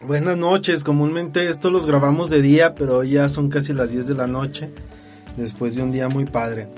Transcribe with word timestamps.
Buenas 0.00 0.36
noches, 0.36 0.82
comúnmente 0.82 1.48
esto 1.48 1.70
los 1.70 1.86
grabamos 1.86 2.28
de 2.28 2.42
día, 2.42 2.74
pero 2.74 3.04
ya 3.04 3.28
son 3.28 3.48
casi 3.48 3.72
las 3.72 3.92
10 3.92 4.08
de 4.08 4.14
la 4.14 4.26
noche, 4.26 4.70
después 5.36 5.76
de 5.76 5.82
un 5.82 5.92
día 5.92 6.08
muy 6.08 6.24
padre. 6.24 6.68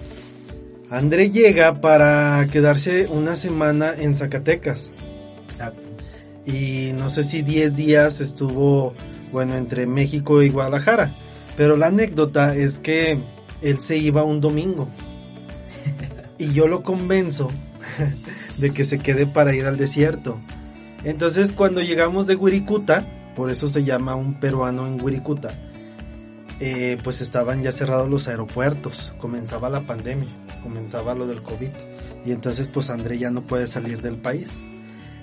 André 0.91 1.31
llega 1.31 1.81
para 1.81 2.47
quedarse 2.53 3.07
una 3.07 3.35
semana 3.35 3.95
en 3.99 4.15
Zacatecas. 4.15 4.93
Exacto. 5.49 5.89
Y 6.45 6.93
no 6.95 7.09
sé 7.09 7.25
si 7.25 7.41
10 7.41 7.75
días 7.77 8.21
estuvo, 8.21 8.95
bueno, 9.33 9.57
entre 9.57 9.87
México 9.87 10.43
y 10.43 10.51
Guadalajara. 10.51 11.17
Pero 11.57 11.77
la 11.77 11.87
anécdota 11.87 12.55
es 12.55 12.79
que 12.79 13.19
él 13.63 13.81
se 13.81 13.97
iba 13.97 14.25
un 14.25 14.41
domingo. 14.41 14.89
Y 16.39 16.53
yo 16.53 16.69
lo 16.69 16.83
convenzo 16.83 17.49
de 18.59 18.71
que 18.75 18.85
se 18.85 18.99
quede 18.99 19.27
para 19.27 19.55
ir 19.55 19.65
al 19.65 19.79
desierto. 19.79 20.39
Entonces 21.07 21.53
cuando 21.53 21.83
llegamos 21.83 22.27
de 22.27 22.35
Wirikuta, 22.35 23.07
por 23.37 23.49
eso 23.49 23.69
se 23.69 23.85
llama 23.85 24.17
un 24.17 24.41
peruano 24.41 24.89
en 24.89 25.01
Wirikuta, 25.01 25.57
eh, 26.59 26.99
pues 27.05 27.21
estaban 27.21 27.63
ya 27.63 27.71
cerrados 27.71 28.11
los 28.11 28.27
aeropuertos, 28.27 29.15
comenzaba 29.19 29.71
la 29.71 29.87
pandemia, 29.87 30.31
comenzaba 30.65 31.15
lo 31.15 31.29
del 31.29 31.45
COVID. 31.45 31.71
Y 32.25 32.33
entonces 32.33 32.67
pues 32.67 32.91
André 32.91 33.19
ya 33.19 33.31
no 33.31 33.47
puede 33.47 33.69
salir 33.69 34.03
del 34.03 34.17
país. 34.17 34.65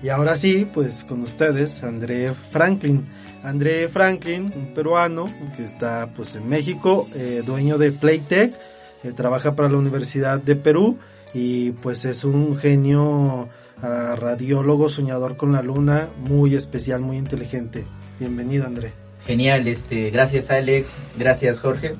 Y 0.01 0.07
ahora 0.07 0.37
sí, 0.37 0.65
pues 0.73 1.03
con 1.03 1.21
ustedes, 1.21 1.83
André 1.83 2.33
Franklin. 2.33 3.05
André 3.43 3.89
Franklin, 3.89 4.53
un 4.55 4.73
peruano 4.73 5.25
que 5.57 5.65
está 5.65 6.13
pues 6.15 6.33
en 6.37 6.47
México, 6.47 7.09
eh, 7.13 7.43
dueño 7.45 7.77
de 7.77 7.91
Playtech, 7.91 8.55
eh, 9.03 9.11
trabaja 9.11 9.53
para 9.53 9.67
la 9.67 9.79
Universidad 9.79 10.39
de 10.39 10.55
Perú 10.55 10.97
y 11.33 11.71
pues 11.71 12.05
es 12.05 12.23
un 12.23 12.55
genio 12.55 13.49
radiólogo, 13.83 14.87
soñador 14.87 15.35
con 15.35 15.51
la 15.51 15.61
luna, 15.61 16.07
muy 16.17 16.55
especial, 16.55 17.01
muy 17.01 17.17
inteligente. 17.17 17.85
Bienvenido, 18.17 18.65
André. 18.65 18.93
Genial, 19.25 19.67
este, 19.67 20.09
gracias 20.09 20.49
Alex, 20.49 20.89
gracias 21.17 21.59
Jorge, 21.59 21.95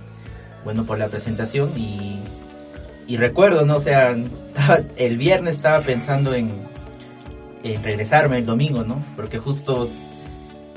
bueno 0.64 0.86
por 0.86 0.98
la 0.98 1.08
presentación 1.08 1.72
y, 1.78 2.20
y 3.08 3.18
recuerdo, 3.18 3.66
¿no? 3.66 3.78
O 3.78 3.80
sea, 3.80 4.16
el 4.98 5.18
viernes 5.18 5.56
estaba 5.56 5.80
pensando 5.82 6.34
en, 6.34 6.54
en 7.64 7.84
regresarme 7.84 8.40
el 8.40 8.46
domingo, 8.46 8.84
¿no? 8.84 9.02
Porque 9.16 9.40
justo 9.40 9.88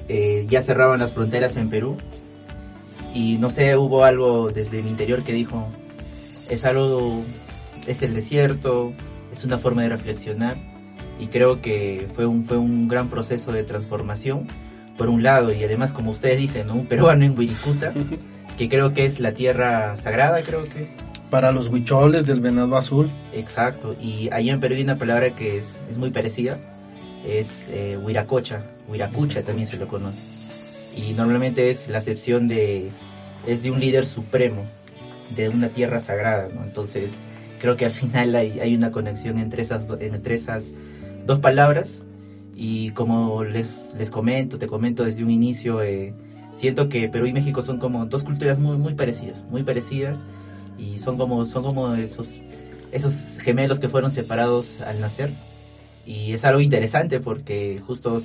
eh, 0.09 0.47
ya 0.49 0.63
cerraban 0.63 1.01
las 1.01 1.13
fronteras 1.13 1.57
en 1.57 1.71
Perú 1.71 1.97
y 3.15 3.39
no 3.39 3.51
sé, 3.51 3.77
hubo 3.77 4.05
algo 4.05 4.51
desde 4.51 4.83
mi 4.83 4.91
interior 4.91 5.23
que 5.23 5.33
dijo, 5.33 5.69
es 6.49 6.65
algo, 6.65 7.23
es 7.87 8.03
el 8.03 8.15
desierto, 8.15 8.93
es 9.33 9.45
una 9.45 9.59
forma 9.59 9.83
de 9.83 9.89
reflexionar 9.89 10.76
y 11.19 11.29
creo 11.29 11.63
que 11.63 12.09
fue 12.15 12.27
un, 12.27 12.45
fue 12.45 12.59
un 12.59 12.89
gran 12.89 13.09
proceso 13.09 13.53
de 13.53 13.65
transformación 13.65 14.47
por 14.97 15.09
un 15.09 15.23
lado 15.23 15.53
y 15.53 15.63
además 15.63 15.93
como 15.93 16.11
ustedes 16.11 16.39
dicen, 16.39 16.69
¿no? 16.69 16.75
un 16.75 16.87
peruano 16.87 17.25
en 17.25 17.37
Wirikuta, 17.37 17.93
que 18.59 18.69
creo 18.69 18.93
que 18.93 19.07
es 19.07 19.21
la 19.21 19.33
tierra 19.33 19.97
sagrada, 19.97 20.43
creo 20.43 20.65
que. 20.65 20.89
Para 21.31 21.53
los 21.53 21.69
huicholes 21.69 22.27
del 22.27 22.41
venado 22.41 22.77
azul. 22.77 23.11
Exacto, 23.33 23.97
y 24.01 24.29
ahí 24.33 24.51
en 24.51 24.61
Perú 24.61 24.77
hay 24.77 24.83
una 24.83 24.99
palabra 24.99 25.35
que 25.35 25.59
es, 25.59 25.81
es 25.91 25.99
muy 25.99 26.11
parecida, 26.11 26.59
es 27.27 27.69
eh, 27.71 27.99
huiracocha, 28.01 28.63
huiracucha 28.89 29.43
también 29.43 29.67
se 29.69 29.77
lo 29.77 29.89
conoce. 29.89 30.23
Y 30.97 31.13
normalmente 31.13 31.71
es 31.71 31.89
la 31.89 31.99
acepción 31.99 32.49
de, 32.49 32.89
es 33.47 33.63
de 33.63 33.71
un 33.71 33.81
líder 33.81 34.07
supremo, 34.07 34.65
de 35.35 35.49
una 35.49 35.69
tierra 35.71 36.01
sagrada, 36.01 36.49
¿no? 36.55 36.65
Entonces 36.65 37.13
creo 37.61 37.77
que 37.77 37.87
al 37.87 37.93
final 37.93 38.35
hay, 38.35 38.61
hay 38.61 38.75
una 38.75 38.91
conexión 38.93 39.39
entre 39.39 39.63
esas, 39.63 39.89
entre 40.01 40.37
esas 40.37 40.71
dos 41.27 41.41
palabras 41.41 42.03
y 42.55 42.91
como 42.93 43.45
les, 43.45 43.95
les 43.99 44.11
comento, 44.11 44.59
te 44.59 44.67
comento 44.67 45.05
desde 45.05 45.23
un 45.23 45.31
inicio, 45.31 45.83
eh, 45.83 46.15
siento 46.57 46.89
que 46.89 47.09
Perú 47.09 47.27
y 47.27 47.33
México 47.33 47.61
son 47.63 47.79
como 47.79 48.07
dos 48.07 48.23
culturas 48.23 48.59
muy, 48.59 48.79
muy 48.79 48.95
parecidas, 48.95 49.45
muy 49.51 49.63
parecidas 49.63 50.25
y 50.79 50.99
son 50.99 51.19
como, 51.19 51.45
son 51.45 51.65
como 51.65 51.95
esos, 51.95 52.41
esos 52.93 53.39
gemelos 53.41 53.79
que 53.79 53.89
fueron 53.89 54.11
separados 54.11 54.81
al 54.81 55.01
nacer. 55.01 55.31
Y 56.07 56.33
es 56.33 56.45
algo 56.45 56.61
interesante 56.61 57.21
porque 57.21 57.83
justo 57.87 58.19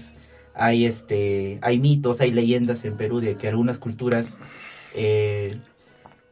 hay, 0.54 0.86
este, 0.86 1.60
hay 1.62 1.80
mitos, 1.80 2.22
hay 2.22 2.32
leyendas 2.32 2.86
en 2.86 2.96
Perú 2.96 3.20
de 3.20 3.36
que 3.36 3.48
algunas 3.48 3.80
culturas 3.80 4.38
eh, 4.94 5.58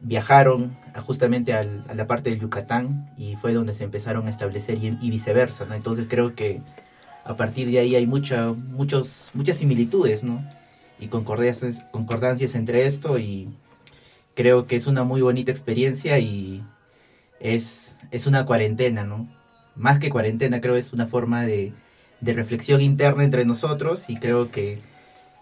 viajaron 0.00 0.76
justamente 1.06 1.52
al, 1.52 1.84
a 1.88 1.94
la 1.94 2.06
parte 2.06 2.30
del 2.30 2.40
Yucatán 2.40 3.10
y 3.16 3.36
fue 3.36 3.52
donde 3.52 3.74
se 3.74 3.84
empezaron 3.84 4.26
a 4.26 4.30
establecer 4.30 4.78
y, 4.78 5.10
viceversa. 5.10 5.66
Entonces 5.74 6.06
creo 6.08 6.34
que 6.34 6.62
a 7.24 7.36
partir 7.36 7.70
de 7.70 7.78
ahí 7.78 7.94
hay 7.94 8.06
mucha, 8.06 8.52
muchos, 8.52 9.30
muchas 9.34 9.56
similitudes, 9.56 10.24
¿no? 10.24 10.44
Y 10.98 11.08
concordancias, 11.08 11.86
concordancias 11.90 12.54
entre 12.54 12.86
esto 12.86 13.18
y 13.18 13.48
creo 14.34 14.66
que 14.66 14.76
es 14.76 14.86
una 14.86 15.04
muy 15.04 15.20
bonita 15.20 15.50
experiencia 15.50 16.18
y 16.18 16.64
es, 17.40 17.96
es 18.10 18.26
una 18.26 18.46
cuarentena, 18.46 19.04
¿no? 19.04 19.28
Más 19.76 19.98
que 19.98 20.10
cuarentena, 20.10 20.60
creo 20.60 20.76
es 20.76 20.92
una 20.92 21.06
forma 21.06 21.44
de, 21.44 21.72
de 22.20 22.32
reflexión 22.32 22.80
interna 22.80 23.24
entre 23.24 23.44
nosotros 23.44 24.06
y 24.08 24.16
creo 24.16 24.50
que 24.50 24.76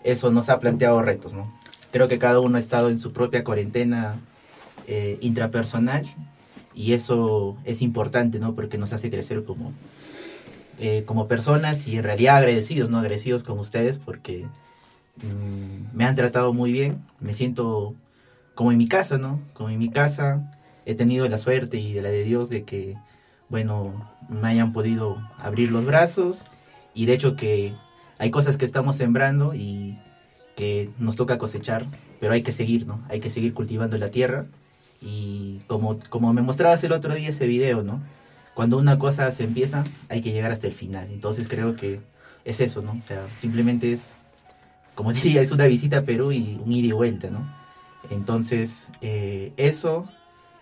eso 0.05 0.31
nos 0.31 0.49
ha 0.49 0.61
planteado 0.61 1.01
retos, 1.03 1.35
¿no? 1.35 1.53
Creo 1.93 2.09
que 2.09 2.19
cada 2.19 2.41
uno 2.41 2.57
ha 2.57 2.61
estado 2.61 2.91
en 2.91 2.99
su 2.99 3.13
propia 3.13 3.45
cuarentena 3.45 4.21
eh, 4.91 5.19
intrapersonal 5.21 6.07
y 6.75 6.95
eso 6.95 7.59
es 7.67 7.83
importante, 7.83 8.39
¿no? 8.39 8.55
Porque 8.55 8.79
nos 8.79 8.95
hace 8.95 9.11
crecer 9.11 9.45
como, 9.45 9.75
eh, 10.79 11.03
como 11.05 11.29
personas 11.29 11.87
y 11.87 11.99
en 11.99 12.05
realidad 12.05 12.39
agradecidos, 12.39 12.89
¿no? 12.89 12.97
Agradecidos 12.97 13.45
con 13.45 13.59
ustedes 13.59 13.99
porque 13.99 14.47
mmm, 15.17 15.95
me 15.95 16.07
han 16.07 16.15
tratado 16.15 16.55
muy 16.55 16.73
bien, 16.73 17.05
me 17.21 17.35
siento 17.35 17.97
como 18.55 18.73
en 18.73 18.79
mi 18.79 18.89
casa, 18.89 19.19
¿no? 19.19 19.43
Como 19.53 19.69
en 19.69 19.79
mi 19.79 19.91
casa 19.91 20.59
he 20.87 20.95
tenido 20.95 21.29
la 21.29 21.37
suerte 21.37 21.77
y 21.77 21.93
de 21.93 22.01
la 22.01 22.09
de 22.09 22.25
Dios 22.25 22.49
de 22.49 22.65
que, 22.65 22.97
bueno, 23.51 24.11
me 24.31 24.49
hayan 24.49 24.73
podido 24.73 25.19
abrir 25.37 25.71
los 25.71 25.85
brazos 25.85 26.45
y 26.95 27.05
de 27.05 27.13
hecho 27.13 27.37
que 27.37 27.75
hay 28.17 28.31
cosas 28.31 28.57
que 28.57 28.65
estamos 28.65 28.97
sembrando 28.97 29.53
y 29.55 29.99
que 30.57 30.89
nos 30.99 31.17
toca 31.17 31.37
cosechar, 31.37 31.85
pero 32.21 32.33
hay 32.33 32.43
que 32.43 32.53
seguir, 32.53 32.87
¿no? 32.87 33.03
Hay 33.11 33.21
que 33.21 33.29
seguir 33.29 33.53
cultivando 33.53 33.99
la 33.99 34.11
tierra 34.11 34.47
y 35.01 35.61
como, 35.67 35.99
como 36.09 36.33
me 36.33 36.43
mostrabas 36.43 36.83
el 36.85 36.93
otro 36.93 37.15
día 37.15 37.29
ese 37.29 37.47
video, 37.47 37.83
¿no? 37.83 38.01
Cuando 38.55 38.79
una 38.79 38.99
cosa 38.99 39.31
se 39.31 39.45
empieza, 39.45 39.85
hay 40.09 40.21
que 40.21 40.33
llegar 40.33 40.51
hasta 40.51 40.67
el 40.67 40.73
final. 40.73 41.09
Entonces 41.13 41.47
creo 41.49 41.77
que 41.77 42.01
es 42.45 42.61
eso, 42.61 42.83
¿no? 42.83 42.93
O 42.93 43.07
sea, 43.07 43.27
simplemente 43.41 43.93
es, 43.93 44.17
como 44.95 45.13
diría, 45.15 45.41
es 45.41 45.53
una 45.53 45.67
visita 45.67 45.99
a 45.99 46.03
Perú 46.03 46.33
y 46.33 46.61
un 46.65 46.73
ida 46.73 46.89
y 46.89 46.93
vuelta, 46.93 47.31
¿no? 47.31 47.49
Entonces, 48.11 48.89
eh, 49.01 49.53
eso, 49.57 50.05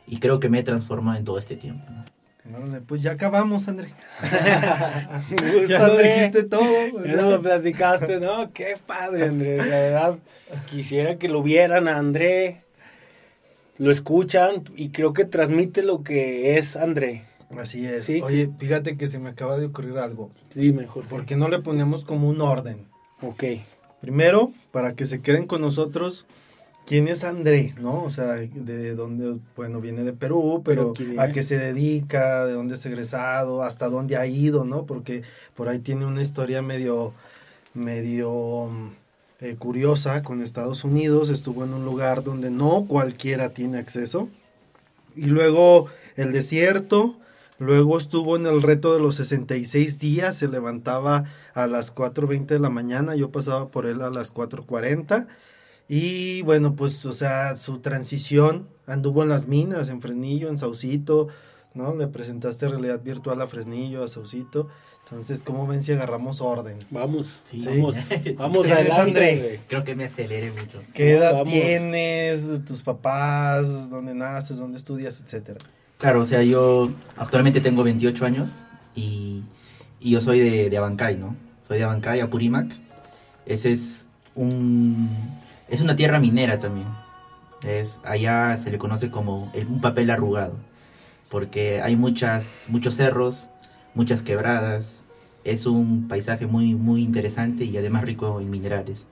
y 0.07 0.19
creo 0.19 0.41
que 0.41 0.49
me 0.49 0.59
he 0.59 0.63
transformado 0.63 1.19
en 1.19 1.25
todo 1.25 1.39
este 1.39 1.57
tiempo, 1.57 1.85
¿no? 1.91 2.05
Vale, 2.49 2.81
pues 2.81 3.03
ya 3.03 3.13
acabamos, 3.13 3.67
André. 3.67 3.93
ya 5.69 5.89
lo 5.89 5.99
dijiste 5.99 6.45
todo. 6.45 6.65
Ya 7.05 7.23
lo 7.23 7.43
platicaste, 7.43 8.21
¿no? 8.21 8.53
Qué 8.53 8.75
padre, 8.87 9.25
André. 9.25 9.57
La 9.57 9.65
verdad, 9.65 10.19
quisiera 10.71 11.17
que 11.17 11.29
lo 11.29 11.43
vieran 11.43 11.89
a 11.89 11.99
André. 11.99 12.63
Lo 13.79 13.91
escuchan 13.91 14.65
y 14.75 14.91
creo 14.91 15.13
que 15.13 15.25
transmite 15.25 15.83
lo 15.83 16.03
que 16.03 16.57
es 16.59 16.77
André. 16.77 17.25
Así 17.57 17.87
es. 17.87 18.05
¿Sí? 18.05 18.21
Oye, 18.23 18.51
fíjate 18.59 18.97
que 18.97 19.07
se 19.07 19.19
me 19.19 19.31
acaba 19.31 19.59
de 19.59 19.67
ocurrir 19.67 19.99
algo. 19.99 20.31
Sí, 20.53 20.73
mejor. 20.73 21.05
¿Por 21.05 21.27
qué 21.27 21.37
no 21.37 21.49
le 21.49 21.61
ponemos 21.61 22.05
como 22.05 22.29
un 22.29 22.41
orden? 22.41 22.87
Ok. 23.23 23.45
Primero, 24.01 24.53
para 24.73 24.95
que 24.95 25.07
se 25.07 25.21
queden 25.21 25.47
con 25.47 25.61
nosotros, 25.61 26.27
¿quién 26.87 27.09
es 27.09 27.25
André? 27.25 27.75
¿No? 27.81 28.03
O 28.03 28.11
sea, 28.11 28.35
de 28.35 28.95
dónde, 28.95 29.39
bueno, 29.55 29.81
viene 29.81 30.05
de 30.05 30.13
Perú, 30.13 30.63
pero, 30.65 30.93
pero 30.97 31.21
a 31.21 31.29
qué 31.29 31.43
se 31.43 31.59
dedica, 31.59 32.47
de 32.47 32.53
dónde 32.53 32.75
es 32.75 32.87
egresado, 32.87 33.63
hasta 33.63 33.89
dónde 33.89 34.17
ha 34.17 34.27
ido, 34.27 34.65
¿no? 34.65 34.87
Porque 34.87 35.23
por 35.55 35.69
ahí 35.69 35.79
tiene 35.79 36.07
una 36.07 36.23
historia 36.23 36.63
medio, 36.63 37.15
medio 37.75 38.71
eh, 39.41 39.57
curiosa 39.57 40.23
con 40.23 40.43
Estados 40.43 40.85
Unidos. 40.85 41.31
Estuvo 41.31 41.65
en 41.65 41.75
un 41.75 41.85
lugar 41.85 42.25
donde 42.25 42.51
no 42.51 42.87
cualquiera 42.89 43.51
tiene 43.51 43.79
acceso. 43.79 44.29
Y 45.15 45.27
luego 45.27 45.89
el 46.17 46.33
desierto, 46.33 47.17
Luego 47.59 47.97
estuvo 47.97 48.37
en 48.37 48.47
el 48.47 48.61
reto 48.61 48.93
de 48.93 49.01
los 49.01 49.15
66 49.15 49.99
días, 49.99 50.37
se 50.37 50.49
levantaba 50.49 51.25
a 51.55 51.67
las 51.67 51.95
4.20 51.95 52.47
de 52.47 52.59
la 52.59 52.69
mañana, 52.69 53.15
yo 53.17 53.31
pasaba 53.31 53.69
por 53.69 53.87
él 53.87 54.03
a 54.03 54.11
las 54.11 54.35
4.40. 54.35 55.27
Y 55.89 56.43
bueno, 56.43 56.75
pues, 56.77 57.07
o 57.07 57.13
sea, 57.13 57.57
su 57.57 57.79
transición 57.79 58.69
anduvo 58.87 59.23
en 59.23 59.31
las 59.31 59.49
minas, 59.49 59.89
en 59.89 60.03
Fresnillo, 60.03 60.49
en 60.49 60.59
Saucito, 60.59 61.29
¿no? 61.73 61.95
Le 61.95 62.09
presentaste 62.09 62.69
realidad 62.69 63.01
virtual 63.03 63.41
a 63.41 63.47
Fresnillo, 63.47 64.05
a 64.05 64.09
Saucito. 64.09 64.69
Entonces, 65.09 65.45
¿cómo 65.45 65.69
ven 65.69 65.85
si 65.85 65.93
agarramos 65.93 66.41
orden? 66.41 66.79
Vamos, 66.91 67.41
Sí. 67.49 67.65
vamos, 67.65 67.95
vamos 68.37 68.67
¿Quién 68.67 68.79
es 68.79 68.91
adelante. 68.93 69.61
Creo 69.69 69.85
que 69.85 69.95
me 69.95 70.05
aceleré 70.07 70.51
mucho. 70.51 70.83
¿Qué 70.93 71.13
edad 71.13 71.33
vamos. 71.33 71.53
tienes? 71.53 72.65
¿Tus 72.65 72.83
papás? 72.83 73.89
¿Dónde 73.89 74.15
naces? 74.15 74.57
¿Dónde 74.59 74.79
estudias? 74.79 75.21
Etcétera. 75.21 75.61
Claro, 75.99 76.23
o 76.23 76.27
sea, 76.27 76.43
yo 76.43 76.91
actualmente 77.17 77.61
tengo 77.61 77.85
28 77.85 78.27
años 78.27 78.51
y, 78.97 79.43
y 80.01 80.11
yo 80.11 80.21
soy 80.21 80.41
de, 80.41 80.69
de 80.71 80.77
Abancay, 80.77 81.17
¿no? 81.17 81.37
Soy 81.67 81.79
de 81.79 81.85
Abancay, 81.85 82.21
Apurímac. 82.21 82.67
Ese 83.47 83.73
es 83.73 84.09
un, 84.35 85.09
es 85.69 85.81
una 85.81 85.95
tierra 85.95 86.19
minera 86.19 86.59
también. 86.59 86.89
Es, 87.63 88.01
allá 88.03 88.57
se 88.57 88.73
le 88.73 88.79
conoce 88.79 89.11
como 89.11 89.53
un 89.55 89.81
papel 89.81 90.11
arrugado, 90.11 90.55
porque 91.31 91.81
hay 91.81 91.97
muchas, 91.97 92.65
muchos 92.69 92.97
cerros, 92.97 93.47
muchas 93.97 94.23
quebradas. 94.23 94.95
Es 95.43 95.67
un 95.67 96.07
paisaje 96.07 96.47
muy, 96.47 96.75
muy 96.75 97.03
interesante 97.03 97.65
y 97.65 97.77
además 97.77 98.05
rico 98.05 98.41
en 98.41 98.51
minerales. 98.51 99.07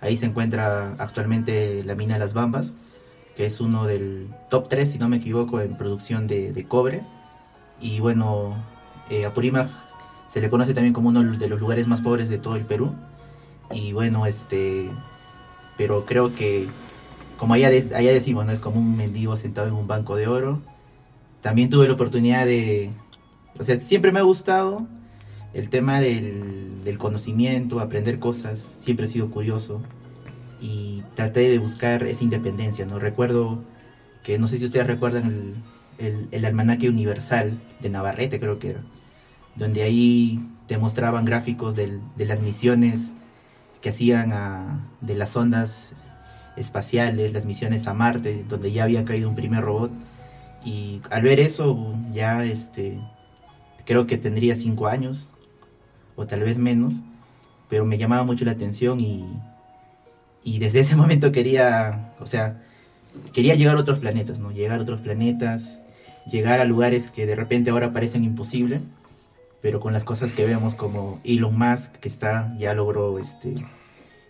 Ahí 0.00 0.16
se 0.16 0.26
encuentra 0.26 0.94
actualmente 0.98 1.82
la 1.84 1.94
mina 1.94 2.14
de 2.14 2.20
las 2.20 2.34
Bambas, 2.34 2.74
que 3.34 3.46
es 3.46 3.60
uno 3.60 3.86
del 3.86 4.28
top 4.50 4.68
3, 4.68 4.90
si 4.90 4.98
no 4.98 5.08
me 5.08 5.16
equivoco, 5.18 5.60
en 5.60 5.76
producción 5.76 6.26
de, 6.26 6.66
cobre. 6.68 7.02
Y 7.80 8.00
bueno, 8.00 8.56
eh, 9.10 9.24
Apurímac 9.24 9.70
se 10.28 10.40
le 10.40 10.50
conoce 10.50 10.74
también 10.74 10.92
como 10.92 11.08
uno 11.08 11.22
de 11.22 11.48
los 11.48 11.60
lugares 11.60 11.86
más 11.86 12.00
pobres 12.00 12.28
de 12.28 12.38
todo 12.38 12.56
el 12.56 12.64
Perú. 12.66 12.94
Y 13.70 13.92
bueno, 13.92 14.26
este, 14.26 14.90
pero 15.76 16.04
creo 16.04 16.34
que, 16.34 16.68
como 17.36 17.54
allá, 17.54 17.68
allá 17.68 18.12
decimos, 18.12 18.44
no 18.46 18.52
es 18.52 18.60
como 18.60 18.80
un 18.80 18.96
mendigo 18.96 19.36
sentado 19.36 19.68
en 19.68 19.74
un 19.74 19.86
banco 19.86 20.16
de 20.16 20.26
oro. 20.26 20.60
También 21.42 21.68
tuve 21.68 21.86
la 21.86 21.94
oportunidad 21.94 22.46
de, 22.46 22.90
o 23.58 23.64
sea, 23.64 23.78
siempre 23.78 24.12
me 24.12 24.18
ha 24.18 24.22
gustado 24.22 24.86
el 25.54 25.70
tema 25.70 26.00
del, 26.00 26.84
del 26.84 26.98
conocimiento, 26.98 27.80
aprender 27.80 28.18
cosas, 28.18 28.58
siempre 28.58 29.06
he 29.06 29.08
sido 29.08 29.30
curioso 29.30 29.80
y 30.60 31.02
traté 31.14 31.48
de 31.50 31.58
buscar 31.58 32.04
esa 32.04 32.24
independencia, 32.24 32.86
¿no? 32.86 32.98
Recuerdo 32.98 33.62
que, 34.22 34.38
no 34.38 34.46
sé 34.46 34.58
si 34.58 34.64
ustedes 34.64 34.86
recuerdan 34.86 35.62
el, 35.98 36.28
el, 36.30 36.44
almanaque 36.44 36.88
universal 36.88 37.58
de 37.80 37.90
Navarrete, 37.90 38.40
creo 38.40 38.58
que 38.58 38.70
era, 38.70 38.80
donde 39.54 39.82
ahí 39.82 40.40
te 40.66 40.78
mostraban 40.78 41.24
gráficos 41.24 41.76
de 41.76 42.00
las 42.18 42.40
misiones 42.40 43.12
que 43.80 43.90
hacían 43.90 44.88
de 45.00 45.14
las 45.14 45.36
ondas 45.36 45.94
espaciales, 46.56 47.32
las 47.32 47.46
misiones 47.46 47.86
a 47.86 47.94
Marte, 47.94 48.44
donde 48.48 48.72
ya 48.72 48.84
había 48.84 49.04
caído 49.04 49.28
un 49.28 49.36
primer 49.36 49.62
robot. 49.62 49.92
Y 50.64 51.00
al 51.10 51.22
ver 51.22 51.38
eso, 51.38 51.94
ya 52.12 52.44
este, 52.44 52.98
creo 53.86 54.06
que 54.06 54.18
tendría 54.18 54.54
cinco 54.54 54.88
años, 54.88 55.28
o 56.16 56.26
tal 56.26 56.42
vez 56.42 56.58
menos, 56.58 56.94
pero 57.68 57.84
me 57.84 57.98
llamaba 57.98 58.24
mucho 58.24 58.44
la 58.44 58.52
atención 58.52 59.00
y, 59.00 59.24
y 60.44 60.58
desde 60.58 60.80
ese 60.80 60.96
momento 60.96 61.32
quería, 61.32 62.12
o 62.20 62.26
sea, 62.26 62.62
quería 63.32 63.54
llegar 63.54 63.76
a 63.76 63.80
otros 63.80 63.98
planetas, 63.98 64.38
¿no? 64.38 64.50
Llegar 64.50 64.78
a 64.78 64.82
otros 64.82 65.00
planetas, 65.00 65.80
llegar 66.30 66.60
a 66.60 66.64
lugares 66.64 67.10
que 67.10 67.24
de 67.24 67.36
repente 67.36 67.70
ahora 67.70 67.92
parecen 67.92 68.24
imposibles, 68.24 68.82
pero 69.62 69.80
con 69.80 69.92
las 69.92 70.04
cosas 70.04 70.32
que 70.32 70.44
vemos 70.44 70.74
como 70.74 71.20
Elon 71.24 71.58
Musk, 71.58 71.92
que 71.94 72.08
está, 72.08 72.54
ya 72.58 72.74
logró 72.74 73.18
este, 73.18 73.54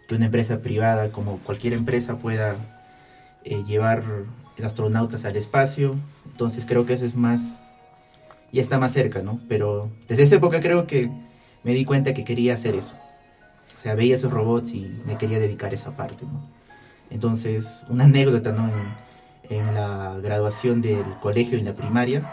que 0.06 0.14
una 0.14 0.26
empresa 0.26 0.60
privada, 0.60 1.10
como 1.10 1.38
cualquier 1.38 1.72
empresa, 1.72 2.16
pueda 2.16 2.56
eh, 3.44 3.62
llevar 3.66 4.04
astronautas 4.64 5.24
al 5.24 5.36
espacio. 5.36 5.96
Entonces 6.24 6.64
creo 6.66 6.86
que 6.86 6.94
eso 6.94 7.04
es 7.04 7.16
más, 7.16 7.62
ya 8.52 8.62
está 8.62 8.78
más 8.78 8.92
cerca, 8.92 9.22
¿no? 9.22 9.40
Pero 9.48 9.90
desde 10.08 10.24
esa 10.24 10.36
época 10.36 10.60
creo 10.60 10.86
que 10.86 11.10
me 11.64 11.74
di 11.74 11.84
cuenta 11.84 12.14
que 12.14 12.24
quería 12.24 12.54
hacer 12.54 12.74
eso. 12.74 12.94
O 13.76 13.80
sea, 13.80 13.94
veía 13.94 14.16
esos 14.16 14.32
robots 14.32 14.72
y 14.72 15.00
me 15.04 15.18
quería 15.18 15.38
dedicar 15.38 15.72
a 15.72 15.74
esa 15.74 15.96
parte, 15.96 16.24
¿no? 16.24 16.48
Entonces, 17.10 17.82
una 17.88 18.04
anécdota, 18.04 18.52
¿no? 18.52 18.68
En, 19.48 19.58
en 19.58 19.74
la 19.74 20.18
graduación 20.22 20.82
del 20.82 21.04
colegio, 21.20 21.58
en 21.58 21.64
la 21.64 21.74
primaria, 21.74 22.28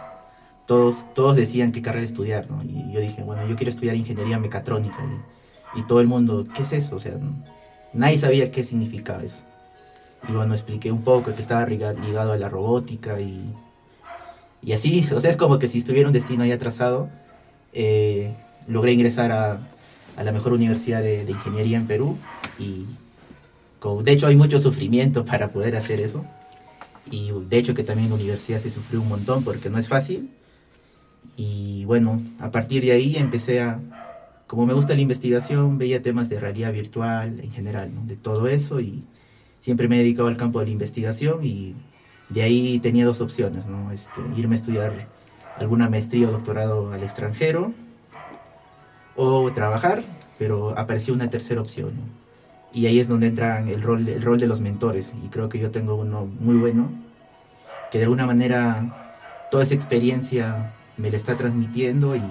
todos, 0.66 1.06
todos 1.14 1.36
decían 1.36 1.72
qué 1.72 1.82
carrera 1.82 2.06
estudiar, 2.06 2.50
¿no? 2.50 2.64
Y 2.64 2.92
yo 2.92 3.00
dije, 3.00 3.22
bueno, 3.24 3.46
yo 3.48 3.56
quiero 3.56 3.70
estudiar 3.70 3.96
ingeniería 3.96 4.40
mecatrónica. 4.40 4.98
Y, 5.76 5.80
y 5.80 5.84
todo 5.84 6.00
el 6.00 6.08
mundo, 6.08 6.46
¿qué 6.56 6.64
es 6.64 6.74
eso? 6.74 6.96
O 6.96 7.00
sea, 7.00 7.14
nadie 7.94 8.18
sabía 8.18 8.52
qué 8.52 8.64
significaba 8.64 9.24
eso. 9.24 9.44
Y 10.28 10.32
bueno, 10.32 10.54
expliqué 10.54 10.92
un 10.92 11.04
poco 11.04 11.34
que 11.34 11.42
estaba 11.42 11.66
ligado 11.66 12.32
a 12.32 12.38
la 12.38 12.50
robótica 12.50 13.20
y, 13.20 13.54
y 14.66 14.72
así, 14.74 15.06
o 15.14 15.20
sea, 15.20 15.30
es 15.30 15.38
como 15.38 15.60
que 15.60 15.68
si 15.68 15.80
estuviera 15.80 16.08
un 16.08 16.14
destino 16.14 16.46
ya 16.46 16.58
trazado, 16.58 17.10
eh, 17.74 18.34
logré 18.68 18.94
ingresar 18.94 19.32
a, 19.32 19.60
a, 20.16 20.24
la 20.24 20.32
mejor 20.32 20.54
universidad 20.54 21.02
de, 21.02 21.26
ingeniería 21.28 21.78
en 21.78 21.88
Perú 21.88 22.18
y 22.58 22.86
de 24.04 24.12
hecho 24.12 24.28
hay 24.28 24.38
mucho 24.38 24.60
sufrimiento 24.60 25.26
para 25.26 25.52
poder 25.52 25.76
hacer 25.76 26.00
eso. 26.00 26.26
Y 27.12 27.32
de 27.50 27.58
hecho 27.58 27.74
que 27.74 27.84
también 27.84 28.06
en 28.06 28.12
la 28.12 28.16
universidad 28.16 28.60
se 28.60 28.70
sufrió 28.70 29.02
un 29.02 29.10
montón 29.10 29.44
porque 29.44 29.70
no 29.70 29.78
es 29.78 29.90
fácil. 29.90 30.30
Y 31.36 31.84
bueno, 31.86 32.22
a 32.40 32.50
partir 32.52 32.84
de 32.84 32.94
ahí 32.94 33.18
empecé 33.18 33.60
a, 33.60 33.80
como 34.48 34.66
me 34.66 34.74
gusta 34.74 34.94
la 34.94 35.02
investigación, 35.02 35.78
veía 35.78 36.02
temas 36.02 36.30
de 36.30 36.40
realidad 36.40 36.72
virtual 36.72 37.40
en 37.42 37.52
general, 37.52 37.92
de 38.08 38.16
todo 38.16 38.48
eso 38.48 38.80
y 38.80 39.04
siempre 39.60 39.90
me 39.90 39.98
he 39.98 40.00
dedicado 40.00 40.30
al 40.30 40.38
campo 40.38 40.60
de 40.60 40.68
la 40.68 40.72
investigación 40.72 41.44
y 41.44 41.76
de 42.30 42.42
ahí 42.42 42.80
tenía 42.80 43.06
dos 43.06 43.22
opciones, 43.22 43.66
¿no? 43.66 43.92
este, 43.92 44.22
irme 44.36 44.56
a 44.56 44.60
estudiar 44.60 45.08
alguna 45.60 45.90
maestría 45.90 46.28
o 46.28 46.32
doctorado 46.32 46.92
al 46.92 47.04
extranjero 47.04 47.74
o 49.16 49.52
trabajar, 49.52 50.04
pero 50.40 50.78
apareció 50.78 51.14
una 51.14 51.30
tercera 51.30 51.62
opción. 51.62 51.92
Y 52.74 52.88
ahí 52.88 53.00
es 53.00 53.08
donde 53.08 53.28
entra 53.28 53.62
el 53.62 53.84
rol, 53.84 54.08
el 54.08 54.22
rol 54.22 54.40
de 54.40 54.48
los 54.48 54.60
mentores 54.60 55.14
y 55.24 55.28
creo 55.28 55.48
que 55.48 55.60
yo 55.60 55.70
tengo 55.70 55.96
uno 55.96 56.28
muy 56.40 56.56
bueno, 56.56 56.90
que 57.92 58.00
de 58.00 58.06
alguna 58.06 58.26
manera 58.26 59.04
toda 59.52 59.64
esa 59.64 59.76
experiencia 59.76 60.74
me 60.98 61.12
la 61.12 61.18
está 61.18 61.38
transmitiendo 61.38 62.16
y 62.16 62.22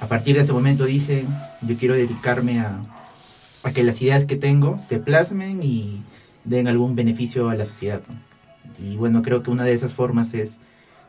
a 0.00 0.06
partir 0.06 0.36
de 0.36 0.42
ese 0.42 0.52
momento 0.52 0.84
dije, 0.84 1.24
yo 1.62 1.76
quiero 1.76 1.94
dedicarme 1.94 2.60
a, 2.60 2.80
que 3.74 3.82
las 3.82 4.00
ideas 4.00 4.26
que 4.26 4.36
tengo 4.36 4.78
se 4.78 5.00
plasmen 5.00 5.60
y 5.64 6.00
den 6.44 6.68
algún 6.68 6.94
beneficio 6.94 7.48
a 7.48 7.56
la 7.56 7.64
sociedad. 7.64 8.00
Y 8.78 8.96
bueno, 8.96 9.22
creo 9.22 9.42
que 9.42 9.50
una 9.50 9.64
de 9.64 9.72
esas 9.72 9.94
formas 9.94 10.34
es 10.34 10.58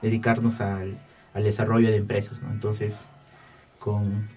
dedicarnos 0.01 0.61
al, 0.61 0.97
desarrollo 1.35 1.91
de 1.91 1.97
empresas. 1.97 2.41
Entonces, 2.49 3.05
con 3.77 4.27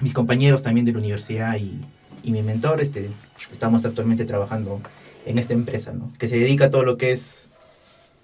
mis 0.00 0.14
compañeros 0.14 0.62
también 0.62 0.86
de 0.86 0.92
la 0.92 0.98
universidad 0.98 1.56
y, 1.56 1.80
mi 2.24 2.42
mentor, 2.42 2.80
este, 2.80 3.10
estamos 3.50 3.84
actualmente 3.84 4.24
trabajando 4.24 4.80
en 5.26 5.38
esta 5.38 5.52
empresa, 5.52 5.92
que 6.18 6.28
se 6.28 6.38
dedica 6.38 6.66
a 6.66 6.70
todo 6.70 6.82
lo 6.82 6.96
que 6.96 7.12
es 7.12 7.48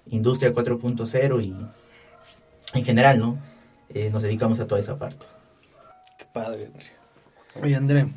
industria 0.09 0.53
4.0 0.53 1.43
y 1.43 1.55
en 2.73 2.83
general, 2.83 3.19
¿no? 3.19 3.37
Eh, 3.89 4.09
nos 4.11 4.23
dedicamos 4.23 4.59
a 4.59 4.67
toda 4.67 4.79
esa 4.79 4.97
parte. 4.97 5.25
Qué 6.17 6.25
padre, 6.33 6.65
André. 6.65 6.87
Oye, 7.61 7.75
André, 7.75 8.07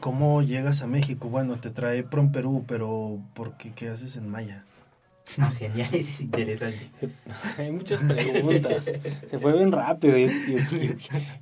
¿cómo 0.00 0.42
llegas 0.42 0.82
a 0.82 0.86
México? 0.86 1.28
Bueno, 1.28 1.56
te 1.56 1.70
trae 1.70 2.02
Prom 2.02 2.32
Perú, 2.32 2.64
pero 2.66 3.18
¿por 3.34 3.56
qué 3.56 3.72
qué 3.72 3.88
haces 3.88 4.16
en 4.16 4.28
Maya? 4.28 4.64
Ah, 5.38 5.52
genial, 5.58 5.88
es 5.92 6.20
interesante. 6.20 6.90
Hay 7.58 7.70
muchas 7.70 8.00
preguntas. 8.00 8.84
Se 8.84 9.38
fue 9.38 9.52
bien 9.52 9.72
rápido. 9.72 10.16
Yo, 10.16 10.28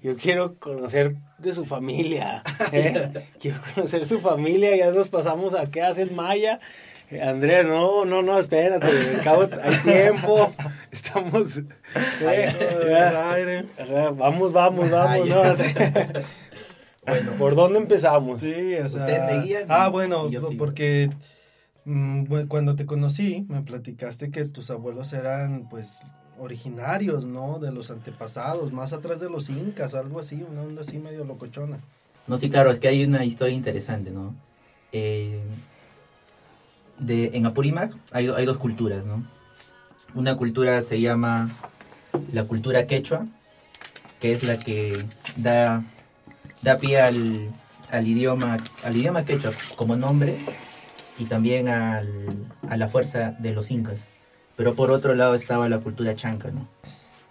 yo, 0.03 0.15
quiero 0.21 0.57
conocer 0.57 1.17
de 1.39 1.55
su 1.55 1.65
familia. 1.65 2.43
¿eh? 2.73 3.11
Quiero 3.39 3.59
conocer 3.75 4.07
su 4.07 4.21
familia. 4.21 4.77
Ya 4.77 4.91
nos 4.91 5.09
pasamos 5.09 5.55
a 5.55 5.67
qué 5.67 5.83
hace 5.83 6.03
en 6.03 6.15
Maya. 6.15 6.61
Andrés, 7.23 7.67
no, 7.67 8.05
no, 8.05 8.23
no, 8.23 8.39
espérate, 8.39 8.87
hay 9.63 9.77
tiempo, 9.85 10.53
estamos... 10.91 11.59
Eh, 12.23 13.65
vamos, 14.17 14.53
vamos, 14.53 14.91
vamos, 14.91 15.29
no, 15.29 15.43
Bueno, 17.07 17.33
¿por 17.39 17.55
dónde 17.55 17.79
empezamos? 17.79 18.41
Sí, 18.41 18.75
o 18.77 18.89
sea... 18.89 19.43
ah, 19.69 19.91
bueno, 19.91 20.29
porque 20.59 21.11
cuando 22.49 22.77
te 22.77 22.87
conocí 22.87 23.45
me 23.49 23.63
platicaste 23.63 24.31
que 24.31 24.47
tus 24.47 24.71
abuelos 24.71 25.13
eran, 25.13 25.69
pues, 25.69 26.01
originarios, 26.39 27.25
¿no? 27.25 27.59
De 27.59 27.71
los 27.71 27.91
antepasados, 27.91 28.73
más 28.73 28.93
atrás 28.93 29.21
de 29.21 29.29
los 29.29 29.51
incas, 29.51 29.95
algo 29.95 30.19
así, 30.19 30.45
una 30.49 30.63
onda 30.63 30.81
así 30.81 30.99
medio 30.99 31.25
locochona. 31.25 31.79
No, 32.27 32.39
sí, 32.39 32.51
claro, 32.51 32.71
es 32.71 32.81
que 32.81 32.89
hay 32.89 33.05
una 33.05 33.25
historia 33.25 33.55
interesante, 33.55 34.11
¿no? 34.11 34.35
Eh, 34.93 35.43
de, 36.99 37.31
en 37.35 37.47
Apurímac 37.47 37.95
hay, 38.13 38.29
hay 38.29 38.47
dos 38.47 38.59
culturas, 38.59 39.05
¿no? 39.05 39.25
Una 40.15 40.37
cultura 40.37 40.81
se 40.81 41.01
llama 41.01 41.51
la 42.33 42.45
cultura 42.45 42.87
quechua, 42.87 43.27
que 44.21 44.33
es 44.33 44.43
la 44.43 44.59
que 44.59 45.05
da, 45.37 45.85
da 46.63 46.77
pie 46.77 47.01
al, 47.01 47.51
al, 47.91 48.07
idioma, 48.07 48.57
al 48.85 48.97
idioma 48.97 49.25
quechua 49.25 49.53
como 49.77 49.97
nombre 49.97 50.37
y 51.19 51.25
también 51.25 51.69
al, 51.69 52.29
a 52.69 52.77
la 52.77 52.89
fuerza 52.89 53.33
de 53.39 53.53
los 53.53 53.71
incas. 53.71 54.05
Pero 54.57 54.75
por 54.75 54.91
otro 54.91 55.15
lado 55.15 55.35
estaba 55.35 55.69
la 55.69 55.79
cultura 55.79 56.15
chanca, 56.15 56.51
¿no? 56.51 56.69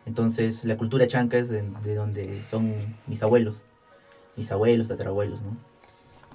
Entonces 0.05 0.65
la 0.65 0.77
cultura 0.77 1.07
chanca 1.07 1.37
es 1.37 1.49
de, 1.49 1.63
de 1.83 1.95
donde 1.95 2.43
son 2.43 2.75
mis 3.07 3.23
abuelos, 3.23 3.61
mis 4.35 4.51
abuelos, 4.51 4.89
tatarabuelos, 4.89 5.41
¿no? 5.41 5.57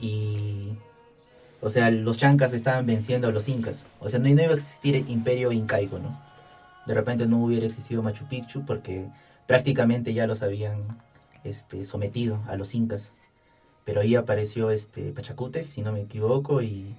Y 0.01 0.79
o 1.61 1.71
sea, 1.71 1.91
los 1.91 2.19
chancas 2.19 2.53
estaban 2.53 2.87
venciendo 2.87 3.29
a 3.29 3.33
los 3.33 3.49
incas. 3.49 3.85
O 4.01 4.09
sea, 4.09 4.21
no, 4.21 4.29
iba 4.29 4.43
a 4.43 4.55
existir 4.55 4.95
el 4.95 5.09
imperio 5.11 5.51
incaico, 5.51 5.99
¿no? 5.99 6.19
De 6.87 6.95
repente 6.95 7.27
no 7.27 7.43
hubiera 7.45 7.67
existido 7.67 8.03
Machu 8.03 8.25
Picchu 8.27 8.65
porque 8.65 9.07
prácticamente 9.47 10.15
ya 10.15 10.27
los 10.27 10.43
habían 10.43 10.99
este, 11.45 11.85
sometido 11.85 12.41
a 12.47 12.57
los 12.57 12.75
incas. 12.75 13.13
pero 13.85 14.03
ahí 14.03 14.15
apareció 14.17 14.71
este 14.71 15.13
Pachacute, 15.13 15.65
si 15.71 15.81
no 15.83 15.93
me 15.93 16.03
equivoco, 16.03 16.63
y, 16.63 16.95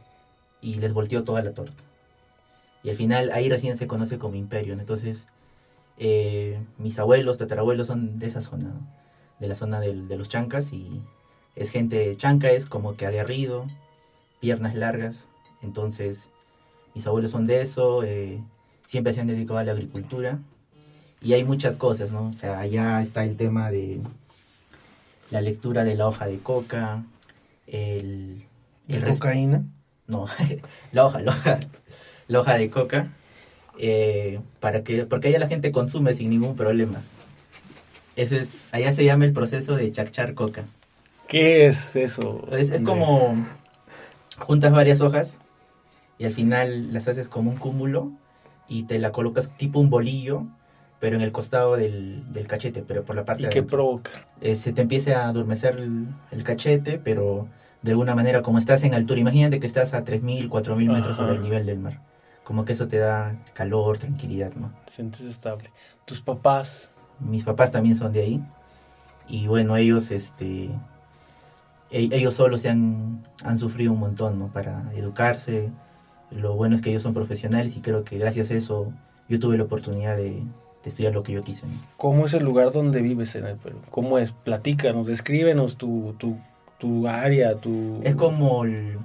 y 0.61 0.75
les 0.75 0.93
volteó 0.93 1.23
toda 1.23 1.41
la 1.41 1.53
torta. 1.53 1.83
Y 2.83 2.89
al 2.89 2.95
final 2.95 3.31
ahí 3.33 3.49
recién 3.49 3.77
se 3.77 3.87
conoce 3.87 4.17
como 4.17 4.35
imperio, 4.35 4.73
entonces 4.73 5.27
eh, 5.97 6.59
mis 6.77 6.97
abuelos, 6.97 7.37
tatarabuelos 7.37 7.87
son 7.87 8.19
de 8.19 8.27
esa 8.27 8.41
zona, 8.41 8.71
de 9.39 9.47
la 9.47 9.55
zona 9.55 9.79
de 9.79 10.17
los 10.17 10.29
chancas 10.29 10.71
y 10.71 11.01
es 11.55 11.71
gente 11.71 12.15
chanca, 12.15 12.51
es 12.51 12.67
como 12.67 12.95
que 12.95 13.05
aguerrido, 13.05 13.65
piernas 14.39 14.75
largas, 14.75 15.27
entonces 15.61 16.29
mis 16.95 17.05
abuelos 17.05 17.31
son 17.31 17.45
de 17.47 17.61
eso, 17.61 18.03
eh, 18.03 18.41
siempre 18.85 19.13
se 19.13 19.21
han 19.21 19.27
dedicado 19.27 19.59
a 19.59 19.63
la 19.63 19.73
agricultura 19.73 20.39
y 21.21 21.33
hay 21.33 21.43
muchas 21.43 21.75
cosas, 21.75 22.11
¿no? 22.11 22.29
O 22.29 22.33
sea, 22.33 22.59
allá 22.59 23.01
está 23.01 23.25
el 23.25 23.35
tema 23.35 23.69
de 23.71 23.99
la 25.31 25.41
lectura 25.41 25.83
de 25.83 25.95
la 25.95 26.07
hoja 26.07 26.27
de 26.27 26.39
coca, 26.39 27.03
el... 27.67 28.45
el 28.87 29.03
cocaína? 29.05 29.65
No, 30.09 30.25
la 30.91 31.05
hoja, 31.05 31.21
la 31.21 31.31
hoja, 31.31 31.59
la 32.27 32.39
hoja 32.39 32.57
de 32.57 32.69
coca, 32.69 33.07
eh, 33.77 34.41
para 34.59 34.83
que, 34.83 35.05
porque 35.05 35.29
allá 35.29 35.39
la 35.39 35.47
gente 35.47 35.71
consume 35.71 36.13
sin 36.13 36.29
ningún 36.29 36.57
problema. 36.57 37.01
Eso 38.17 38.35
es, 38.35 38.67
allá 38.73 38.91
se 38.91 39.05
llama 39.05 39.23
el 39.23 39.31
proceso 39.31 39.77
de 39.77 39.89
chachar 39.91 40.33
coca. 40.33 40.65
¿Qué 41.29 41.67
es 41.67 41.95
eso? 41.95 42.45
Es, 42.51 42.71
como 42.83 43.35
juntas 44.37 44.71
varias 44.71 44.99
hojas 44.99 45.39
y 46.17 46.25
al 46.25 46.33
final 46.33 46.91
las 46.91 47.07
haces 47.07 47.27
como 47.27 47.51
un 47.51 47.57
cúmulo 47.57 48.11
y 48.67 48.83
te 48.83 48.99
la 48.99 49.11
colocas 49.11 49.55
tipo 49.57 49.79
un 49.79 49.89
bolillo, 49.89 50.45
pero 50.99 51.15
en 51.15 51.21
el 51.21 51.31
costado 51.31 51.77
del, 51.77 52.25
cachete, 52.47 52.83
pero 52.85 53.03
por 53.03 53.15
la 53.15 53.25
parte 53.25 53.43
¿Y 53.43 53.49
qué 53.49 53.63
provoca? 53.63 54.27
Eh, 54.41 54.55
se 54.55 54.73
te 54.73 54.81
empieza 54.81 55.23
a 55.23 55.29
adormecer 55.29 55.79
el, 56.31 56.43
cachete, 56.43 56.99
pero 56.99 57.47
de 57.81 57.91
alguna 57.91 58.15
manera, 58.15 58.41
como 58.41 58.57
estás 58.57 58.83
en 58.83 58.93
altura, 58.93 59.19
imagínate 59.19 59.59
que 59.59 59.67
estás 59.67 59.93
a 59.93 60.03
3.000, 60.03 60.49
4.000 60.49 60.91
metros 60.91 61.15
sobre 61.15 61.35
el 61.35 61.41
nivel 61.41 61.65
del 61.65 61.79
mar. 61.79 62.01
Como 62.43 62.65
que 62.65 62.73
eso 62.73 62.87
te 62.87 62.97
da 62.97 63.35
calor, 63.53 63.99
tranquilidad, 63.99 64.53
¿no? 64.53 64.73
Te 64.85 64.93
sientes 64.93 65.21
estable. 65.21 65.71
¿Tus 66.05 66.21
papás? 66.21 66.89
Mis 67.19 67.43
papás 67.43 67.71
también 67.71 67.95
son 67.95 68.11
de 68.11 68.21
ahí. 68.21 68.43
Y 69.27 69.47
bueno, 69.47 69.77
ellos, 69.77 70.11
este, 70.11 70.65
e, 71.91 72.09
ellos 72.11 72.33
solos 72.33 72.61
se 72.61 72.69
han, 72.69 73.23
han 73.43 73.57
sufrido 73.57 73.93
un 73.93 73.99
montón, 73.99 74.39
¿no? 74.39 74.47
Para 74.47 74.91
educarse. 74.95 75.69
Lo 76.31 76.55
bueno 76.55 76.75
es 76.75 76.81
que 76.81 76.89
ellos 76.89 77.03
son 77.03 77.13
profesionales 77.13 77.77
y 77.77 77.81
creo 77.81 78.03
que 78.03 78.17
gracias 78.17 78.51
a 78.51 78.55
eso 78.55 78.91
yo 79.29 79.39
tuve 79.39 79.57
la 79.57 79.63
oportunidad 79.63 80.17
de, 80.17 80.43
estudiar 80.83 81.13
lo 81.13 81.21
que 81.21 81.33
yo 81.33 81.43
quise. 81.43 81.67
¿Cómo 81.97 82.25
es 82.25 82.33
el 82.33 82.43
lugar 82.43 82.71
donde 82.71 83.01
vives 83.01 83.35
en 83.35 83.45
el 83.45 83.57
Perú? 83.57 83.79
¿Cómo 83.91 84.17
es? 84.17 84.31
Platícanos, 84.31 85.05
descríbenos 85.05 85.77
tu, 85.77 86.15
tu, 86.17 86.37
tu 86.79 87.07
área, 87.07 87.55
tu... 87.55 88.01
Es 88.03 88.15
como 88.15 88.65
el, 88.65 88.97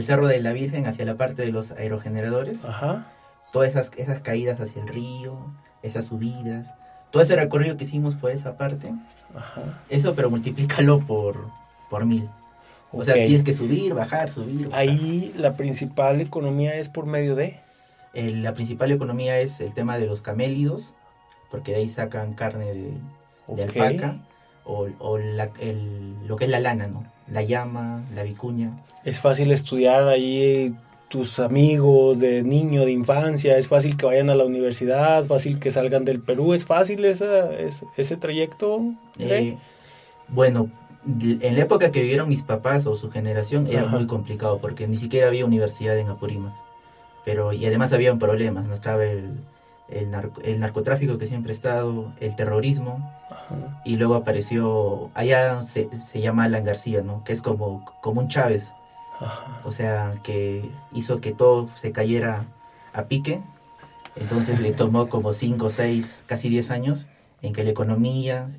Cerro 0.00 0.26
de 0.26 0.40
la 0.40 0.52
Virgen 0.52 0.86
hacia 0.86 1.04
la 1.04 1.16
parte 1.16 1.42
de 1.42 1.52
los 1.52 1.72
aerogeneradores. 1.72 2.64
Ajá. 2.64 3.06
Todas 3.52 3.70
esas, 3.70 3.90
esas 3.96 4.20
caídas 4.20 4.60
hacia 4.60 4.80
el 4.82 4.88
río, 4.88 5.36
esas 5.82 6.06
subidas, 6.06 6.74
todo 7.10 7.22
ese 7.22 7.36
recorrido 7.36 7.76
que 7.76 7.84
hicimos 7.84 8.14
por 8.14 8.30
esa 8.30 8.56
parte. 8.56 8.92
Ajá. 9.34 9.62
Eso, 9.90 10.14
pero 10.14 10.30
multiplícalo 10.30 11.00
por, 11.00 11.48
por 11.90 12.06
mil. 12.06 12.28
O 12.92 13.04
sea, 13.04 13.14
tienes 13.14 13.44
que 13.44 13.52
subir, 13.52 13.92
bajar, 13.92 14.30
subir. 14.30 14.70
Ahí 14.72 15.34
la 15.36 15.52
principal 15.52 16.20
economía 16.22 16.74
es 16.76 16.88
por 16.88 17.04
medio 17.04 17.34
de 17.34 17.60
la 18.14 18.54
principal 18.54 18.90
economía 18.90 19.38
es 19.40 19.60
el 19.60 19.72
tema 19.72 19.98
de 19.98 20.06
los 20.06 20.22
camélidos, 20.22 20.92
porque 21.50 21.72
de 21.72 21.78
ahí 21.78 21.88
sacan 21.88 22.32
carne 22.32 22.98
de, 23.46 23.62
alpaca, 23.62 24.16
o, 24.68 25.18
lo 25.18 26.36
que 26.36 26.44
es 26.44 26.50
la 26.50 26.60
lana, 26.60 26.86
¿no? 26.86 27.04
La 27.30 27.42
llama, 27.42 28.04
la 28.14 28.22
vicuña. 28.22 28.84
Es 29.04 29.20
fácil 29.20 29.50
estudiar 29.50 30.08
ahí 30.08 30.74
tus 31.08 31.38
amigos 31.38 32.20
de 32.20 32.42
niño, 32.42 32.84
de 32.84 32.92
infancia, 32.92 33.56
es 33.56 33.66
fácil 33.66 33.96
que 33.96 34.06
vayan 34.06 34.28
a 34.28 34.34
la 34.34 34.44
universidad, 34.44 35.24
fácil 35.24 35.58
que 35.58 35.70
salgan 35.70 36.04
del 36.04 36.20
Perú, 36.20 36.52
es 36.52 36.66
fácil 36.66 37.04
esa, 37.04 37.50
ese, 37.96 38.16
trayecto. 38.16 38.82
Eh, 39.18 39.56
bueno, 40.28 40.68
en 41.06 41.56
la 41.56 41.62
época 41.62 41.90
que 41.90 42.02
vivieron 42.02 42.28
mis 42.28 42.42
papás 42.42 42.86
o 42.86 42.94
su 42.94 43.10
generación 43.10 43.66
era 43.66 43.86
muy 43.86 44.06
complicado 44.06 44.58
porque 44.58 44.86
ni 44.86 44.96
siquiera 44.96 45.28
había 45.28 45.46
universidad 45.46 45.98
en 45.98 46.08
Apurímac 46.08 46.52
pero 47.28 47.52
y 47.52 47.66
además 47.66 47.92
habían 47.92 48.18
problemas, 48.18 48.68
no 48.68 48.74
estaba 48.74 49.04
el, 49.04 49.34
el, 49.90 50.60
narcotráfico 50.60 51.18
que 51.18 51.26
siempre 51.26 51.52
ha 51.52 51.54
estado, 51.54 52.10
el 52.20 52.34
terrorismo, 52.34 53.06
y 53.84 53.96
luego 53.96 54.14
apareció, 54.14 55.10
allá 55.14 55.62
se, 55.62 55.88
se, 56.00 56.20
llama 56.20 56.44
Alan 56.44 56.64
García, 56.64 57.02
¿no? 57.02 57.24
Que 57.24 57.32
es 57.32 57.42
como, 57.42 57.84
como 58.02 58.20
un 58.20 58.28
Chávez, 58.28 58.72
o 59.64 59.72
sea, 59.72 60.12
que 60.22 60.70
hizo 60.92 61.20
que 61.20 61.32
todo 61.32 61.68
se 61.74 61.92
cayera 61.92 62.44
a 62.92 63.04
pique, 63.04 63.40
entonces 64.16 64.60
le 64.60 64.72
tomó 64.74 65.08
como 65.08 65.32
5, 65.32 65.68
6, 65.68 66.24
casi 66.26 66.48
10 66.48 66.70
años 66.70 67.06
en 67.42 67.52
que 67.52 67.64
la 67.64 67.70
economía 67.70 68.50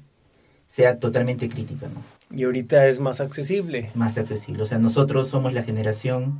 sea 0.67 0.99
totalmente 0.99 1.49
crítica, 1.49 1.87
¿no? 1.87 2.01
Y 2.35 2.43
ahorita 2.43 2.87
es 2.87 2.99
más 2.99 3.21
accesible. 3.21 3.91
Más 3.95 4.17
accesible, 4.17 4.63
o 4.63 4.65
sea, 4.65 4.77
nosotros 4.77 5.27
somos 5.27 5.53
la 5.53 5.63
generación 5.63 6.39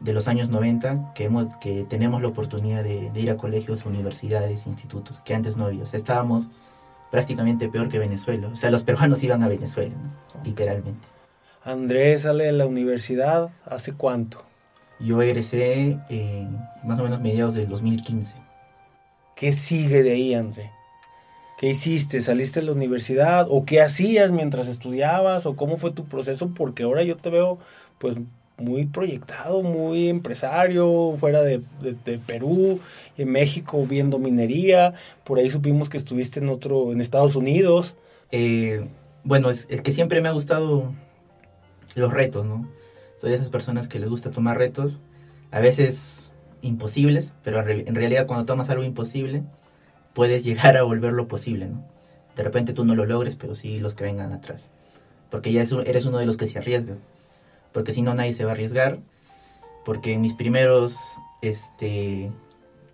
de 0.00 0.12
los 0.12 0.28
años 0.28 0.50
90 0.50 1.12
que, 1.14 1.24
hemos, 1.24 1.54
que 1.56 1.84
tenemos 1.84 2.20
la 2.20 2.28
oportunidad 2.28 2.84
de, 2.84 3.10
ir 3.14 3.30
a 3.30 3.36
colegios, 3.36 3.86
universidades, 3.86 4.66
institutos, 4.66 5.20
que 5.20 5.34
antes 5.34 5.56
no 5.56 5.66
había. 5.66 5.84
O 5.84 5.86
sea, 5.86 5.98
estábamos 5.98 6.48
prácticamente 7.10 7.68
peor 7.68 7.88
que 7.88 7.98
Venezuela. 7.98 8.48
O 8.48 8.56
sea, 8.56 8.70
los 8.70 8.82
peruanos 8.82 9.22
iban 9.22 9.42
a 9.42 9.48
Venezuela, 9.48 9.94
literalmente. 10.44 11.06
Andrés 11.64 12.22
sale 12.22 12.44
de 12.44 12.52
la 12.52 12.66
universidad, 12.66 13.50
¿hace 13.64 13.92
cuánto? 13.92 14.44
Yo 15.00 15.20
egresé 15.20 15.98
en 16.08 16.58
más 16.84 16.98
o 17.00 17.02
menos 17.02 17.20
mediados 17.20 17.54
del 17.54 17.68
2015. 17.68 18.36
¿Qué 19.34 19.52
sigue 19.52 20.02
de 20.02 20.12
ahí, 20.12 20.34
André? 20.34 20.70
¿Qué 21.58 21.70
hiciste? 21.70 22.20
¿Saliste 22.20 22.60
de 22.60 22.66
la 22.66 22.72
universidad? 22.72 23.46
¿O 23.50 23.64
qué 23.64 23.80
hacías 23.80 24.30
mientras 24.30 24.68
estudiabas? 24.68 25.46
¿O 25.46 25.56
cómo 25.56 25.76
fue 25.76 25.90
tu 25.90 26.04
proceso? 26.04 26.50
Porque 26.54 26.82
ahora 26.82 27.02
yo 27.02 27.16
te 27.16 27.30
veo 27.30 27.58
pues 27.98 28.16
muy 28.58 28.86
proyectado, 28.86 29.62
muy 29.62 30.08
empresario, 30.08 31.14
fuera 31.18 31.42
de, 31.42 31.60
Perú, 32.26 32.80
en 33.16 33.30
México 33.30 33.86
viendo 33.86 34.18
minería, 34.18 34.94
por 35.24 35.38
ahí 35.38 35.50
supimos 35.50 35.88
que 35.88 35.98
estuviste 35.98 36.40
en 36.40 36.48
otro, 36.48 36.92
en 36.92 37.00
Estados 37.00 37.36
Unidos. 37.36 37.94
Eh, 38.30 38.86
bueno, 39.24 39.50
es, 39.50 39.66
que 39.66 39.92
siempre 39.92 40.20
me 40.20 40.28
ha 40.28 40.32
gustado 40.32 40.94
los 41.94 42.12
retos, 42.12 42.46
¿no? 42.46 42.68
Soy 43.18 43.30
de 43.30 43.36
esas 43.36 43.48
personas 43.50 43.88
que 43.88 43.98
les 43.98 44.08
gusta 44.08 44.30
tomar 44.30 44.58
retos, 44.58 45.00
a 45.50 45.60
veces 45.60 46.30
imposibles, 46.62 47.32
pero 47.42 47.66
en 47.66 47.94
realidad 47.94 48.26
cuando 48.26 48.46
tomas 48.46 48.70
algo 48.70 48.84
imposible, 48.84 49.42
puedes 50.14 50.44
llegar 50.44 50.76
a 50.76 50.82
volverlo 50.82 51.28
posible, 51.28 51.66
¿no? 51.66 51.84
De 52.36 52.42
repente 52.42 52.72
tú 52.72 52.84
no 52.84 52.94
lo 52.94 53.06
logres, 53.06 53.36
pero 53.36 53.54
sí 53.54 53.80
los 53.80 53.94
que 53.94 54.04
vengan 54.04 54.32
atrás. 54.32 54.70
Porque 55.30 55.52
ya 55.52 55.62
eres 55.62 56.06
uno 56.06 56.18
de 56.18 56.26
los 56.26 56.36
que 56.36 56.46
se 56.46 56.58
arriesga 56.58 56.96
porque 57.76 57.92
si 57.92 58.00
no 58.00 58.14
nadie 58.14 58.32
se 58.32 58.46
va 58.46 58.52
a 58.52 58.54
arriesgar, 58.54 59.00
porque 59.84 60.14
en 60.14 60.22
mis 60.22 60.32
primeros 60.32 60.96
este, 61.42 62.32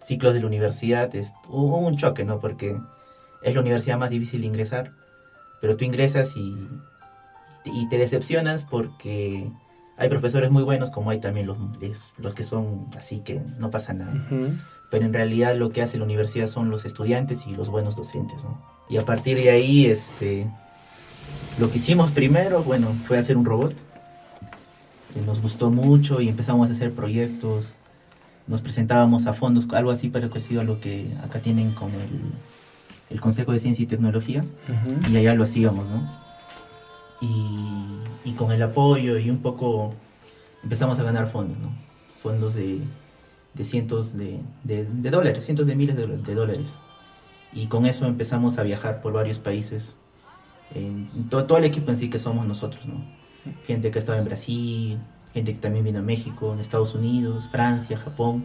ciclos 0.05 0.35
de 0.35 0.41
la 0.41 0.49
universidad 0.49 1.09
hubo 1.49 1.79
un 1.79 1.97
choque, 1.97 2.25
¿no? 2.25 2.41
Porque 2.41 2.77
es 3.45 3.55
la 3.55 3.61
universidad 3.61 3.97
más 3.97 4.11
difícil 4.11 4.41
de 4.41 4.49
ingresar, 4.49 4.91
pero 5.61 5.77
tú 5.77 5.85
ingresas 5.85 6.37
y, 6.37 6.57
y 7.65 7.89
te 7.91 7.97
decepcionas 7.97 8.65
porque 8.65 9.53
hay 9.97 10.09
profesores 10.09 10.51
muy 10.51 10.65
buenos 10.65 10.91
como 10.91 11.11
hay 11.11 11.21
también 11.21 11.47
los, 11.47 11.59
los 12.19 12.35
que 12.35 12.43
son 12.43 12.89
así 12.99 13.21
que 13.21 13.41
no 13.61 13.71
pasa 13.71 13.93
nada. 13.93 14.15
Pero 14.91 15.07
en 15.07 15.13
realidad 15.13 15.55
lo 15.55 15.71
que 15.71 15.83
hace 15.83 15.97
la 15.97 16.03
universidad 16.03 16.49
son 16.49 16.71
los 16.71 16.85
estudiantes 16.85 17.47
y 17.47 17.55
los 17.55 17.69
buenos 17.69 17.95
docentes, 17.95 18.43
¿no? 18.43 18.61
Y 18.91 18.97
a 18.97 19.05
partir 19.05 19.37
de 19.37 19.51
ahí, 19.51 19.87
este, 19.87 20.51
lo 21.61 21.71
que 21.71 21.79
hicimos 21.79 22.11
primero, 22.11 22.65
bueno, 22.65 22.89
fue 23.07 23.17
hacer 23.17 23.37
un 23.37 23.45
robot 23.45 23.77
nos 25.21 25.41
gustó 25.41 25.71
mucho 25.71 26.21
y 26.21 26.29
empezamos 26.29 26.71
a 26.71 26.73
hacer 26.73 26.93
proyectos, 26.93 27.75
nos 28.47 28.63
presentábamos 28.63 29.27
a 29.27 29.35
fondos, 29.35 29.69
algo 29.73 29.91
así 29.91 30.09
parecido 30.09 30.61
a 30.63 30.65
lo 30.65 30.81
que 30.81 31.09
acá 31.23 31.41
tienen 31.41 31.73
con 31.73 31.91
el, 31.91 32.33
el 33.11 33.21
Consejo 33.21 33.53
de 33.53 33.59
Ciencia 33.59 33.83
y 33.83 33.87
Tecnología, 33.87 34.45
y 35.11 35.17
allá 35.17 35.35
lo 35.35 35.45
hacíamos, 35.45 35.89
¿no? 35.89 36.09
Y, 37.21 38.31
y, 38.31 38.33
con 38.33 38.51
el 38.51 38.61
apoyo 38.63 39.17
y 39.17 39.31
un 39.31 39.39
poco 39.39 39.95
empezamos 40.65 40.99
a 40.99 41.05
ganar 41.05 41.29
fondos, 41.31 41.57
¿no? 41.59 41.73
Fondos 42.21 42.55
de, 42.55 42.81
de 43.55 43.65
cientos 43.65 44.17
de, 44.17 44.41
de, 44.65 45.11
dólares, 45.11 45.45
cientos 45.45 45.67
de 45.67 45.75
miles 45.75 45.97
de, 45.97 46.35
dólares. 46.35 46.75
Y 47.53 47.67
con 47.67 47.87
eso 47.87 48.07
empezamos 48.07 48.59
a 48.59 48.63
viajar 48.63 49.03
por 49.03 49.13
varios 49.13 49.39
países. 49.39 49.97
En, 50.75 51.09
todo 51.29 51.59
el 51.59 51.65
equipo 51.65 51.91
en 51.91 51.99
sí 51.99 52.09
que 52.09 52.19
somos 52.19 52.47
nosotros, 52.47 52.87
¿no? 52.87 53.22
Gente 53.65 53.91
que 53.91 53.99
ha 53.99 54.01
estado 54.01 54.19
en 54.19 54.25
Brasil, 54.25 54.99
gente 55.35 55.53
que 55.53 55.59
también 55.59 55.85
vino 55.85 56.01
a 56.01 56.03
México, 56.03 56.53
en 56.53 56.61
Estados 56.61 56.95
Unidos, 56.95 57.49
Francia, 57.51 57.97
Japón. 57.97 58.45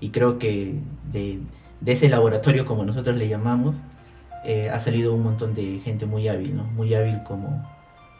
Y 0.00 0.10
creo 0.10 0.38
que 0.38 0.80
de, 1.10 1.40
ese 1.84 2.08
laboratorio, 2.08 2.64
como 2.64 2.84
nosotros 2.84 3.16
le 3.16 3.28
llamamos, 3.28 3.76
eh, 4.44 4.70
ha 4.70 4.78
salido 4.78 5.14
un 5.14 5.22
montón 5.22 5.54
de 5.54 5.80
gente 5.80 6.06
muy 6.06 6.28
hábil, 6.28 6.56
¿no? 6.56 6.64
Muy 6.64 6.94
hábil 6.94 7.22
como, 7.24 7.48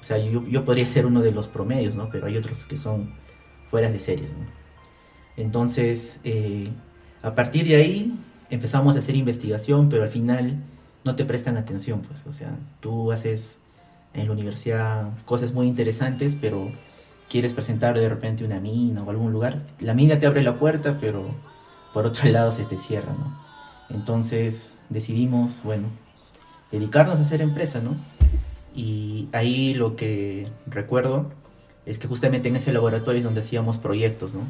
O 0.01 0.03
sea, 0.03 0.19
yo, 0.19 0.47
yo 0.47 0.65
podría 0.65 0.87
ser 0.87 1.07
uno 1.07 1.21
de 1.21 1.33
los 1.33 1.49
promedios, 1.49 1.95
¿no? 1.95 2.09
Pero 2.11 2.27
hay 2.27 2.37
otros 2.37 2.67
que 2.67 2.77
son 2.77 3.13
fuera 3.71 3.91
de 3.91 4.01
series, 4.01 4.33
¿no? 4.33 4.47
Entonces, 5.37 6.21
eh, 6.25 6.69
a 7.23 7.35
partir 7.35 7.67
de 7.67 7.77
ahí 7.77 8.19
empezamos 8.51 8.97
a 8.97 8.99
hacer 8.99 9.15
investigación, 9.15 9.89
pero 9.89 10.03
al 10.03 10.09
final 10.09 10.57
no 11.05 11.15
te 11.15 11.25
prestan 11.25 11.57
atención, 11.57 12.03
pues. 12.03 12.27
O 12.27 12.33
sea, 12.33 12.57
tú 12.81 13.13
haces 13.13 13.61
en 14.15 14.27
la 14.27 14.33
universidad 14.33 15.11
cosas 15.25 15.53
muy 15.53 15.67
interesantes, 15.67 16.37
pero 16.41 16.71
quieres 17.29 17.53
presentar 17.53 17.99
de 17.99 18.09
repente 18.09 18.45
una 18.45 18.61
mina 18.61 19.03
o 19.03 19.11
algún 19.11 19.33
lugar. 19.33 19.61
La 19.81 19.95
mina 19.95 20.19
te 20.19 20.27
abre 20.27 20.43
la 20.43 20.59
puerta, 20.59 20.99
pero 21.01 21.35
por 21.93 22.07
otro 22.07 22.29
lado 22.31 22.51
se 22.51 22.65
te 22.65 22.79
cierra, 22.79 23.13
¿no? 23.13 23.39
Entonces 23.91 24.77
decidimos, 24.89 25.61
bueno, 25.63 25.89
dedicarnos 26.71 27.19
a 27.19 27.23
hacer 27.23 27.41
empresa, 27.41 27.81
¿no? 27.81 27.97
Y 28.75 29.29
ahí 29.33 29.75
lo 29.75 29.97
que 29.97 30.47
recuerdo 30.67 31.31
es 31.87 31.99
que 31.99 32.07
justamente 32.07 32.49
en 32.49 32.57
ese 32.57 32.73
laboratorio 32.73 33.19
es 33.19 33.25
donde 33.25 33.41
hacíamos 33.41 33.79
proyectos, 33.79 34.35
¿no? 34.35 34.41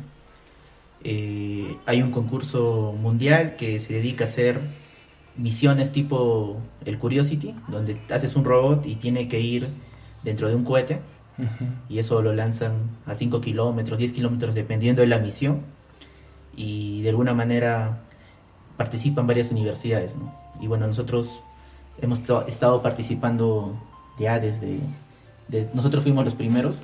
Eh, 1.05 1.77
hay 1.87 2.03
un 2.03 2.11
concurso 2.11 2.95
mundial 3.00 3.55
que 3.57 3.79
se 3.79 3.93
dedica 3.93 4.25
a 4.25 4.29
hacer 4.29 4.61
misiones 5.38 5.92
tipo 5.92 6.59
el 6.85 6.99
Curiosity, 6.99 7.54
donde 7.68 8.00
haces 8.11 8.37
un 8.37 8.45
robot 8.45 8.85
y 8.87 8.97
tiene 8.97 9.28
que 9.28 9.40
ir 9.40 9.68
dentro 10.23 10.49
de 10.49 10.54
un 10.54 10.64
cohete, 10.64 11.00
y 11.88 12.00
eso 12.00 12.21
lo 12.21 12.35
lanzan 12.35 12.90
a 13.07 13.14
5 13.14 13.40
kilómetros, 13.40 13.99
10 13.99 14.12
kilómetros, 14.12 14.57
dependiendo 14.57 15.02
de 15.02 15.09
la 15.09 15.21
misión, 15.21 15.62
y 16.57 17.02
de 17.02 17.11
alguna 17.11 17.33
manera 17.33 18.00
participan 18.76 19.26
varias 19.28 19.52
universidades, 19.52 20.16
¿no? 20.16 20.35
Y 20.61 20.66
bueno, 20.66 20.88
nosotros 20.88 21.42
hemos 22.02 22.23
estado 22.49 22.83
participando 22.83 23.80
ya 24.18 24.40
desde, 24.40 24.80
nosotros 25.75 26.02
fuimos 26.02 26.25
los 26.25 26.35
primeros 26.35 26.78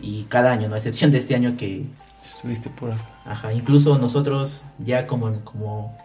y 0.00 0.24
cada 0.24 0.52
año, 0.52 0.68
no 0.68 0.74
a 0.74 0.78
excepción 0.78 1.12
de 1.12 1.18
este 1.18 1.36
año 1.36 1.56
que 1.56 1.86
estuviste 2.24 2.70
por. 2.70 2.92
Ajá, 3.24 3.52
incluso 3.52 3.98
nosotros 3.98 4.62
ya 4.78 5.06
como, 5.06 5.40
como 5.44 5.96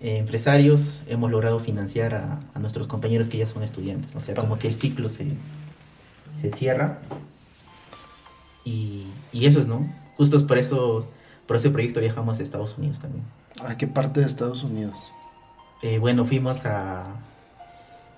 eh, 0.00 0.18
empresarios 0.18 1.00
hemos 1.06 1.30
logrado 1.30 1.58
financiar 1.60 2.14
a, 2.14 2.58
nuestros 2.58 2.86
compañeros 2.86 3.28
que 3.28 3.38
ya 3.38 3.46
son 3.46 3.62
estudiantes, 3.62 4.14
o 4.14 4.20
sea, 4.20 4.34
como 4.34 4.58
que 4.58 4.68
el 4.68 4.74
ciclo 4.74 5.08
se, 5.08 5.26
se 6.36 6.50
cierra 6.50 6.98
y, 8.64 9.06
y 9.32 9.46
eso 9.46 9.60
es, 9.60 9.66
¿no? 9.66 9.88
Justo 10.16 10.44
por 10.46 10.58
eso, 10.58 11.08
por 11.46 11.56
ese 11.56 11.70
proyecto 11.70 12.00
viajamos 12.00 12.40
a 12.40 12.42
Estados 12.42 12.76
Unidos 12.76 12.98
también. 12.98 13.24
¿A 13.64 13.76
qué 13.76 13.86
parte 13.86 14.20
de 14.20 14.26
Estados 14.26 14.62
Unidos? 14.62 14.96
Eh, 15.82 15.98
bueno, 15.98 16.24
fuimos 16.26 16.66
a, 16.66 17.04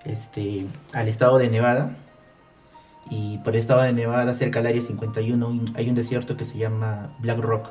este, 0.05 0.67
al 0.93 1.09
estado 1.09 1.39
de 1.39 1.51
Nevada. 1.51 1.97
Y 3.11 3.39
por 3.39 3.55
el 3.55 3.61
estado 3.61 3.83
de 3.83 3.93
Nevada, 3.93 4.35
cerca 4.35 4.61
del 4.61 4.69
área 4.69 4.83
51, 4.83 5.73
hay 5.75 5.89
un 5.89 5.95
desierto 5.95 6.37
que 6.37 6.45
se 6.45 6.59
llama 6.59 7.15
Black 7.19 7.39
Rock. 7.39 7.69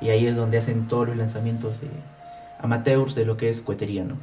Y 0.00 0.10
ahí 0.10 0.26
es 0.26 0.36
donde 0.36 0.58
hacen 0.58 0.88
todos 0.88 1.08
los 1.08 1.16
lanzamientos 1.16 1.80
de 1.80 1.88
amateurs 2.58 3.14
de 3.14 3.24
lo 3.24 3.36
que 3.36 3.48
es 3.48 3.60
cohetería, 3.60 4.04
¿no? 4.04 4.16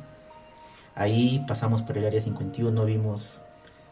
Ahí 0.96 1.44
pasamos 1.48 1.82
por 1.82 1.98
el 1.98 2.06
área 2.06 2.22
51, 2.22 2.86
vimos 2.86 3.42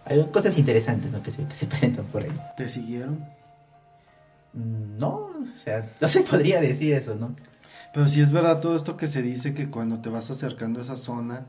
hay 0.05 0.24
cosas 0.27 0.57
interesantes 0.57 1.12
¿no? 1.12 1.21
que, 1.21 1.31
se, 1.31 1.43
que 1.45 1.55
se 1.55 1.65
presentan 1.67 2.05
por 2.05 2.24
ahí. 2.24 2.31
¿Te 2.57 2.69
siguieron? 2.69 3.25
Mm, 4.53 4.98
no, 4.98 5.10
o 5.10 5.57
sea, 5.57 5.91
no 6.01 6.07
se 6.07 6.21
podría 6.21 6.60
decir 6.60 6.93
eso, 6.93 7.15
¿no? 7.15 7.36
Pero 7.93 8.07
si 8.07 8.21
es 8.21 8.31
verdad 8.31 8.62
todo 8.62 8.75
esto 8.75 8.95
que 8.95 9.07
se 9.07 9.21
dice 9.21 9.53
que 9.53 9.69
cuando 9.69 10.00
te 10.00 10.10
vas 10.10 10.31
acercando 10.31 10.79
a 10.79 10.83
esa 10.83 10.98
zona, 10.98 11.45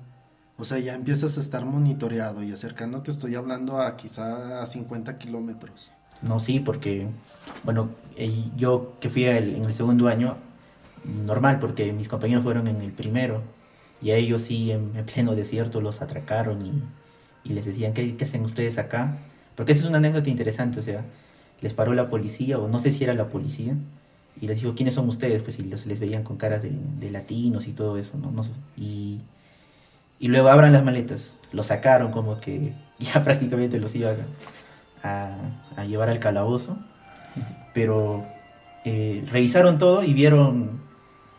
o 0.58 0.64
sea, 0.64 0.78
ya 0.78 0.94
empiezas 0.94 1.37
a 1.38 1.40
estar 1.40 1.64
monitoreado 1.64 2.42
y 2.42 2.52
acercándote, 2.52 3.11
estoy 3.11 3.37
hablando 3.37 3.80
a 3.80 3.96
quizá 3.96 4.62
a 4.62 4.66
50 4.66 5.18
kilómetros. 5.18 5.90
No, 6.20 6.40
sí, 6.40 6.61
porque, 6.61 7.08
bueno, 7.64 7.90
eh, 8.16 8.50
yo 8.56 8.94
que 9.00 9.08
fui 9.08 9.25
en 9.25 9.64
el 9.64 9.75
segundo 9.75 10.08
año, 10.08 10.37
normal, 11.04 11.59
porque 11.61 11.92
mis 11.92 12.08
compañeros 12.08 12.45
fueron 12.45 12.69
en 12.69 12.80
el 12.82 12.93
primero, 12.93 13.43
y 14.00 14.10
a 14.10 14.17
ellos 14.17 14.43
sí, 14.43 14.73
en, 14.73 14.93
pleno 15.12 15.34
desierto, 15.34 15.80
los 15.80 16.02
atracaron 16.02 16.62
y, 17.45 17.52
les 17.52 17.67
decían, 17.67 17.93
¿qué, 17.93 18.17
¿qué, 18.17 18.25
hacen 18.25 18.45
ustedes 18.45 18.78
acá? 18.78 19.19
Porque 19.56 19.73
esa 19.73 19.82
es 19.82 19.88
una 19.88 19.99
anécdota 19.99 20.30
interesante, 20.30 20.80
o 20.80 20.82
sea, 20.82 21.04
les 21.60 21.75
paró 21.75 21.93
la 21.95 22.08
policía, 22.10 22.58
o 22.58 22.69
no 22.69 22.78
sé 22.78 22.93
si 22.93 23.04
era 23.04 23.15
la 23.15 23.26
policía, 23.26 23.75
y 24.41 24.47
les 24.47 24.60
dijo, 24.60 24.75
¿quiénes 24.75 24.95
son 24.95 25.08
ustedes? 25.08 25.43
Pues 25.43 25.58
y 25.58 25.65
los, 25.65 25.86
les 25.86 26.00
veían 26.00 26.25
con 26.25 26.36
caras 26.36 26.62
de, 26.62 27.10
latinos 27.10 27.69
y 27.69 27.73
todo 27.73 27.99
eso, 27.99 28.17
¿no? 28.19 28.30
no 28.30 28.45
y 28.76 29.21
y 30.23 30.28
luego 30.28 30.49
abran 30.50 30.73
las 30.73 30.84
maletas. 30.84 31.34
Lo 31.50 31.65
sacaron 31.65 32.12
como 32.12 32.38
que 32.38 32.73
ya 33.00 33.25
prácticamente 33.25 33.80
los 33.80 33.95
iban 33.97 34.17
a, 35.02 35.84
llevar 35.84 36.08
al 36.08 36.21
calabozo. 36.21 36.78
Pero 37.75 38.25
eh, 38.84 39.25
revisaron 39.28 39.78
todo 39.78 40.04
y 40.04 40.15
vieron 40.15 40.80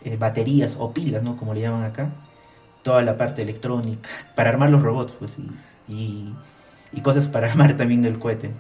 eh, 0.03 0.17
baterías 0.17 0.75
o 0.79 0.93
pilas, 0.93 1.23
¿no? 1.23 1.37
Como 1.37 1.53
le 1.53 1.61
llaman 1.61 1.83
acá. 1.83 2.09
Toda 2.83 3.01
la 3.01 3.17
parte 3.17 3.41
electrónica 3.41 4.09
para 4.35 4.49
armar 4.49 4.69
los 4.69 4.81
robots, 4.81 5.13
pues, 5.13 5.37
y, 5.87 6.33
y, 6.91 7.01
cosas 7.01 7.27
para 7.27 7.47
armar 7.51 7.75
también 7.77 8.05
el 8.05 8.19
cohete. 8.19 8.51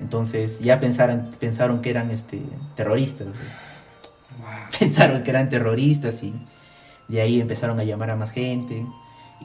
Entonces 0.00 0.60
ya 0.60 0.80
pensaron, 0.80 1.30
pensaron 1.38 1.82
que 1.82 1.90
eran 1.90 2.10
este, 2.10 2.40
terroristas. 2.74 3.28
Pensaron 4.78 5.22
que 5.22 5.30
eran 5.30 5.48
terroristas 5.48 6.22
y 6.22 6.32
de 7.08 7.20
ahí 7.20 7.40
empezaron 7.40 7.78
a 7.80 7.84
llamar 7.84 8.10
a 8.10 8.16
más 8.16 8.30
gente 8.30 8.86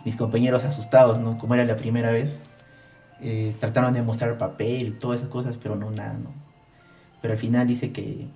mis 0.04 0.16
compañeros 0.16 0.64
asustados, 0.64 1.20
¿no? 1.20 1.38
Como 1.38 1.54
era 1.56 1.64
la 1.64 1.76
primera 1.76 2.12
vez, 2.12 2.40
eh, 3.22 3.56
trataron 3.60 3.94
de 3.94 4.02
mostrar 4.02 4.38
papel 4.38 4.88
y 4.88 4.92
todas 4.92 5.22
esas 5.22 5.30
cosas, 5.32 5.58
pero 5.62 5.76
no, 5.76 5.90
nada, 5.92 6.14
¿no? 6.14 6.34
Pero 7.22 7.34
al 7.34 7.40
final 7.40 7.68
dice 7.68 7.92
que, 7.92 8.28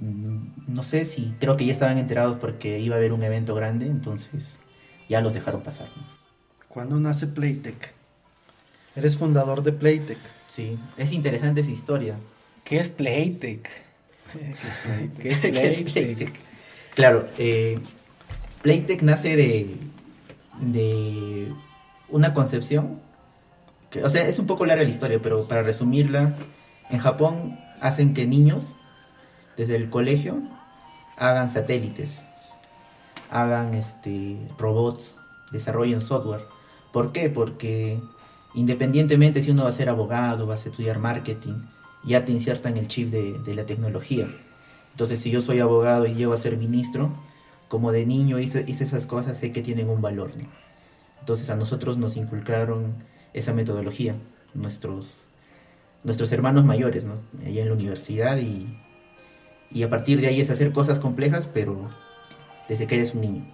no 0.00 0.82
sé 0.82 1.04
si, 1.04 1.34
creo 1.40 1.56
que 1.56 1.64
ya 1.64 1.72
estaban 1.72 1.98
enterados 1.98 2.38
porque 2.38 2.78
iba 2.78 2.96
a 2.96 2.98
haber 2.98 3.12
un 3.12 3.22
evento 3.22 3.54
grande, 3.54 3.86
entonces 3.86 4.60
ya 5.08 5.20
los 5.20 5.34
dejaron 5.34 5.62
pasar, 5.62 5.88
¿no? 5.96 6.04
¿Cuándo 6.68 7.00
nace 7.00 7.26
Playtech? 7.26 7.94
Eres 8.94 9.16
fundador 9.16 9.62
de 9.62 9.72
Playtech. 9.72 10.18
Sí, 10.46 10.78
es 10.98 11.12
interesante 11.12 11.62
esa 11.62 11.70
historia. 11.70 12.16
¿Qué 12.64 12.78
es 12.78 12.90
Playtech? 12.90 13.68
¿Qué 15.20 15.30
es 15.30 15.40
Playtech? 15.40 16.32
Claro, 16.94 17.28
eh, 17.38 17.78
Playtech 18.60 19.02
nace 19.02 19.36
de, 19.36 19.76
de 20.60 21.52
una 22.10 22.34
concepción, 22.34 23.00
que, 23.90 24.04
o 24.04 24.10
sea, 24.10 24.28
es 24.28 24.38
un 24.38 24.46
poco 24.46 24.66
larga 24.66 24.84
la 24.84 24.90
historia, 24.90 25.18
pero 25.22 25.46
para 25.46 25.62
resumirla, 25.62 26.34
en 26.90 26.98
Japón 26.98 27.58
hacen 27.80 28.14
que 28.14 28.26
niños 28.26 28.75
desde 29.56 29.76
el 29.76 29.90
colegio 29.90 30.42
hagan 31.16 31.50
satélites, 31.50 32.22
hagan 33.30 33.74
este 33.74 34.36
robots, 34.58 35.16
desarrollen 35.50 36.00
software. 36.00 36.44
¿Por 36.92 37.12
qué? 37.12 37.30
Porque 37.30 38.00
independientemente 38.54 39.42
si 39.42 39.50
uno 39.50 39.64
va 39.64 39.70
a 39.70 39.72
ser 39.72 39.88
abogado, 39.88 40.46
va 40.46 40.54
a 40.54 40.58
estudiar 40.58 40.98
marketing, 40.98 41.62
ya 42.04 42.24
te 42.24 42.32
insertan 42.32 42.76
el 42.76 42.88
chip 42.88 43.10
de, 43.10 43.54
la 43.54 43.64
tecnología. 43.64 44.28
Entonces, 44.92 45.20
si 45.20 45.30
yo 45.30 45.40
soy 45.40 45.60
abogado 45.60 46.06
y 46.06 46.14
llego 46.14 46.32
a 46.32 46.38
ser 46.38 46.56
ministro, 46.56 47.10
como 47.68 47.92
de 47.92 48.06
niño 48.06 48.38
hice, 48.38 48.64
esas 48.68 49.06
cosas, 49.06 49.38
sé 49.38 49.52
que 49.52 49.62
tienen 49.62 49.88
un 49.88 50.00
valor. 50.00 50.30
Entonces 51.20 51.50
a 51.50 51.56
nosotros 51.56 51.98
nos 51.98 52.16
inculcaron 52.16 52.94
esa 53.34 53.52
metodología, 53.52 54.14
nuestros, 54.54 55.24
nuestros 56.04 56.30
hermanos 56.32 56.64
mayores, 56.64 57.06
allá 57.44 57.62
en 57.62 57.68
la 57.68 57.74
universidad 57.74 58.38
y, 58.38 58.78
y 59.70 59.82
a 59.82 59.90
partir 59.90 60.20
de 60.20 60.28
ahí 60.28 60.40
es 60.40 60.50
hacer 60.50 60.72
cosas 60.72 60.98
complejas, 60.98 61.48
pero 61.52 61.90
desde 62.68 62.86
que 62.86 62.96
eres 62.96 63.14
un 63.14 63.20
niño. 63.20 63.44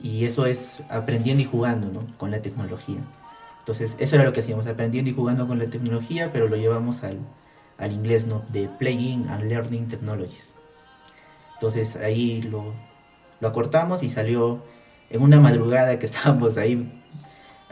Y 0.00 0.24
eso 0.24 0.46
es 0.46 0.78
aprendiendo 0.90 1.42
y 1.42 1.46
jugando 1.46 1.88
¿no? 1.88 2.06
con 2.18 2.30
la 2.30 2.42
tecnología. 2.42 3.00
Entonces, 3.60 3.96
eso 3.98 4.16
era 4.16 4.24
lo 4.24 4.32
que 4.32 4.40
hacíamos, 4.40 4.66
aprendiendo 4.66 5.10
y 5.10 5.14
jugando 5.14 5.46
con 5.48 5.58
la 5.58 5.66
tecnología, 5.66 6.30
pero 6.32 6.48
lo 6.48 6.56
llevamos 6.56 7.02
al, 7.02 7.18
al 7.78 7.92
inglés, 7.92 8.26
¿no? 8.26 8.44
De 8.50 8.68
Playing 8.68 9.28
and 9.28 9.44
Learning 9.44 9.88
Technologies. 9.88 10.54
Entonces, 11.54 11.96
ahí 11.96 12.42
lo, 12.42 12.74
lo 13.40 13.48
acortamos 13.48 14.02
y 14.02 14.10
salió 14.10 14.62
en 15.10 15.22
una 15.22 15.40
madrugada 15.40 15.98
que 15.98 16.06
estábamos 16.06 16.58
ahí 16.58 17.02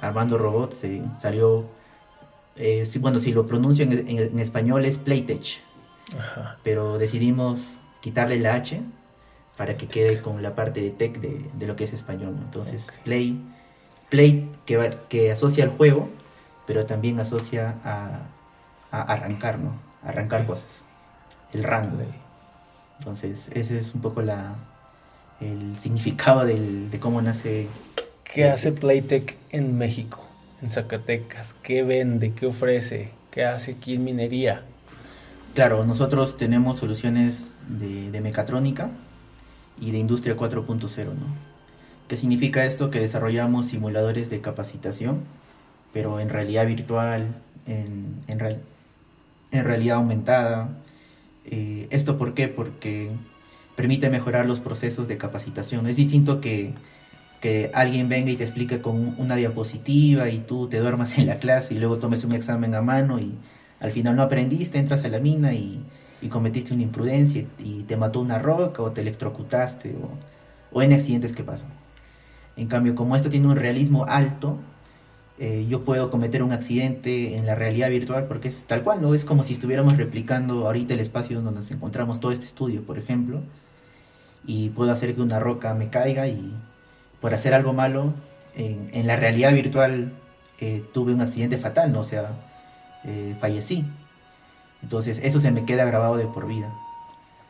armando 0.00 0.36
robots, 0.36 0.82
salió, 1.18 1.64
eh, 2.56 2.84
bueno, 3.00 3.18
si 3.18 3.32
lo 3.32 3.46
pronuncio 3.46 3.84
en, 3.84 4.38
español 4.38 4.84
es 4.84 4.98
Playtech, 4.98 5.60
pero 6.62 6.98
decidimos 6.98 7.76
quitarle 8.00 8.38
la 8.38 8.54
H 8.54 8.80
para 9.56 9.76
que 9.76 9.86
quede 9.86 10.20
con 10.20 10.42
la 10.42 10.54
parte 10.54 10.80
de 10.80 10.90
tech 10.90 11.18
de, 11.20 11.66
lo 11.66 11.76
que 11.76 11.84
es 11.84 11.92
español. 11.92 12.36
Entonces, 12.44 12.88
Play, 13.04 13.40
Play 14.10 14.50
que, 14.66 14.96
que 15.08 15.32
asocia 15.32 15.64
al 15.64 15.70
juego, 15.70 16.08
pero 16.66 16.86
también 16.86 17.20
asocia 17.20 17.76
a, 17.84 18.26
arrancar, 18.90 19.58
¿no? 19.58 19.72
arrancar 20.04 20.46
cosas, 20.46 20.84
el 21.52 21.64
rango. 21.64 21.98
Entonces, 22.98 23.48
ese 23.54 23.78
es 23.78 23.94
un 23.94 24.00
poco 24.00 24.22
la, 24.22 24.54
el 25.40 25.78
significado 25.78 26.44
del, 26.44 26.90
de 26.90 27.00
cómo 27.00 27.20
nace. 27.22 27.68
¿Qué 28.24 28.48
hace 28.48 28.72
Playtech 28.72 29.36
en 29.50 29.78
México, 29.78 30.24
en 30.60 30.70
Zacatecas? 30.70 31.54
¿Qué 31.62 31.82
vende? 31.84 32.32
¿Qué 32.32 32.46
ofrece? 32.46 33.10
¿Qué 33.30 33.44
hace 33.44 33.72
aquí 33.72 33.94
en 33.94 34.04
minería? 34.04 34.64
Claro, 35.54 35.84
nosotros 35.84 36.36
tenemos 36.36 36.78
soluciones 36.78 37.52
de, 37.68 38.20
mecatrónica 38.20 38.90
y 39.80 39.92
de 39.92 39.98
industria 39.98 40.36
4.0, 40.36 41.04
¿no? 41.06 41.26
¿Qué 42.08 42.16
significa 42.16 42.64
esto? 42.64 42.90
Que 42.90 42.98
desarrollamos 42.98 43.66
simuladores 43.66 44.30
de 44.30 44.40
capacitación, 44.40 45.20
pero 45.92 46.18
en 46.18 46.28
realidad 46.28 46.66
virtual, 46.66 47.36
en, 47.66 48.16
en, 48.26 48.62
en 49.52 49.64
realidad 49.64 49.98
aumentada. 49.98 50.70
Eh, 51.44 51.86
¿Esto 51.90 52.18
por 52.18 52.34
qué? 52.34 52.48
Porque 52.48 53.10
permite 53.76 54.10
mejorar 54.10 54.46
los 54.46 54.58
procesos 54.58 55.06
de 55.06 55.18
capacitación. 55.18 55.86
Es 55.86 55.96
distinto 55.96 56.40
que, 56.40 56.74
que 57.40 57.70
alguien 57.74 58.08
venga 58.08 58.32
y 58.32 58.36
te 58.36 58.42
explique 58.44 58.82
con 58.82 59.14
una 59.18 59.36
diapositiva 59.36 60.28
y 60.30 60.38
tú 60.38 60.68
te 60.68 60.78
duermas 60.78 61.16
en 61.16 61.28
la 61.28 61.38
clase 61.38 61.74
y 61.74 61.78
luego 61.78 61.98
tomes 61.98 62.24
un 62.24 62.32
examen 62.32 62.74
a 62.74 62.82
mano 62.82 63.20
y 63.20 63.34
al 63.84 63.92
final 63.92 64.16
no 64.16 64.22
aprendiste, 64.22 64.78
entras 64.78 65.04
a 65.04 65.08
la 65.08 65.18
mina 65.18 65.52
y, 65.52 65.82
cometiste 66.30 66.72
una 66.72 66.82
imprudencia 66.82 67.44
y 67.58 67.82
te 67.82 67.98
mató 67.98 68.18
una 68.18 68.38
roca 68.38 68.80
o 68.82 68.92
te 68.92 69.02
electrocutaste 69.02 69.94
o, 70.72 70.82
en 70.82 70.94
accidentes 70.94 71.34
que 71.34 71.44
pasan. 71.44 71.68
En 72.56 72.66
cambio, 72.66 72.94
como 72.94 73.14
esto 73.14 73.28
tiene 73.28 73.46
un 73.46 73.56
realismo 73.56 74.06
alto, 74.06 74.58
eh, 75.38 75.66
yo 75.68 75.84
puedo 75.84 76.10
cometer 76.10 76.42
un 76.42 76.52
accidente 76.52 77.36
en 77.36 77.44
la 77.44 77.54
realidad 77.54 77.90
virtual 77.90 78.24
porque 78.26 78.48
es 78.48 78.64
tal 78.64 78.82
cual, 78.82 79.02
¿no? 79.02 79.12
Es 79.12 79.26
como 79.26 79.42
si 79.42 79.52
estuviéramos 79.52 79.98
replicando 79.98 80.66
ahorita 80.66 80.94
el 80.94 81.00
espacio 81.00 81.36
donde 81.36 81.52
nos 81.52 81.70
encontramos 81.70 82.20
todo 82.20 82.32
este 82.32 82.46
estudio, 82.46 82.82
por 82.84 82.98
ejemplo, 82.98 83.42
y 84.46 84.70
puedo 84.70 84.92
hacer 84.92 85.14
que 85.14 85.20
una 85.20 85.40
roca 85.40 85.74
me 85.74 85.90
caiga 85.90 86.26
y 86.26 86.54
por 87.20 87.34
hacer 87.34 87.52
algo 87.52 87.74
malo, 87.74 88.14
en, 88.56 88.88
en 88.94 89.06
la 89.06 89.16
realidad 89.16 89.52
virtual 89.52 90.14
eh, 90.58 90.82
tuve 90.94 91.12
un 91.12 91.20
accidente 91.20 91.58
fatal, 91.58 91.92
¿no? 91.92 92.00
O 92.00 92.04
sea, 92.04 92.30
eh, 93.04 93.36
fallecí. 93.40 93.84
Entonces, 94.82 95.20
eso 95.22 95.40
se 95.40 95.50
me 95.50 95.64
queda 95.64 95.84
grabado 95.84 96.16
de 96.16 96.26
por 96.26 96.46
vida. 96.46 96.72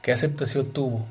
¿Qué 0.03 0.13
aceptación 0.13 0.67
tuvo? 0.67 1.07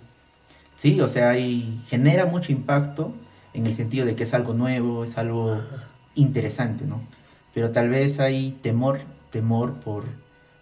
Sí, 0.75 0.99
o 1.01 1.08
sea, 1.08 1.38
y 1.38 1.82
genera 1.88 2.25
mucho 2.25 2.51
impacto 2.51 3.13
en 3.53 3.67
el 3.67 3.73
sentido 3.73 4.06
de 4.06 4.15
que 4.15 4.23
es 4.23 4.34
algo 4.34 4.53
nuevo, 4.53 5.03
es 5.03 5.17
algo 5.17 5.60
interesante, 6.15 6.86
¿no? 6.86 7.01
Pero 7.53 7.71
tal 7.71 7.89
vez 7.89 8.19
hay 8.19 8.58
temor, 8.62 9.01
temor 9.29 9.73
por, 9.75 10.06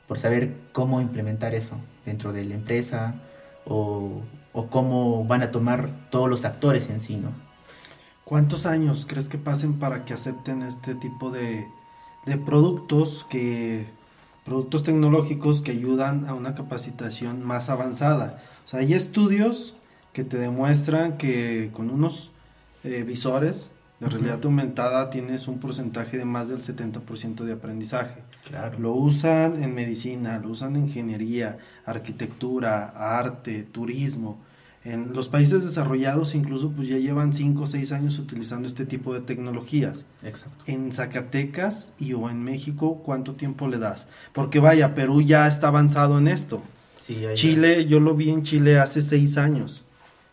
por 0.07 0.19
saber 0.19 0.55
cómo 0.73 1.01
implementar 1.01 1.55
eso 1.55 1.75
dentro 2.05 2.33
de 2.33 2.45
la 2.45 2.55
empresa 2.55 3.15
o, 3.65 4.21
o 4.53 4.67
cómo 4.67 5.25
van 5.25 5.43
a 5.43 5.51
tomar 5.51 5.89
todos 6.09 6.29
los 6.29 6.45
actores 6.45 6.89
en 6.89 6.99
sí, 6.99 7.17
¿no? 7.17 7.29
¿Cuántos 8.25 8.65
años 8.65 9.05
crees 9.07 9.29
que 9.29 9.37
pasen 9.37 9.79
para 9.79 10.05
que 10.05 10.13
acepten 10.13 10.61
este 10.61 10.95
tipo 10.95 11.31
de, 11.31 11.67
de 12.25 12.37
productos 12.37 13.25
que 13.29 13.87
productos 14.45 14.83
tecnológicos 14.83 15.61
que 15.61 15.71
ayudan 15.71 16.27
a 16.27 16.33
una 16.33 16.55
capacitación 16.55 17.43
más 17.43 17.69
avanzada? 17.69 18.43
O 18.65 18.67
sea, 18.67 18.81
hay 18.81 18.93
estudios 18.93 19.75
que 20.13 20.23
te 20.23 20.37
demuestran 20.37 21.17
que 21.17 21.71
con 21.73 21.89
unos 21.89 22.31
eh, 22.83 23.03
visores 23.03 23.71
de 23.99 24.09
realidad 24.09 24.39
aumentada 24.43 25.11
tienes 25.11 25.47
un 25.47 25.59
porcentaje 25.59 26.17
de 26.17 26.25
más 26.25 26.49
del 26.49 26.61
70% 26.61 27.43
de 27.43 27.53
aprendizaje. 27.53 28.23
Claro. 28.47 28.79
Lo 28.79 28.93
usan 28.93 29.63
en 29.63 29.75
medicina, 29.75 30.39
lo 30.39 30.49
usan 30.49 30.75
en 30.75 30.87
ingeniería, 30.87 31.59
arquitectura, 31.85 32.87
arte, 33.19 33.61
turismo. 33.63 34.39
En 34.83 35.13
los 35.13 35.29
países 35.29 35.63
desarrollados 35.63 36.33
incluso 36.33 36.71
pues 36.71 36.87
ya 36.87 36.97
llevan 36.97 37.33
5 37.33 37.61
o 37.63 37.67
6 37.67 37.91
años 37.91 38.17
utilizando 38.17 38.67
este 38.67 38.85
tipo 38.85 39.13
de 39.13 39.21
tecnologías. 39.21 40.07
Exacto. 40.23 40.63
En 40.65 40.91
Zacatecas 40.91 41.93
y 41.99 42.13
o 42.13 42.29
en 42.31 42.43
México, 42.43 43.01
¿cuánto 43.05 43.33
tiempo 43.33 43.67
le 43.67 43.77
das? 43.77 44.07
Porque 44.33 44.59
vaya, 44.59 44.95
Perú 44.95 45.21
ya 45.21 45.47
está 45.47 45.67
avanzado 45.67 46.17
en 46.17 46.27
esto. 46.27 46.61
Sí, 46.99 47.23
ahí- 47.25 47.35
Chile, 47.35 47.85
yo 47.85 47.99
lo 47.99 48.15
vi 48.15 48.29
en 48.31 48.41
Chile 48.41 48.79
hace 48.79 49.01
6 49.01 49.37
años. 49.37 49.83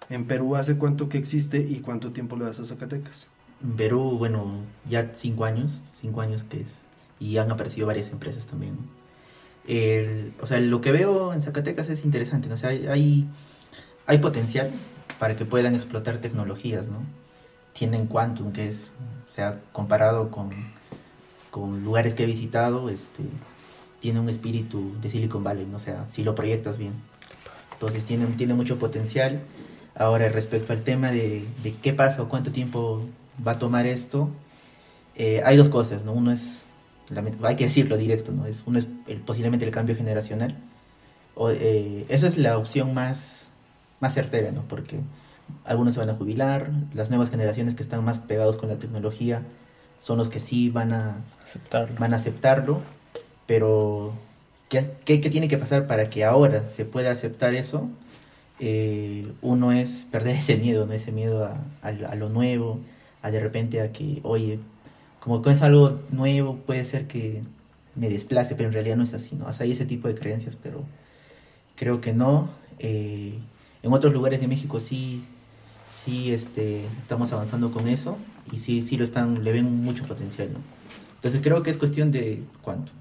En 0.08 0.24
Perú, 0.24 0.56
¿hace 0.56 0.78
cuánto 0.78 1.10
que 1.10 1.18
existe 1.18 1.58
y 1.60 1.80
cuánto 1.80 2.12
tiempo 2.12 2.36
le 2.36 2.46
das 2.46 2.58
a 2.60 2.64
Zacatecas? 2.64 3.28
En 3.62 3.72
Perú, 3.72 4.16
bueno, 4.16 4.60
ya 4.88 5.12
cinco 5.14 5.44
años, 5.44 5.72
cinco 6.00 6.22
años 6.22 6.44
que 6.44 6.60
es, 6.62 6.68
y 7.20 7.36
han 7.36 7.50
aparecido 7.50 7.86
varias 7.86 8.10
empresas 8.12 8.46
también. 8.46 8.78
El- 9.66 10.32
o 10.40 10.46
sea, 10.46 10.60
lo 10.60 10.80
que 10.80 10.92
veo 10.92 11.34
en 11.34 11.42
Zacatecas 11.42 11.90
es 11.90 12.04
interesante, 12.04 12.48
¿no? 12.48 12.54
O 12.54 12.56
sea, 12.56 12.70
hay, 12.70 12.86
hay, 12.86 13.26
hay 14.08 14.18
potencial 14.18 14.70
para 15.18 15.36
que 15.36 15.44
puedan 15.44 15.74
explotar 15.74 16.16
tecnologías, 16.18 16.88
¿no? 16.88 17.02
Tienen 17.74 18.06
Quantum, 18.06 18.52
que 18.52 18.66
es, 18.66 18.90
o 19.28 19.32
sea, 19.32 19.60
comparado 19.72 20.30
con, 20.30 20.50
con 21.50 21.84
lugares 21.84 22.14
que 22.14 22.24
he 22.24 22.26
visitado, 22.26 22.88
este, 22.88 23.22
tiene 24.00 24.18
un 24.18 24.30
espíritu 24.30 24.94
de 25.02 25.10
Silicon 25.10 25.44
Valley, 25.44 25.66
¿no? 25.66 25.76
O 25.76 25.80
sea, 25.80 26.06
si 26.08 26.24
lo 26.24 26.34
proyectas 26.34 26.78
bien. 26.78 26.94
Entonces 27.74 28.04
tiene, 28.06 28.26
tiene 28.28 28.54
mucho 28.54 28.78
potencial. 28.78 29.42
Ahora, 29.94 30.28
respecto 30.30 30.72
al 30.72 30.82
tema 30.82 31.12
de, 31.12 31.44
de 31.62 31.74
qué 31.74 31.92
pasa 31.92 32.22
o 32.22 32.28
cuánto 32.28 32.50
tiempo 32.50 33.02
va 33.46 33.52
a 33.52 33.58
tomar 33.58 33.86
esto, 33.86 34.30
eh, 35.16 35.42
hay 35.44 35.58
dos 35.58 35.68
cosas, 35.68 36.02
¿no? 36.02 36.12
Uno 36.12 36.32
es, 36.32 36.64
hay 37.42 37.56
que 37.56 37.64
decirlo 37.64 37.98
directo, 37.98 38.32
¿no? 38.32 38.46
Es, 38.46 38.62
uno 38.64 38.78
es 38.78 38.86
posiblemente 39.26 39.66
el 39.66 39.70
cambio 39.70 39.94
generacional. 39.94 40.56
O, 41.34 41.50
eh, 41.50 42.06
esa 42.08 42.26
es 42.26 42.38
la 42.38 42.56
opción 42.56 42.94
más, 42.94 43.47
más 44.00 44.14
certera, 44.14 44.50
¿no? 44.52 44.62
Porque 44.62 45.00
algunos 45.64 45.94
se 45.94 46.00
van 46.00 46.10
a 46.10 46.14
jubilar, 46.14 46.70
las 46.94 47.10
nuevas 47.10 47.30
generaciones 47.30 47.74
que 47.74 47.82
están 47.82 48.04
más 48.04 48.18
pegados 48.20 48.56
con 48.56 48.68
la 48.68 48.76
tecnología 48.76 49.42
son 49.98 50.18
los 50.18 50.28
que 50.28 50.40
sí 50.40 50.70
van 50.70 50.92
a, 50.92 51.16
Aceptarlo. 51.42 51.96
van 51.98 52.12
a 52.12 52.16
aceptarlo, 52.16 52.80
pero 53.46 54.12
¿qué, 54.68 54.90
qué, 55.04 55.20
qué 55.20 55.30
tiene 55.30 55.48
que 55.48 55.58
pasar 55.58 55.86
para 55.86 56.08
que 56.10 56.24
ahora 56.24 56.68
se 56.68 56.84
pueda 56.84 57.10
aceptar 57.10 57.54
eso? 57.54 57.88
Eh, 58.60 59.32
uno 59.42 59.72
es 59.72 60.06
perder 60.10 60.36
ese 60.36 60.56
miedo, 60.56 60.86
¿no? 60.86 60.92
Ese 60.92 61.12
miedo 61.12 61.44
a, 61.44 61.60
a, 61.82 61.88
a 61.88 62.14
lo 62.14 62.28
nuevo, 62.28 62.80
a 63.22 63.30
de 63.30 63.40
repente 63.40 63.80
a 63.80 63.92
que, 63.92 64.20
oye, 64.22 64.58
como 65.20 65.42
que 65.42 65.50
es 65.50 65.62
algo 65.62 66.00
nuevo, 66.10 66.56
puede 66.56 66.84
ser 66.84 67.06
que 67.06 67.42
me 67.94 68.08
desplace, 68.08 68.54
pero 68.54 68.68
en 68.68 68.72
realidad 68.72 68.96
no 68.96 69.02
es 69.02 69.14
así, 69.14 69.34
¿no? 69.34 69.46
O 69.46 69.52
sea, 69.52 69.64
hay 69.64 69.72
ese 69.72 69.84
tipo 69.84 70.08
de 70.08 70.14
creencias, 70.14 70.56
pero 70.56 70.84
creo 71.76 72.00
que 72.00 72.12
no. 72.12 72.50
Eh, 72.78 73.38
en 73.82 73.92
otros 73.92 74.12
lugares 74.12 74.40
de 74.40 74.48
México 74.48 74.80
sí, 74.80 75.24
sí 75.90 76.32
este, 76.32 76.84
estamos 77.00 77.32
avanzando 77.32 77.70
con 77.70 77.88
eso 77.88 78.16
y 78.52 78.58
sí, 78.58 78.82
sí 78.82 78.96
lo 78.96 79.04
están, 79.04 79.44
le 79.44 79.52
ven 79.52 79.82
mucho 79.82 80.04
potencial, 80.04 80.52
¿no? 80.52 80.58
Entonces 81.16 81.40
creo 81.42 81.62
que 81.62 81.70
es 81.70 81.78
cuestión 81.78 82.12
de 82.12 82.42
cuánto. 82.62 82.92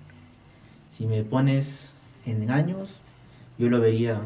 Si 0.92 1.06
me 1.06 1.24
pones 1.24 1.94
en 2.26 2.50
años, 2.50 3.00
yo 3.60 3.70
lo 3.70 3.80
vería 3.80 4.22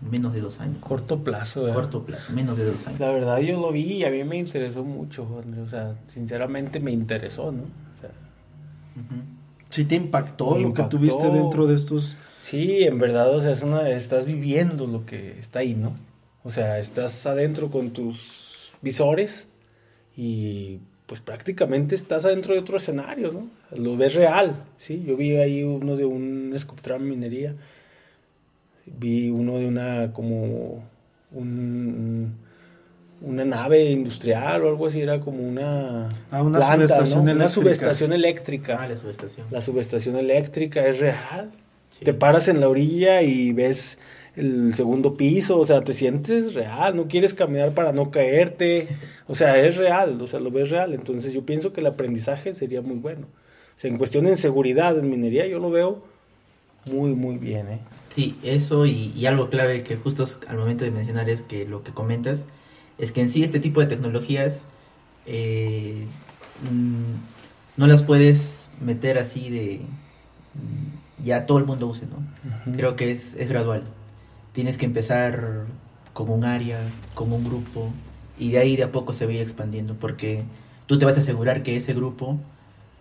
menos 0.00 0.32
de 0.32 0.40
dos 0.40 0.60
años. 0.60 0.78
Corto 0.80 1.22
plazo, 1.22 1.62
¿verdad? 1.62 1.76
Corto 1.76 2.02
plazo, 2.02 2.32
menos 2.32 2.56
de 2.56 2.64
dos 2.64 2.86
años. 2.86 2.98
La 2.98 3.12
verdad 3.12 3.38
yo 3.38 3.60
lo 3.60 3.70
vi 3.70 3.82
y 3.82 4.04
a 4.04 4.10
mí 4.10 4.24
me 4.24 4.38
interesó 4.38 4.82
mucho, 4.82 5.26
André. 5.42 5.60
O 5.60 5.68
sea, 5.68 5.94
sinceramente 6.06 6.80
me 6.80 6.90
interesó, 6.90 7.52
¿no? 7.52 7.62
O 7.62 8.00
sea, 8.00 8.10
Ujú. 8.96 9.22
¿Sí 9.68 9.84
te 9.84 9.94
impactó 9.94 10.56
Me 10.56 10.62
lo 10.62 10.74
que 10.74 10.82
tuviste 10.84 11.30
dentro 11.30 11.66
de 11.66 11.76
estos? 11.76 12.16
Sí, 12.40 12.82
en 12.84 12.98
verdad, 12.98 13.34
o 13.34 13.40
sea, 13.40 13.50
es 13.52 13.62
una, 13.62 13.88
estás 13.90 14.24
viviendo 14.26 14.86
lo 14.86 15.04
que 15.06 15.38
está 15.38 15.60
ahí, 15.60 15.74
¿no? 15.74 15.94
O 16.42 16.50
sea, 16.50 16.78
estás 16.78 17.26
adentro 17.26 17.70
con 17.70 17.90
tus 17.90 18.72
visores 18.82 19.46
y 20.16 20.78
pues 21.06 21.20
prácticamente 21.20 21.94
estás 21.94 22.24
adentro 22.24 22.54
de 22.54 22.60
otro 22.60 22.76
escenario, 22.76 23.32
¿no? 23.32 23.48
Lo 23.76 23.96
ves 23.96 24.14
real, 24.14 24.54
¿sí? 24.78 25.02
Yo 25.06 25.16
vi 25.16 25.36
ahí 25.36 25.62
uno 25.62 25.96
de 25.96 26.04
un 26.04 26.54
Sculptram 26.58 27.02
minería, 27.02 27.54
vi 28.86 29.28
uno 29.28 29.58
de 29.58 29.66
una 29.66 30.12
como 30.12 30.82
un, 31.32 32.32
una 33.22 33.44
nave 33.44 33.90
industrial 33.90 34.62
o 34.64 34.68
algo 34.68 34.86
así, 34.86 35.00
era 35.00 35.20
como 35.20 35.42
una, 35.46 36.08
Ah, 36.30 36.42
una 36.42 36.60
subestación 36.62 37.20
Una 37.20 37.32
eléctrica. 37.32 37.48
subestación 37.60 38.12
eléctrica. 38.12 38.78
Ah, 38.80 38.88
la 38.88 38.96
subestación. 38.96 39.46
La 39.50 39.60
subestación 39.60 40.16
eléctrica 40.16 40.86
es 40.86 41.00
real. 41.00 41.50
Sí. 41.90 42.04
Te 42.04 42.14
paras 42.14 42.48
en 42.48 42.60
la 42.60 42.68
orilla 42.68 43.22
y 43.22 43.52
ves 43.52 43.98
el 44.36 44.74
segundo 44.74 45.16
piso, 45.16 45.58
o 45.58 45.66
sea, 45.66 45.82
te 45.82 45.92
sientes 45.92 46.54
real, 46.54 46.96
no 46.96 47.08
quieres 47.08 47.34
caminar 47.34 47.72
para 47.72 47.92
no 47.92 48.10
caerte, 48.10 48.88
o 49.26 49.34
sea, 49.34 49.58
es 49.58 49.76
real, 49.76 50.20
o 50.22 50.26
sea, 50.26 50.40
lo 50.40 50.50
ves 50.50 50.70
real. 50.70 50.94
Entonces 50.94 51.32
yo 51.32 51.44
pienso 51.44 51.72
que 51.72 51.80
el 51.80 51.86
aprendizaje 51.86 52.54
sería 52.54 52.80
muy 52.82 52.96
bueno. 52.96 53.26
O 53.76 53.78
sea, 53.80 53.90
en 53.90 53.98
cuestión 53.98 54.24
de 54.24 54.36
seguridad 54.36 54.98
en 54.98 55.10
minería 55.10 55.46
yo 55.46 55.58
lo 55.58 55.70
veo 55.70 56.02
muy, 56.86 57.14
muy 57.14 57.36
bien, 57.36 57.68
¿eh? 57.68 57.78
Sí, 58.08 58.36
eso 58.42 58.86
y, 58.86 59.12
y 59.14 59.26
algo 59.26 59.50
clave 59.50 59.82
que 59.82 59.96
justo 59.96 60.24
al 60.48 60.58
momento 60.58 60.84
de 60.84 60.90
mencionar 60.90 61.28
es 61.30 61.42
que 61.42 61.66
lo 61.66 61.82
que 61.82 61.92
comentas 61.92 62.44
es 62.98 63.12
que 63.12 63.20
en 63.22 63.30
sí 63.30 63.42
este 63.44 63.60
tipo 63.60 63.80
de 63.80 63.86
tecnologías 63.86 64.64
eh, 65.26 66.06
mm, 66.70 67.78
no 67.78 67.86
las 67.86 68.02
puedes 68.02 68.68
meter 68.80 69.18
así 69.18 69.50
de 69.50 69.80
ya 71.22 71.46
todo 71.46 71.58
el 71.58 71.64
mundo 71.64 71.86
use, 71.86 72.06
¿no? 72.06 72.74
Creo 72.76 72.96
que 72.96 73.10
es, 73.10 73.34
es 73.34 73.48
gradual. 73.48 73.84
Tienes 74.52 74.78
que 74.78 74.86
empezar 74.86 75.66
con 76.12 76.30
un 76.30 76.44
área, 76.44 76.78
con 77.14 77.32
un 77.32 77.44
grupo, 77.44 77.90
y 78.38 78.50
de 78.50 78.58
ahí 78.58 78.76
de 78.76 78.84
a 78.84 78.92
poco 78.92 79.12
se 79.12 79.26
va 79.26 79.32
a 79.32 79.34
ir 79.34 79.40
expandiendo, 79.40 79.94
porque 79.94 80.44
tú 80.86 80.98
te 80.98 81.04
vas 81.04 81.16
a 81.16 81.20
asegurar 81.20 81.62
que 81.62 81.76
ese 81.76 81.94
grupo 81.94 82.38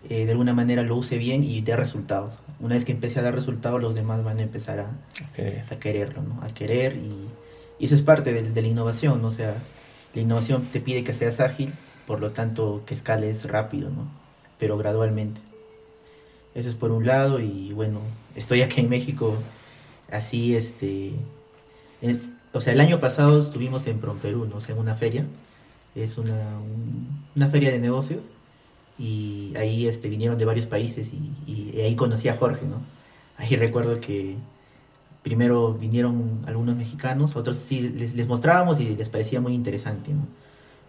eh, 0.07 0.25
de 0.25 0.31
alguna 0.31 0.53
manera 0.53 0.83
lo 0.83 0.95
use 0.95 1.17
bien 1.17 1.43
y 1.43 1.61
dé 1.61 1.75
resultados. 1.75 2.35
Una 2.59 2.75
vez 2.75 2.85
que 2.85 2.93
empiece 2.93 3.19
a 3.19 3.23
dar 3.23 3.35
resultados, 3.35 3.81
los 3.81 3.95
demás 3.95 4.23
van 4.23 4.39
a 4.39 4.43
empezar 4.43 4.79
a, 4.79 4.91
a 5.69 5.79
quererlo, 5.79 6.21
¿no? 6.21 6.41
A 6.43 6.47
querer 6.47 6.95
y, 6.95 7.27
eso 7.79 7.95
es 7.95 8.01
parte 8.01 8.33
de, 8.33 8.61
la 8.61 8.67
innovación, 8.67 9.21
¿no? 9.21 9.29
O 9.29 9.31
sea, 9.31 9.55
la 10.13 10.21
innovación 10.21 10.65
te 10.71 10.81
pide 10.81 11.03
que 11.03 11.13
seas 11.13 11.39
ágil, 11.39 11.73
por 12.05 12.19
lo 12.19 12.31
tanto 12.31 12.83
que 12.85 12.93
escales 12.93 13.49
rápido, 13.49 13.89
¿no? 13.89 14.11
Pero 14.57 14.77
gradualmente. 14.77 15.39
Eso 16.59 16.69
es 16.69 16.75
por 16.75 16.91
un 16.91 17.05
lado 17.05 17.39
y 17.39 17.71
bueno, 17.71 18.01
estoy 18.35 18.61
aquí 18.61 18.81
en 18.81 18.89
México 18.89 19.37
así, 20.11 20.55
este... 20.55 21.13
o 22.51 22.59
sea, 22.59 22.73
el 22.73 22.81
año 22.81 22.99
pasado 22.99 23.39
estuvimos 23.39 23.87
en 23.87 23.99
Perú, 23.99 24.45
¿no? 24.45 24.57
O 24.57 24.61
sea, 24.61 24.75
en 24.75 24.81
una 24.81 24.95
feria. 24.95 25.25
Es 25.95 26.17
una, 26.17 26.59
una 27.35 27.49
feria 27.49 27.71
de 27.71 27.79
negocios 27.79 28.23
y 28.97 29.53
ahí 29.55 29.87
este, 29.87 30.09
vinieron 30.09 30.37
de 30.37 30.43
varios 30.43 30.65
países 30.65 31.11
y, 31.13 31.79
ahí 31.79 31.95
conocí 31.95 32.27
a 32.27 32.35
Jorge, 32.35 32.65
¿no? 32.65 32.81
Ahí 33.37 33.55
recuerdo 33.55 34.01
que 34.01 34.35
primero 35.23 35.73
vinieron 35.73 36.43
algunos 36.45 36.75
mexicanos, 36.75 37.37
otros 37.37 37.55
sí 37.55 37.89
les, 37.89 38.27
mostrábamos 38.27 38.81
y 38.81 38.95
les 38.95 39.07
parecía 39.07 39.39
muy 39.39 39.53
interesante, 39.53 40.13
¿no? 40.13 40.27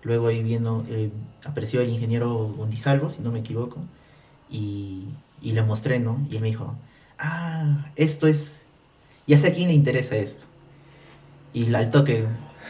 Luego 0.02 0.26
ahí 0.26 0.42
vino, 0.42 0.84
eh, 0.88 1.10
apareció 1.44 1.80
el 1.80 1.90
ingeniero 1.90 2.46
Undizalvo, 2.58 3.10
si 3.10 3.22
no 3.22 3.30
me 3.30 3.38
equivoco, 3.40 3.78
y, 4.50 5.04
y 5.40 5.52
le 5.52 5.62
mostré, 5.62 6.00
¿no? 6.00 6.26
Y 6.30 6.36
él 6.36 6.42
me 6.42 6.48
dijo, 6.48 6.74
ah, 7.18 7.86
esto 7.96 8.26
es, 8.26 8.56
ya 9.26 9.38
sé 9.38 9.48
a 9.48 9.52
quién 9.52 9.68
le 9.68 9.74
interesa 9.74 10.16
esto. 10.16 10.44
Y 11.52 11.72
al 11.74 11.90
toque, 11.90 12.26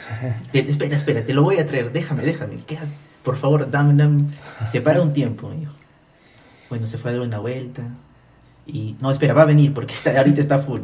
espera, 0.52 0.96
espera, 0.96 1.24
te 1.24 1.34
lo 1.34 1.42
voy 1.42 1.58
a 1.58 1.66
traer, 1.66 1.92
déjame, 1.92 2.24
déjame, 2.24 2.56
quédate 2.56 3.10
por 3.22 3.36
favor, 3.36 3.70
dame, 3.70 3.94
dame, 3.94 4.24
separa 4.68 5.02
un 5.02 5.12
tiempo, 5.12 5.52
hijo. 5.52 5.72
Bueno, 6.68 6.86
se 6.86 6.98
fue 6.98 7.10
a 7.10 7.14
dar 7.14 7.22
una 7.22 7.38
vuelta. 7.38 7.82
Y, 8.66 8.96
no, 9.00 9.10
espera, 9.10 9.34
va 9.34 9.42
a 9.42 9.46
venir 9.46 9.74
porque 9.74 9.94
está, 9.94 10.16
ahorita 10.16 10.40
está 10.40 10.58
full. 10.58 10.82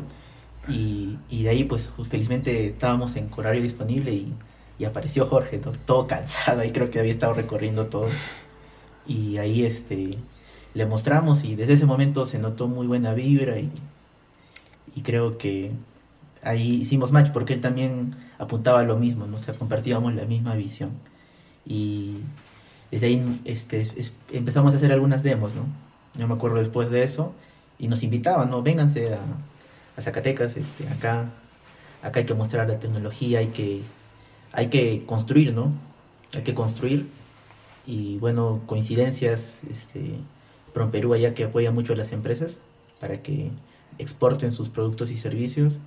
Y, 0.68 1.18
y 1.30 1.44
de 1.44 1.50
ahí, 1.50 1.64
pues, 1.64 1.90
felizmente 2.10 2.68
estábamos 2.68 3.16
en 3.16 3.30
horario 3.34 3.62
disponible 3.62 4.12
y, 4.12 4.34
y 4.78 4.84
apareció 4.84 5.26
Jorge, 5.26 5.60
todo, 5.86 6.06
cansado, 6.06 6.60
ahí 6.60 6.72
creo 6.72 6.90
que 6.90 6.98
había 6.98 7.12
estado 7.12 7.34
recorriendo 7.34 7.86
todo. 7.86 8.08
Y 9.06 9.38
ahí, 9.38 9.64
este, 9.64 10.10
le 10.76 10.84
mostramos 10.84 11.44
y 11.44 11.56
desde 11.56 11.72
ese 11.72 11.86
momento 11.86 12.26
se 12.26 12.38
notó 12.38 12.68
muy 12.68 12.86
buena 12.86 13.14
vibra 13.14 13.58
y, 13.58 13.70
y 14.94 15.00
creo 15.00 15.38
que 15.38 15.72
ahí 16.42 16.74
hicimos 16.82 17.12
match 17.12 17.30
porque 17.32 17.54
él 17.54 17.62
también 17.62 18.14
apuntaba 18.38 18.82
lo 18.82 18.98
mismo, 18.98 19.26
¿no? 19.26 19.36
O 19.36 19.40
sea, 19.40 19.54
compartíamos 19.54 20.14
la 20.14 20.26
misma 20.26 20.54
visión 20.54 20.90
y 21.64 22.18
desde 22.90 23.06
ahí 23.06 23.40
este, 23.46 23.90
empezamos 24.30 24.74
a 24.74 24.76
hacer 24.76 24.92
algunas 24.92 25.22
demos, 25.22 25.54
¿no? 25.54 25.62
Yo 26.14 26.28
me 26.28 26.34
acuerdo 26.34 26.58
después 26.58 26.90
de 26.90 27.04
eso 27.04 27.32
y 27.78 27.88
nos 27.88 28.02
invitaban, 28.02 28.50
¿no? 28.50 28.62
Vénganse 28.62 29.14
a, 29.14 29.20
a 29.96 30.02
Zacatecas, 30.02 30.58
este, 30.58 30.86
acá, 30.88 31.30
acá 32.02 32.20
hay 32.20 32.26
que 32.26 32.34
mostrar 32.34 32.68
la 32.68 32.78
tecnología, 32.78 33.38
hay 33.38 33.48
que, 33.48 33.80
hay 34.52 34.68
que 34.68 35.04
construir, 35.06 35.54
¿no? 35.54 35.72
Hay 36.34 36.42
que 36.42 36.52
construir 36.52 37.08
y 37.86 38.18
bueno, 38.18 38.60
coincidencias, 38.66 39.60
este, 39.70 40.18
Perú 40.90 41.14
allá 41.14 41.34
que 41.34 41.44
apoya 41.44 41.70
mucho 41.70 41.92
a 41.92 41.96
las 41.96 42.12
empresas 42.12 42.58
para 43.00 43.22
que 43.22 43.50
exporten 43.98 44.52
sus 44.52 44.68
productos 44.68 45.10
y 45.10 45.16
servicios 45.16 45.80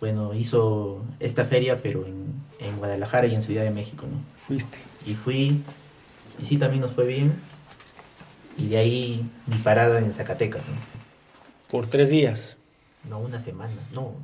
bueno, 0.00 0.32
hizo 0.32 1.02
esta 1.20 1.44
feria, 1.44 1.82
pero 1.82 2.06
en, 2.06 2.32
en, 2.58 2.78
Guadalajara 2.78 3.26
y 3.26 3.34
en 3.34 3.42
Ciudad 3.42 3.64
de 3.64 3.70
México, 3.70 4.06
¿no? 4.10 4.18
Fuiste. 4.38 4.78
Y 5.06 5.12
fui, 5.12 5.62
y 6.40 6.44
sí, 6.44 6.56
también 6.56 6.80
nos 6.80 6.92
fue 6.92 7.06
bien. 7.06 7.32
Y 8.56 8.68
de 8.68 8.78
ahí 8.78 9.30
mi 9.46 9.56
parada 9.58 9.98
en 9.98 10.12
Zacatecas, 10.14 10.66
¿no? 10.68 10.74
Por 11.70 11.86
tres 11.86 12.08
días. 12.08 12.56
No, 13.08 13.18
una 13.18 13.40
semana, 13.40 13.76
no. 13.92 14.14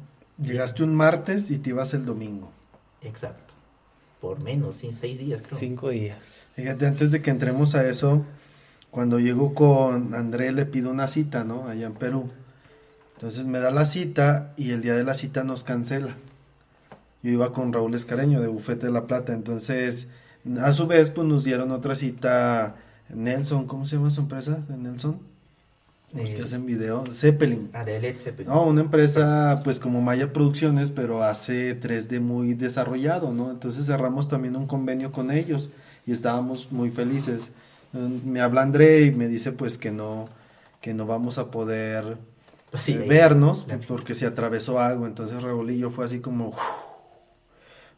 Llegaste 0.40 0.83
un 0.83 0.94
martes 0.94 1.51
y 1.51 1.59
te 1.59 1.70
ibas 1.70 1.92
el 1.92 2.07
domingo. 2.07 2.51
Exacto. 3.03 3.55
Por 4.20 4.42
menos, 4.42 4.77
sí, 4.77 4.90
seis 4.99 5.18
días, 5.18 5.42
creo. 5.46 5.59
Cinco 5.59 5.90
días. 5.90 6.46
Fíjate, 6.55 6.87
antes 6.87 7.12
de 7.12 7.20
que 7.20 7.31
entremos 7.31 7.75
a 7.75 7.87
eso, 7.87 8.25
cuando 8.97 9.21
llego 9.21 9.53
con 9.53 10.15
André 10.15 10.53
le 10.53 10.65
pido 10.65 10.91
una 10.91 11.07
cita, 11.07 11.45
¿no? 11.45 11.69
Allá 11.69 11.87
en 11.87 11.93
Perú. 11.93 12.31
Entonces 13.17 13.45
me 13.45 13.59
da 13.59 13.71
la 13.71 13.85
cita 13.85 14.55
y 14.57 14.71
el 14.71 14.81
día 14.81 14.95
de 14.95 15.05
la 15.05 15.13
cita 15.13 15.45
nos 15.45 15.65
cancela. 15.65 16.17
Yo 17.23 17.31
iba 17.31 17.53
con 17.53 17.75
Raúl 17.75 17.95
Escareño 17.95 18.41
de 18.41 18.47
Bufete 18.47 18.87
de 18.87 18.93
la 18.93 19.07
Plata, 19.07 19.35
entonces 19.35 20.09
a 20.63 20.73
su 20.73 20.87
vez 20.87 21.11
pues 21.11 21.29
nos 21.29 21.45
dieron 21.45 21.73
otra 21.73 21.95
cita 21.95 22.77
Nelson, 23.11 23.67
¿cómo 23.67 23.85
se 23.85 23.97
llama 23.97 24.09
su 24.09 24.23
empresa 24.23 24.65
de 24.67 24.79
Nelson? 24.79 25.19
Los 26.15 26.31
que 26.31 26.39
eh, 26.39 26.45
hacen 26.45 26.65
video, 26.65 27.05
Zeppelin. 27.13 27.69
Ah, 27.75 27.85
de 27.85 28.01
Led 28.01 28.17
Zeppelin. 28.17 28.51
No, 28.51 28.65
una 28.65 28.81
empresa 28.81 29.61
pues 29.63 29.79
como 29.79 30.01
Maya 30.01 30.33
Producciones, 30.33 30.91
pero 30.91 31.23
hace 31.23 31.79
3D 31.79 32.19
muy 32.19 32.55
desarrollado, 32.55 33.35
¿no? 33.35 33.51
Entonces 33.51 33.85
cerramos 33.85 34.27
también 34.27 34.57
un 34.57 34.67
convenio 34.67 35.13
con 35.13 35.31
ellos 35.31 35.69
y 36.07 36.13
estábamos 36.13 36.73
muy 36.73 36.91
felices. 36.91 37.53
Me 37.92 38.40
habla 38.40 38.62
André 38.62 39.03
y 39.03 39.11
me 39.11 39.29
dice 39.29 39.53
pues 39.53 39.79
que 39.79 39.90
no, 39.90 40.29
que 40.81 40.94
no 40.94 41.07
vamos 41.07 41.38
a 41.38 41.51
poder 41.51 42.18
vernos, 43.09 43.66
porque 43.88 44.14
se 44.14 44.27
atravesó 44.27 44.81
algo. 44.81 45.07
Entonces 45.07 45.42
Raúl 45.42 45.92
fue 45.94 46.05
así 46.05 46.20
como... 46.20 46.55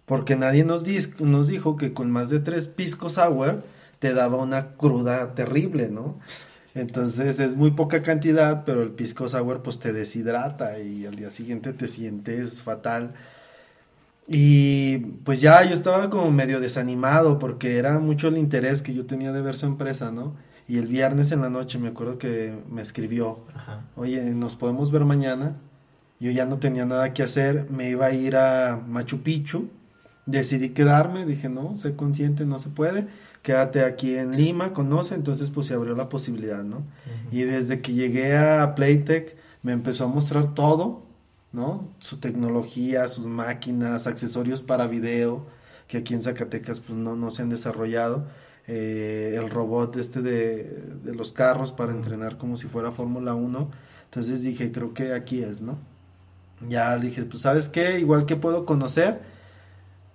porque 0.05 0.37
nadie 0.37 0.65
nos, 0.65 0.85
nos 1.21 1.49
dijo 1.49 1.77
que 1.77 1.93
con 1.93 2.11
más 2.11 2.31
de 2.31 2.41
tres 2.41 2.69
piscos 2.69 3.15
sour 3.15 3.63
te 3.99 4.15
daba 4.15 4.37
una 4.37 4.75
cruda 4.77 5.35
terrible, 5.35 5.89
¿no? 5.91 6.19
Entonces 6.75 7.41
es 7.41 7.57
muy 7.57 7.73
poca 7.73 8.03
cantidad, 8.03 8.65
pero 8.65 8.83
el 8.83 8.91
pisco 8.91 9.29
sour 9.29 9.63
pues 9.63 9.79
te 9.81 9.93
deshidrata 9.93 10.79
y 10.79 11.07
al 11.07 11.17
día 11.17 11.31
siguiente 11.31 11.73
te 11.73 11.89
sientes 11.89 12.63
fatal. 12.63 13.15
Y 14.31 14.99
pues 15.25 15.41
ya 15.41 15.65
yo 15.65 15.73
estaba 15.73 16.11
como 16.11 16.31
medio 16.31 16.61
desanimado 16.61 17.39
porque 17.39 17.79
era 17.79 17.99
mucho 17.99 18.29
el 18.29 18.37
interés 18.37 18.83
que 18.83 18.93
yo 18.93 19.07
tenía 19.07 19.33
de 19.33 19.41
ver 19.41 19.57
su 19.57 19.65
empresa, 19.65 20.13
¿no? 20.13 20.35
Y 20.69 20.77
el 20.77 20.87
viernes 20.87 21.33
en 21.33 21.41
la 21.41 21.49
noche 21.49 21.79
me 21.79 21.89
acuerdo 21.89 22.19
que 22.19 22.63
me 22.71 22.83
escribió, 22.83 23.41
oye, 23.97 24.23
¿nos 24.35 24.55
podemos 24.55 24.93
ver 24.93 25.07
mañana? 25.07 25.57
Yo 26.21 26.31
ya 26.31 26.45
no 26.45 26.59
tenía 26.59 26.85
nada 26.85 27.15
que 27.15 27.23
hacer, 27.23 27.71
me 27.71 27.89
iba 27.89 28.05
a 28.05 28.13
ir 28.13 28.37
a 28.37 28.79
Machu 28.87 29.23
Picchu, 29.23 29.71
decidí 30.27 30.71
quedarme, 30.71 31.25
dije, 31.25 31.49
no, 31.49 31.75
sé 31.79 31.97
consciente, 31.97 32.45
no 32.45 32.59
se 32.59 32.69
puede, 32.69 33.07
quédate 33.41 33.83
aquí 33.83 34.15
en 34.15 34.37
Lima, 34.37 34.75
conoce, 34.75 35.15
entonces 35.15 35.49
pues 35.49 35.69
se 35.69 35.75
abrió 35.75 35.97
la 35.97 36.11
posibilidad, 36.11 36.65
¿no? 36.65 36.83
Y 37.33 37.43
desde 37.43 37.81
que 37.81 37.95
llegué 37.95 38.37
a 38.37 38.75
Playtech 38.75 39.37
me 39.63 39.73
empezó 39.73 40.05
a 40.05 40.09
mostrar 40.09 40.53
todo, 40.53 41.08
¿no? 41.53 41.89
Su 41.99 42.19
tecnología, 42.19 43.09
sus 43.09 43.27
máquinas, 43.27 44.07
accesorios 44.07 44.63
para 44.63 44.87
video, 44.87 45.47
que 45.87 45.99
aquí 45.99 46.15
en 46.15 46.23
Zacatecas 46.23 46.81
pues 46.81 46.99
no, 46.99 47.17
no 47.17 47.31
se 47.31 47.43
han 47.43 47.49
desarrollado 47.49 48.27
eh, 48.71 49.35
el 49.35 49.49
robot 49.49 49.97
este 49.97 50.21
de, 50.21 50.93
los 51.05 51.33
carros 51.33 51.73
para 51.73 51.93
entrenar 51.93 52.37
como 52.37 52.59
si 52.59 52.69
fuera 52.69 52.93
Fórmula 52.93 53.35
1. 53.35 53.71
Entonces 54.05 54.43
dije, 54.43 54.71
creo 54.71 54.93
que 54.93 55.15
aquí 55.15 55.41
es, 55.41 55.63
¿no? 55.63 55.79
Ya 56.69 56.99
dije, 56.99 57.25
pues 57.25 57.43
sabes 57.43 57.71
qué, 57.71 57.99
igual 57.99 58.27
que 58.27 58.37
puedo 58.37 58.67
conocer, 58.67 59.23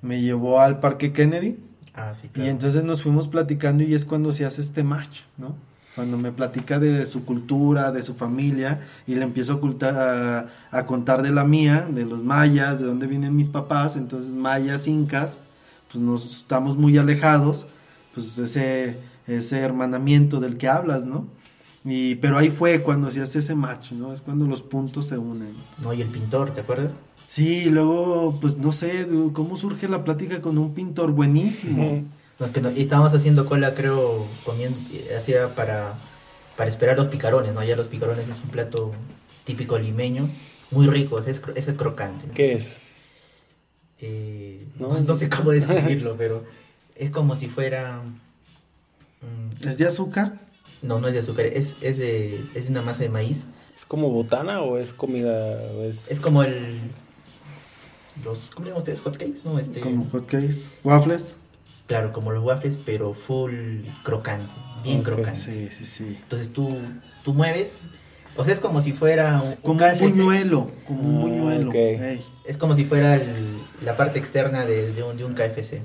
me 0.04 0.22
llevó 0.22 0.60
al 0.60 0.80
Parque 0.80 1.14
Kennedy. 1.14 1.58
Ah, 1.96 2.14
y 2.36 2.48
entonces 2.48 2.84
nos 2.84 3.02
fuimos 3.02 3.28
platicando 3.28 3.84
y 3.84 3.96
es 3.96 4.06
cuando 4.06 4.32
se 4.32 4.46
hace 4.46 4.62
este 4.62 4.84
match, 4.84 5.22
¿no? 5.38 5.56
Cuando 5.96 6.18
me 6.18 6.32
platica 6.32 6.80
de, 6.80 7.06
su 7.06 7.24
cultura, 7.24 7.92
de 7.92 8.02
su 8.02 8.16
familia, 8.16 8.82
y 9.06 9.16
le 9.16 9.24
empiezo 9.24 9.54
a, 9.54 9.56
ocultar, 9.58 9.96
a, 9.96 10.50
a, 10.72 10.86
contar 10.86 11.22
de 11.22 11.32
la 11.32 11.44
mía, 11.44 11.88
de 11.90 12.06
los 12.06 12.24
mayas, 12.24 12.80
de 12.80 12.88
dónde 12.88 13.06
vienen 13.06 13.36
mis 13.36 13.50
papás, 13.50 13.96
entonces 13.96 14.32
mayas, 14.32 14.88
incas, 14.88 15.38
pues 15.92 16.04
nos 16.04 16.26
estamos 16.26 16.78
muy 16.78 16.98
alejados, 16.98 17.68
pues 18.16 18.38
ese, 18.40 18.98
ese 19.28 19.60
hermanamiento 19.60 20.40
del 20.40 20.58
que 20.58 20.68
hablas, 20.68 21.06
¿no? 21.06 21.28
Y, 21.86 22.16
pero 22.16 22.38
ahí 22.38 22.50
fue 22.50 22.82
cuando 22.82 23.12
se 23.12 23.22
hace 23.22 23.40
ese 23.40 23.56
match, 23.56 23.92
¿no? 23.92 24.14
Es 24.14 24.22
cuando 24.22 24.48
los 24.48 24.64
puntos 24.64 25.08
se 25.08 25.18
unen. 25.18 25.54
No, 25.82 25.94
y 25.94 26.02
el 26.02 26.08
pintor, 26.08 26.52
¿te 26.52 26.62
acuerdas? 26.62 26.94
Sí, 27.28 27.70
luego, 27.70 28.38
pues 28.40 28.58
no 28.58 28.72
sé, 28.72 29.08
cómo 29.34 29.56
surge 29.58 29.88
la 29.88 30.04
plática 30.04 30.42
con 30.42 30.58
un 30.58 30.74
pintor 30.74 31.12
buenísimo. 31.12 32.04
y 32.76 32.82
estábamos 32.82 33.14
haciendo 33.14 33.46
cola, 33.46 33.74
creo, 33.76 34.26
comiendo, 34.44 34.78
hacía 35.16 35.56
para, 35.56 35.94
para 36.58 36.70
esperar 36.70 36.98
los 36.98 37.08
picarones, 37.08 37.54
¿no? 37.54 37.64
Ya 37.64 37.76
los 37.76 37.88
picarones 37.88 38.28
es 38.28 38.44
un 38.44 38.50
plato 38.50 38.92
típico 39.46 39.78
limeño, 39.78 40.30
muy 40.72 40.88
rico, 40.88 41.20
es, 41.20 41.42
es 41.56 41.70
crocante. 41.76 42.28
¿Qué 42.34 42.54
es? 42.54 42.82
Eh, 44.00 44.66
no, 44.80 44.98
no 45.00 45.16
sé 45.16 45.30
cómo 45.30 45.52
describirlo, 45.52 46.16
pero 46.18 46.44
es 46.96 47.12
como 47.12 47.36
si 47.36 47.48
fuera... 47.48 48.02
Mm, 49.22 49.68
¿Es 49.68 49.78
de 49.78 49.88
azúcar? 49.88 50.40
No, 50.82 51.00
no 51.00 51.08
es 51.08 51.14
de 51.14 51.22
azúcar, 51.22 51.46
es, 51.46 51.78
es, 51.82 51.98
de, 51.98 52.46
es 52.54 52.68
una 52.68 52.82
masa 52.82 53.04
de 53.04 53.10
maíz. 53.10 53.46
¿Es 53.76 53.86
como 53.86 54.10
botana 54.10 54.62
o 54.62 54.78
es 54.78 54.92
comida? 54.92 55.62
es... 55.84 56.20
como 56.20 56.44
el... 56.44 56.82
Los, 58.24 58.52
¿Cómo 58.52 58.68
llaman 58.68 58.80
ustedes? 58.80 59.02
¿Hotcakes? 59.02 59.42
No, 59.44 59.58
este... 59.58 59.80
Como 59.80 60.08
hotcakes. 60.10 60.60
¿Waffles? 60.84 61.38
Claro, 61.88 62.14
como 62.14 62.32
los 62.32 62.44
waffles, 62.44 62.78
pero 62.86 63.14
full 63.14 63.54
crocante, 64.04 64.54
bien 64.84 65.04
crocante. 65.04 65.40
Sí, 65.40 65.68
sí, 65.72 65.86
sí. 65.86 66.18
Entonces 66.22 66.54
tú, 66.54 66.78
tú 67.24 67.34
mueves, 67.34 67.80
o 68.36 68.44
sea, 68.46 68.54
es 68.54 68.60
como 68.60 68.82
si 68.82 68.94
fuera 68.94 69.42
un, 69.42 69.56
como 69.56 69.86
un 69.86 70.00
buñuelo, 70.00 70.72
como 70.88 71.02
un 71.02 71.22
buñuelo. 71.22 71.72
Es 72.46 72.58
como 72.58 72.74
si 72.74 72.86
fuera 72.86 73.22
la 73.84 73.96
parte 73.96 74.20
externa 74.20 74.66
de, 74.66 74.92
de, 74.92 75.04
un, 75.04 75.18
de 75.18 75.26
un, 75.26 75.34
KFC. 75.34 75.82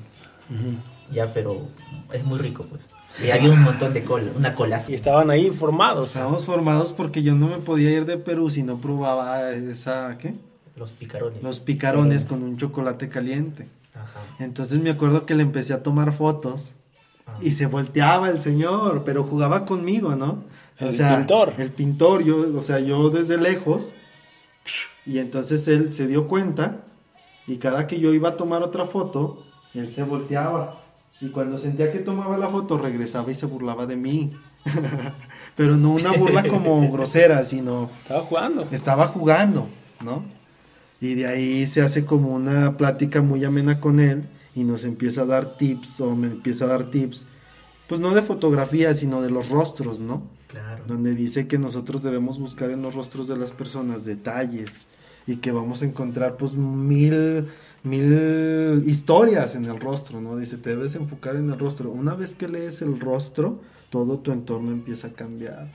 Ya, 1.13 1.33
pero 1.35 1.69
es 2.13 2.25
muy 2.25 2.39
rico, 2.39 2.65
pues. 2.69 2.83
Y 3.23 3.31
había 3.31 3.51
un 3.51 3.63
montón 3.63 3.93
de 3.93 4.05
cola, 4.05 4.31
una 4.37 4.55
cola. 4.55 4.81
Y 4.87 4.95
estaban 4.95 5.31
ahí 5.31 5.51
formados. 5.51 6.09
Estábamos 6.09 6.45
formados 6.45 6.93
porque 6.93 7.23
yo 7.23 7.35
no 7.35 7.49
me 7.49 7.59
podía 7.59 7.91
ir 7.91 8.07
de 8.07 8.17
Perú 8.17 8.49
si 8.49 8.63
no 8.63 8.81
probaba 8.81 9.51
esa, 9.51 10.17
¿qué? 10.19 10.35
Los 10.77 10.93
picarones. 10.93 11.43
Los 11.43 11.59
picarones 11.59 12.25
con 12.25 12.43
un 12.43 12.57
chocolate 12.57 13.09
caliente. 13.09 13.67
Ajá. 13.95 14.21
Entonces 14.39 14.81
me 14.81 14.91
acuerdo 14.91 15.27
que 15.27 15.35
le 15.35 15.43
empecé 15.43 15.73
a 15.73 15.83
tomar 15.83 16.13
fotos 16.13 16.75
ah. 17.27 17.37
y 17.41 17.53
se 17.53 17.67
volteaba 17.67 18.29
el 18.29 18.41
señor, 18.41 19.03
pero 19.05 19.25
jugaba 19.25 19.65
conmigo, 19.65 20.15
¿no? 20.17 20.45
El 20.79 20.97
pintor. 20.97 21.55
El 21.59 21.73
pintor, 21.73 22.23
yo, 22.23 22.57
o 22.57 22.63
sea, 22.63 22.79
yo 22.79 23.11
desde 23.11 23.37
lejos. 23.37 23.95
Y 25.05 25.19
entonces 25.19 25.67
él 25.69 25.93
se 25.93 26.07
dio 26.07 26.29
cuenta 26.29 26.85
y 27.47 27.57
cada 27.57 27.87
que 27.87 27.99
yo 27.99 28.13
iba 28.13 28.29
a 28.31 28.37
tomar 28.37 28.63
otra 28.63 28.87
foto, 28.87 29.43
él 29.75 29.91
se 29.91 30.03
volteaba. 30.03 30.83
Y 31.21 31.31
cuando 31.31 31.59
sentía 31.59 31.91
que 31.91 31.99
tomaba 31.99 32.37
la 32.37 32.49
foto, 32.49 32.79
regresaba 32.79 33.31
y 33.31 33.35
se 33.35 33.47
burlaba 33.47 33.87
de 33.87 33.97
mí. 33.97 34.37
Pero 35.57 35.77
no 35.77 35.91
una 35.91 36.13
burla 36.13 36.47
como 36.47 36.89
grosera, 36.93 37.45
sino... 37.45 37.91
Estaba 38.03 38.23
jugando. 38.23 38.69
Estaba 38.71 39.07
jugando, 39.09 39.67
¿no? 40.05 40.23
Y 41.01 41.15
de 41.15 41.27
ahí 41.27 41.67
se 41.67 41.83
hace 41.83 42.05
como 42.05 42.35
una 42.35 42.77
plática 42.77 43.23
muy 43.23 43.45
amena 43.45 43.81
con 43.81 44.01
él 44.01 44.25
y 44.55 44.65
nos 44.65 44.85
empieza 44.85 45.23
a 45.23 45.27
dar 45.27 45.57
tips 45.57 46.01
o 46.01 46.17
me 46.17 46.27
empieza 46.27 46.65
a 46.65 46.69
dar 46.69 46.91
tips, 46.91 47.27
pues 47.87 48.01
no 48.01 48.15
de 48.15 48.23
fotografía, 48.23 48.93
sino 48.95 49.23
de 49.23 49.31
los 49.31 49.49
rostros, 49.49 50.01
¿no? 50.01 50.23
Claro. 50.49 50.83
Donde 50.87 51.15
dice 51.15 51.47
que 51.47 51.59
nosotros 51.59 52.03
debemos 52.03 52.39
buscar 52.39 52.71
en 52.71 52.83
los 52.83 52.95
rostros 52.95 53.29
de 53.29 53.37
las 53.37 53.53
personas 53.53 54.05
detalles 54.05 54.83
y 55.27 55.37
que 55.37 55.53
vamos 55.53 55.83
a 55.83 55.87
encontrar 55.87 56.37
pues 56.37 56.55
mil 56.55 57.47
mil 57.83 58.83
historias 58.87 59.55
en 59.55 59.65
el 59.67 59.81
rostro, 59.81 60.21
¿no? 60.21 60.37
Dice, 60.37 60.57
te 60.57 60.71
debes 60.71 60.95
enfocar 60.95 61.37
en 61.37 61.51
el 61.51 61.59
rostro. 61.59 61.91
Una 61.91 62.15
vez 62.15 62.35
que 62.35 62.49
lees 62.49 62.83
el 62.83 62.99
rostro, 63.01 63.61
todo 63.91 64.19
tu 64.19 64.33
entorno 64.33 64.73
empieza 64.73 65.09
a 65.09 65.13
cambiar. 65.13 65.71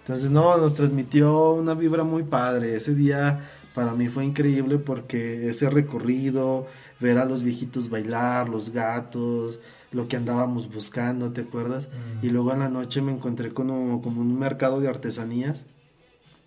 Entonces, 0.00 0.30
no, 0.30 0.56
nos 0.56 0.74
transmitió 0.74 1.52
una 1.52 1.74
vibra 1.74 2.04
muy 2.04 2.24
padre. 2.24 2.76
Ese 2.76 2.94
día 2.94 3.48
para 3.74 3.92
mí 3.92 4.08
fue 4.08 4.24
increíble 4.24 4.78
porque 4.78 5.48
ese 5.48 5.70
recorrido, 5.70 6.66
ver 7.00 7.18
a 7.18 7.24
los 7.24 7.42
viejitos 7.42 7.90
bailar, 7.90 8.48
los 8.48 8.70
gatos, 8.70 9.60
lo 9.92 10.08
que 10.08 10.16
andábamos 10.16 10.72
buscando, 10.72 11.32
¿te 11.32 11.42
acuerdas? 11.42 11.88
Mm. 11.88 12.26
Y 12.26 12.30
luego 12.30 12.52
en 12.52 12.60
la 12.60 12.68
noche 12.68 13.02
me 13.02 13.12
encontré 13.12 13.52
con 13.52 13.68
como 14.00 14.20
un 14.20 14.38
mercado 14.38 14.80
de 14.80 14.88
artesanías. 14.88 15.66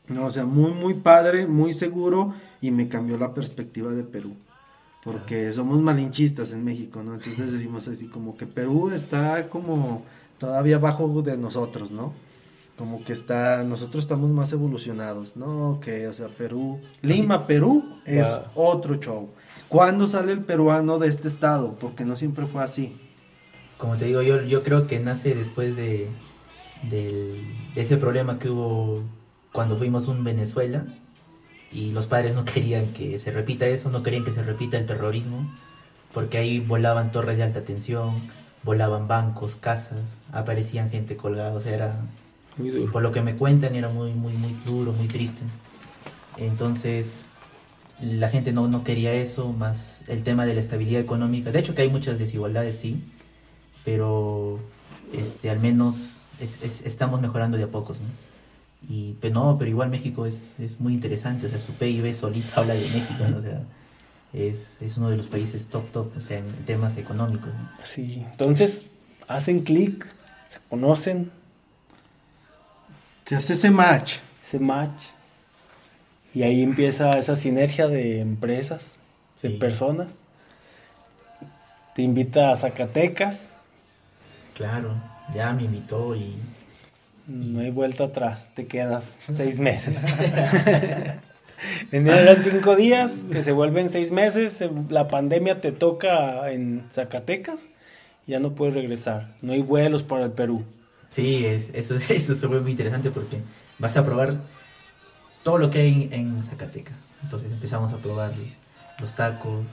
No, 0.07 0.25
o 0.25 0.31
sea, 0.31 0.45
muy, 0.45 0.71
muy 0.71 0.93
padre, 0.93 1.47
muy 1.47 1.73
seguro 1.73 2.35
y 2.61 2.71
me 2.71 2.87
cambió 2.87 3.17
la 3.17 3.33
perspectiva 3.33 3.91
de 3.91 4.03
Perú 4.03 4.35
porque 5.05 5.53
somos 5.53 5.79
malinchistas 5.81 6.51
en 6.51 6.65
México, 6.65 7.03
¿no? 7.03 7.13
Entonces 7.13 7.51
decimos 7.53 7.87
así 7.87 8.07
como 8.07 8.35
que 8.35 8.47
Perú 8.47 8.89
está 8.89 9.47
como 9.47 10.03
todavía 10.39 10.77
abajo 10.77 11.21
de 11.21 11.37
nosotros, 11.37 11.91
¿no? 11.91 12.11
Como 12.77 13.03
que 13.03 13.13
está, 13.13 13.63
nosotros 13.63 14.03
estamos 14.03 14.29
más 14.29 14.51
evolucionados, 14.51 15.37
¿no? 15.37 15.79
Que, 15.81 16.07
o 16.07 16.13
sea, 16.13 16.27
Perú, 16.27 16.81
Lima, 17.01 17.47
Perú 17.47 17.99
es 18.05 18.37
otro 18.53 18.95
show. 18.95 19.29
¿Cuándo 19.69 20.07
sale 20.07 20.33
el 20.33 20.43
peruano 20.43 20.99
de 20.99 21.07
este 21.07 21.27
estado? 21.27 21.75
Porque 21.79 22.03
no 22.03 22.15
siempre 22.15 22.47
fue 22.47 22.63
así. 22.63 22.95
Como 23.77 23.95
te 23.95 24.05
digo, 24.05 24.21
yo, 24.21 24.41
yo 24.41 24.63
creo 24.63 24.87
que 24.87 24.99
nace 24.99 25.35
después 25.35 25.75
de, 25.75 26.09
de 26.89 27.39
ese 27.75 27.97
problema 27.97 28.39
que 28.39 28.49
hubo 28.49 29.03
cuando 29.51 29.77
fuimos 29.77 30.07
un 30.07 30.23
Venezuela, 30.23 30.85
y 31.71 31.91
los 31.91 32.07
padres 32.07 32.35
no 32.35 32.45
querían 32.45 32.87
que 32.93 33.19
se 33.19 33.31
repita 33.31 33.65
eso, 33.67 33.89
no 33.89 34.01
querían 34.01 34.23
que 34.23 34.31
se 34.31 34.43
repita 34.43 34.77
el 34.77 34.85
terrorismo, 34.85 35.49
porque 36.13 36.37
ahí 36.37 36.59
volaban 36.59 37.11
torres 37.11 37.37
de 37.37 37.43
alta 37.43 37.61
tensión, 37.61 38.21
volaban 38.63 39.07
bancos, 39.07 39.55
casas, 39.55 40.17
aparecían 40.31 40.89
gente 40.89 41.17
colgada, 41.17 41.53
o 41.53 41.59
sea, 41.59 41.73
era, 41.73 41.95
muy 42.57 42.69
duro. 42.69 42.91
por 42.91 43.03
lo 43.03 43.11
que 43.11 43.21
me 43.21 43.35
cuentan, 43.35 43.75
era 43.75 43.89
muy, 43.89 44.11
muy, 44.13 44.33
muy 44.33 44.55
duro, 44.65 44.93
muy 44.93 45.07
triste. 45.07 45.41
Entonces, 46.37 47.25
la 48.01 48.29
gente 48.29 48.51
no, 48.51 48.67
no 48.67 48.83
quería 48.83 49.13
eso, 49.13 49.53
más 49.53 50.01
el 50.07 50.23
tema 50.23 50.45
de 50.45 50.53
la 50.53 50.59
estabilidad 50.59 51.01
económica. 51.01 51.51
De 51.51 51.59
hecho, 51.59 51.75
que 51.75 51.81
hay 51.81 51.89
muchas 51.89 52.19
desigualdades, 52.19 52.77
sí, 52.77 53.01
pero 53.83 54.59
este, 55.13 55.49
al 55.49 55.59
menos 55.59 56.21
estamos 56.39 57.21
mejorando 57.21 57.57
de 57.57 57.63
a 57.63 57.67
pocos, 57.67 57.97
¿no? 57.99 58.07
Y, 58.89 59.13
pero 59.19 59.33
pues, 59.33 59.33
no, 59.33 59.57
pero 59.57 59.71
igual 59.71 59.89
México 59.89 60.25
es, 60.25 60.49
es 60.59 60.79
muy 60.79 60.93
interesante, 60.93 61.47
o 61.47 61.49
sea, 61.49 61.59
su 61.59 61.73
PIB 61.73 62.13
solito 62.13 62.47
habla 62.59 62.73
de 62.73 62.81
México, 62.81 63.23
o 63.37 63.41
sea, 63.41 63.63
es, 64.33 64.81
es, 64.81 64.97
uno 64.97 65.09
de 65.09 65.17
los 65.17 65.27
países 65.27 65.67
top, 65.67 65.89
top, 65.91 66.17
o 66.17 66.21
sea, 66.21 66.37
en 66.37 66.45
temas 66.65 66.97
económicos. 66.97 67.49
Sí, 67.83 68.25
entonces 68.31 68.85
hacen 69.27 69.61
clic, 69.61 70.05
se 70.49 70.59
conocen. 70.69 71.31
Se 73.25 73.35
hace 73.35 73.53
ese 73.53 73.71
match. 73.71 74.17
Ese 74.47 74.59
match. 74.59 75.07
Y 76.33 76.43
ahí 76.43 76.61
empieza 76.61 77.17
esa 77.17 77.35
sinergia 77.35 77.87
de 77.87 78.19
empresas, 78.19 78.97
de 79.41 79.51
personas. 79.51 80.23
Te 81.95 82.01
invita 82.03 82.51
a 82.51 82.55
Zacatecas. 82.55 83.51
Claro, 84.53 84.93
ya 85.33 85.53
me 85.53 85.63
invitó 85.63 86.15
y 86.15 86.35
no 87.27 87.61
hay 87.61 87.71
vuelta 87.71 88.05
atrás, 88.05 88.51
te 88.53 88.67
quedas 88.67 89.17
seis 89.31 89.59
meses. 89.59 90.03
Eran 91.91 92.43
cinco 92.43 92.75
días, 92.75 93.23
que 93.31 93.41
se 93.41 93.51
vuelven 93.51 93.89
seis 93.89 94.11
meses, 94.11 94.63
la 94.89 95.07
pandemia 95.07 95.61
te 95.61 95.71
toca 95.71 96.51
en 96.51 96.83
Zacatecas, 96.93 97.69
ya 98.27 98.39
no 98.39 98.53
puedes 98.53 98.75
regresar, 98.75 99.33
no 99.41 99.53
hay 99.53 99.61
vuelos 99.61 100.03
para 100.03 100.25
el 100.25 100.31
Perú. 100.31 100.63
Sí, 101.15 101.45
es, 101.45 101.69
eso, 101.73 101.95
eso 102.09 102.35
se 102.35 102.47
muy 102.47 102.71
interesante 102.71 103.09
porque 103.09 103.41
vas 103.79 103.95
a 103.95 104.03
probar 104.03 104.41
todo 105.43 105.57
lo 105.57 105.69
que 105.69 105.79
hay 105.79 106.09
en, 106.11 106.43
Zacatecas. 106.43 106.95
Entonces 107.23 107.53
empezamos 107.53 107.93
a 107.93 107.97
probar 107.97 108.33
los 108.99 109.15
tacos, 109.15 109.65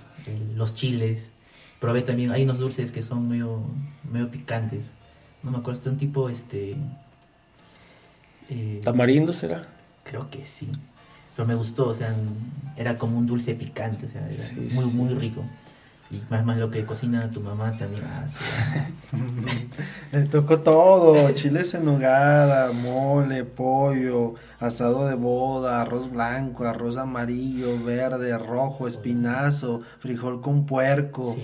los 0.54 0.76
chiles, 0.76 1.32
probé 1.80 2.02
también, 2.02 2.30
hay 2.30 2.44
unos 2.44 2.60
dulces 2.60 2.92
que 2.92 3.02
son 3.02 3.28
medio, 3.28 3.60
medio 4.08 4.30
picantes. 4.30 4.92
No 5.42 5.50
me 5.50 5.58
acuerdo, 5.58 5.80
es 5.80 5.86
un 5.88 5.96
tipo, 5.96 6.28
este, 6.28 6.76
eh, 8.48 8.80
¿Tamarindo 8.84 9.32
será? 9.32 9.66
Creo 10.04 10.30
que 10.30 10.46
sí. 10.46 10.68
Pero 11.34 11.48
me 11.48 11.56
gustó, 11.56 11.88
o 11.88 11.94
sea, 11.94 12.14
era 12.76 12.98
como 12.98 13.18
un 13.18 13.26
dulce 13.26 13.56
picante, 13.56 14.06
o 14.06 14.08
sea, 14.08 14.30
era 14.30 14.44
muy, 14.74 14.84
muy 14.84 15.14
rico. 15.14 15.44
Y 16.08 16.22
más, 16.30 16.44
más 16.44 16.58
lo 16.58 16.70
que 16.70 16.84
cocina 16.84 17.28
tu 17.30 17.40
mamá 17.40 17.76
también 17.76 18.04
hace. 18.04 18.38
Le 20.12 20.22
tocó 20.24 20.60
todo, 20.60 21.32
chiles 21.32 21.74
en 21.74 21.86
nogada, 21.86 22.70
mole, 22.72 23.44
pollo, 23.44 24.34
asado 24.60 25.06
de 25.06 25.14
boda, 25.14 25.80
arroz 25.80 26.10
blanco, 26.10 26.66
arroz 26.66 26.98
amarillo, 26.98 27.82
verde, 27.82 28.36
rojo, 28.38 28.86
espinazo, 28.86 29.80
frijol 30.00 30.40
con 30.42 30.66
puerco, 30.66 31.34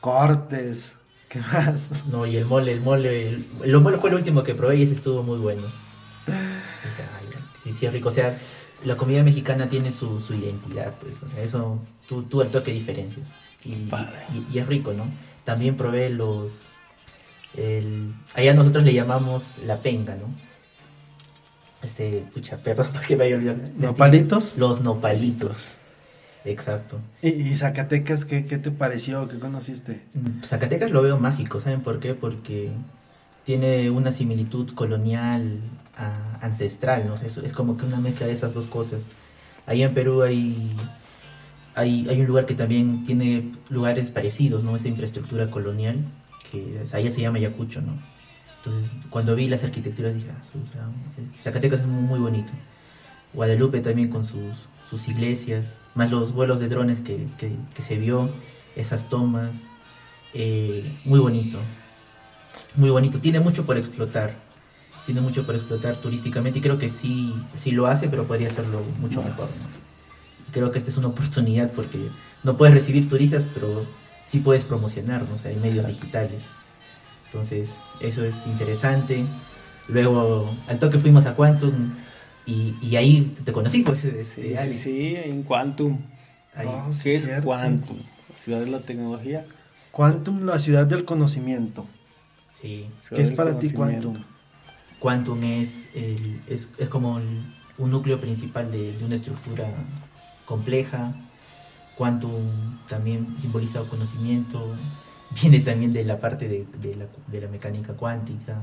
cortes, 0.00 0.94
¿qué 1.28 1.40
más? 1.40 2.04
No, 2.12 2.26
y 2.26 2.36
el 2.36 2.44
mole, 2.44 2.72
el 2.72 2.80
mole, 2.82 3.28
el, 3.30 3.46
el 3.64 3.80
mole 3.80 3.96
fue 3.96 4.10
el 4.10 4.16
último 4.16 4.42
que 4.42 4.54
probé 4.54 4.76
y 4.76 4.82
ese 4.82 4.92
estuvo 4.92 5.22
muy 5.22 5.38
bueno 5.38 5.62
sí, 7.62 7.72
sí 7.72 7.86
es 7.86 7.92
rico. 7.92 8.08
O 8.08 8.12
sea, 8.12 8.38
la 8.84 8.96
comida 8.96 9.22
mexicana 9.22 9.68
tiene 9.68 9.92
su, 9.92 10.20
su 10.20 10.34
identidad, 10.34 10.94
pues. 11.00 11.22
O 11.22 11.28
sea, 11.28 11.42
eso, 11.42 11.80
tú, 12.08 12.22
tú 12.24 12.40
al 12.42 12.50
toque 12.50 12.72
diferencias. 12.72 13.26
Y, 13.64 13.88
y, 14.52 14.58
es 14.58 14.66
rico, 14.66 14.92
¿no? 14.92 15.06
También 15.44 15.76
probé 15.76 16.10
los... 16.10 16.66
El, 17.56 18.14
allá 18.34 18.54
nosotros 18.54 18.84
le 18.84 18.94
llamamos 18.94 19.58
la 19.64 19.80
penga, 19.80 20.16
¿no? 20.16 20.26
Este, 21.82 22.24
pucha, 22.32 22.56
perdón 22.58 22.88
porque 22.92 23.16
me 23.16 23.32
olvidado. 23.34 23.58
¿Nopalitos? 23.76 24.56
Los 24.56 24.80
nopalitos. 24.80 25.76
Exacto. 26.44 26.98
¿Y, 27.22 27.54
Zacatecas 27.54 28.24
qué, 28.24 28.44
qué, 28.44 28.58
te 28.58 28.70
pareció? 28.70 29.28
¿Qué 29.28 29.38
conociste? 29.38 30.02
Mm, 30.14 30.42
Zacatecas 30.42 30.90
lo 30.90 31.02
veo 31.02 31.18
mágico, 31.18 31.58
¿saben 31.58 31.80
por 31.80 32.00
qué? 32.00 32.14
Porque 32.14 32.70
tiene 33.44 33.90
una 33.90 34.12
similitud 34.12 34.74
colonial 34.74 35.60
ancestral, 36.40 37.06
¿no? 37.06 37.14
es, 37.14 37.36
es 37.36 37.52
como 37.52 37.76
que 37.76 37.86
una 37.86 37.98
mezcla 37.98 38.26
de 38.26 38.32
esas 38.32 38.54
dos 38.54 38.66
cosas. 38.66 39.02
Ahí 39.66 39.82
en 39.82 39.94
Perú 39.94 40.22
hay, 40.22 40.74
hay, 41.74 42.06
hay 42.08 42.20
un 42.20 42.26
lugar 42.26 42.46
que 42.46 42.54
también 42.54 43.04
tiene 43.04 43.52
lugares 43.70 44.10
parecidos, 44.10 44.64
¿no? 44.64 44.76
Esa 44.76 44.88
infraestructura 44.88 45.50
colonial, 45.50 45.98
que 46.50 46.84
allá 46.92 47.10
se 47.10 47.20
llama 47.20 47.38
Ayacucho, 47.38 47.80
¿no? 47.80 47.92
Entonces, 48.64 48.90
cuando 49.10 49.34
vi 49.34 49.48
las 49.48 49.62
arquitecturas 49.62 50.14
dije, 50.14 50.28
ah, 50.30 50.90
Zacatecas 51.42 51.80
es 51.80 51.86
muy, 51.86 52.18
bonito. 52.18 52.50
Guadalupe 53.34 53.80
también 53.80 54.08
con 54.08 54.24
sus, 54.24 54.68
sus 54.88 55.06
iglesias, 55.08 55.80
más 55.94 56.10
los 56.10 56.32
vuelos 56.32 56.60
de 56.60 56.68
drones 56.68 57.00
que, 57.00 57.26
que, 57.36 57.82
se 57.82 57.98
vio, 57.98 58.30
esas 58.74 59.08
tomas. 59.08 59.64
eh, 60.32 60.98
muy 61.04 61.20
bonito, 61.20 61.58
muy 62.76 62.90
bonito, 62.90 63.20
tiene 63.20 63.38
mucho 63.38 63.66
por 63.66 63.76
explotar, 63.76 64.34
tiene 65.06 65.20
mucho 65.20 65.44
por 65.44 65.54
explotar 65.54 65.96
turísticamente 65.98 66.58
y 66.58 66.62
creo 66.62 66.78
que 66.78 66.88
sí, 66.88 67.34
sí 67.56 67.70
lo 67.70 67.86
hace, 67.86 68.08
pero 68.08 68.24
podría 68.24 68.48
hacerlo 68.48 68.82
mucho 69.00 69.22
mejor. 69.22 69.48
creo 70.52 70.70
que 70.70 70.78
esta 70.78 70.90
es 70.90 70.96
una 70.96 71.08
oportunidad 71.08 71.70
porque 71.72 72.08
no 72.42 72.56
puedes 72.56 72.74
recibir 72.74 73.08
turistas, 73.08 73.44
pero 73.54 73.84
sí 74.26 74.38
puedes 74.38 74.64
promocionarnos 74.64 75.44
en 75.44 75.60
medios 75.60 75.86
digitales. 75.86 76.46
Entonces, 77.26 77.78
eso 78.00 78.24
es 78.24 78.46
interesante. 78.46 79.24
Luego, 79.88 80.54
al 80.66 80.78
toque 80.78 80.98
fuimos 80.98 81.26
a 81.26 81.34
Quantum 81.34 81.94
y, 82.46 82.74
y 82.80 82.96
ahí 82.96 83.34
te 83.44 83.52
conocí, 83.52 83.82
pues. 83.82 84.00
Sí, 84.00 84.54
sí, 84.72 85.16
en 85.16 85.42
Quantum. 85.42 85.98
Ah, 86.54 86.88
¿Qué 87.02 87.16
es 87.16 87.28
Quantum? 87.42 87.98
ciudad 88.36 88.60
de 88.60 88.70
la 88.70 88.80
tecnología. 88.80 89.46
Quantum, 89.90 90.44
la 90.44 90.58
ciudad 90.58 90.86
del 90.86 91.04
conocimiento. 91.04 91.86
Sí. 92.60 92.86
¿Qué 93.14 93.22
es 93.22 93.32
para 93.32 93.58
ti 93.58 93.70
Quantum? 93.70 94.16
Quantum 94.98 95.42
es, 95.44 95.88
el, 95.94 96.40
es, 96.46 96.70
es, 96.78 96.88
como 96.88 97.16
un 97.16 97.90
núcleo 97.90 98.20
principal 98.20 98.70
de, 98.70 98.92
de, 98.92 99.04
una 99.04 99.14
estructura 99.14 99.68
compleja. 100.44 101.14
Quantum 101.96 102.78
también 102.88 103.36
simboliza 103.40 103.80
conocimiento, 103.82 104.74
viene 105.42 105.60
también 105.60 105.92
de 105.92 106.04
la 106.04 106.18
parte 106.18 106.48
de, 106.48 106.66
de, 106.80 106.96
la, 106.96 107.06
de 107.26 107.40
la 107.40 107.48
mecánica 107.48 107.94
cuántica. 107.94 108.56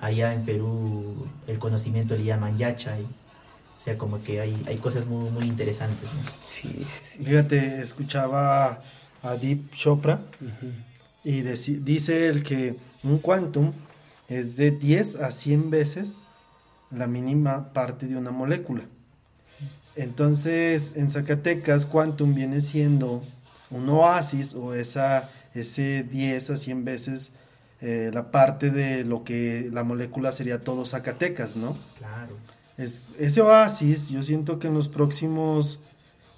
Allá 0.00 0.32
en 0.32 0.44
Perú 0.44 1.26
el 1.46 1.58
conocimiento 1.58 2.16
le 2.16 2.24
llaman 2.24 2.56
yachay. 2.56 3.04
O 3.04 3.80
sea, 3.80 3.96
como 3.96 4.22
que 4.22 4.40
hay, 4.40 4.60
hay 4.66 4.76
cosas 4.78 5.06
muy, 5.06 5.30
muy 5.30 5.44
interesantes. 5.44 6.08
Sí, 6.46 6.84
sí, 7.04 7.24
Fíjate, 7.24 7.80
escuchaba 7.80 8.82
a 9.22 9.36
Deep 9.36 9.70
Chopra 9.70 10.20
y 11.24 11.42
dice 11.42 12.28
el 12.28 12.42
que 12.42 12.76
un 13.02 13.18
quantum 13.18 13.72
es 14.28 14.56
de 14.56 14.72
10 14.72 15.16
a 15.16 15.30
100 15.30 15.70
veces 15.70 16.24
la 16.90 17.06
mínima 17.06 17.72
parte 17.72 18.06
de 18.06 18.16
una 18.16 18.30
molécula. 18.30 18.82
Entonces, 19.98 20.92
en 20.94 21.10
Zacatecas, 21.10 21.84
quantum 21.84 22.32
viene 22.32 22.60
siendo 22.60 23.24
un 23.68 23.88
oasis 23.88 24.54
o 24.54 24.72
esa, 24.72 25.28
ese 25.54 26.04
10 26.04 26.50
a 26.50 26.56
100 26.56 26.84
veces 26.84 27.32
eh, 27.80 28.12
la 28.14 28.30
parte 28.30 28.70
de 28.70 29.04
lo 29.04 29.24
que 29.24 29.68
la 29.72 29.82
molécula 29.82 30.30
sería 30.30 30.60
todo 30.60 30.84
Zacatecas, 30.84 31.56
¿no? 31.56 31.76
Claro. 31.98 32.36
Es, 32.76 33.12
ese 33.18 33.40
oasis, 33.40 34.08
yo 34.08 34.22
siento 34.22 34.60
que 34.60 34.68
en 34.68 34.74
los 34.74 34.88
próximos 34.88 35.80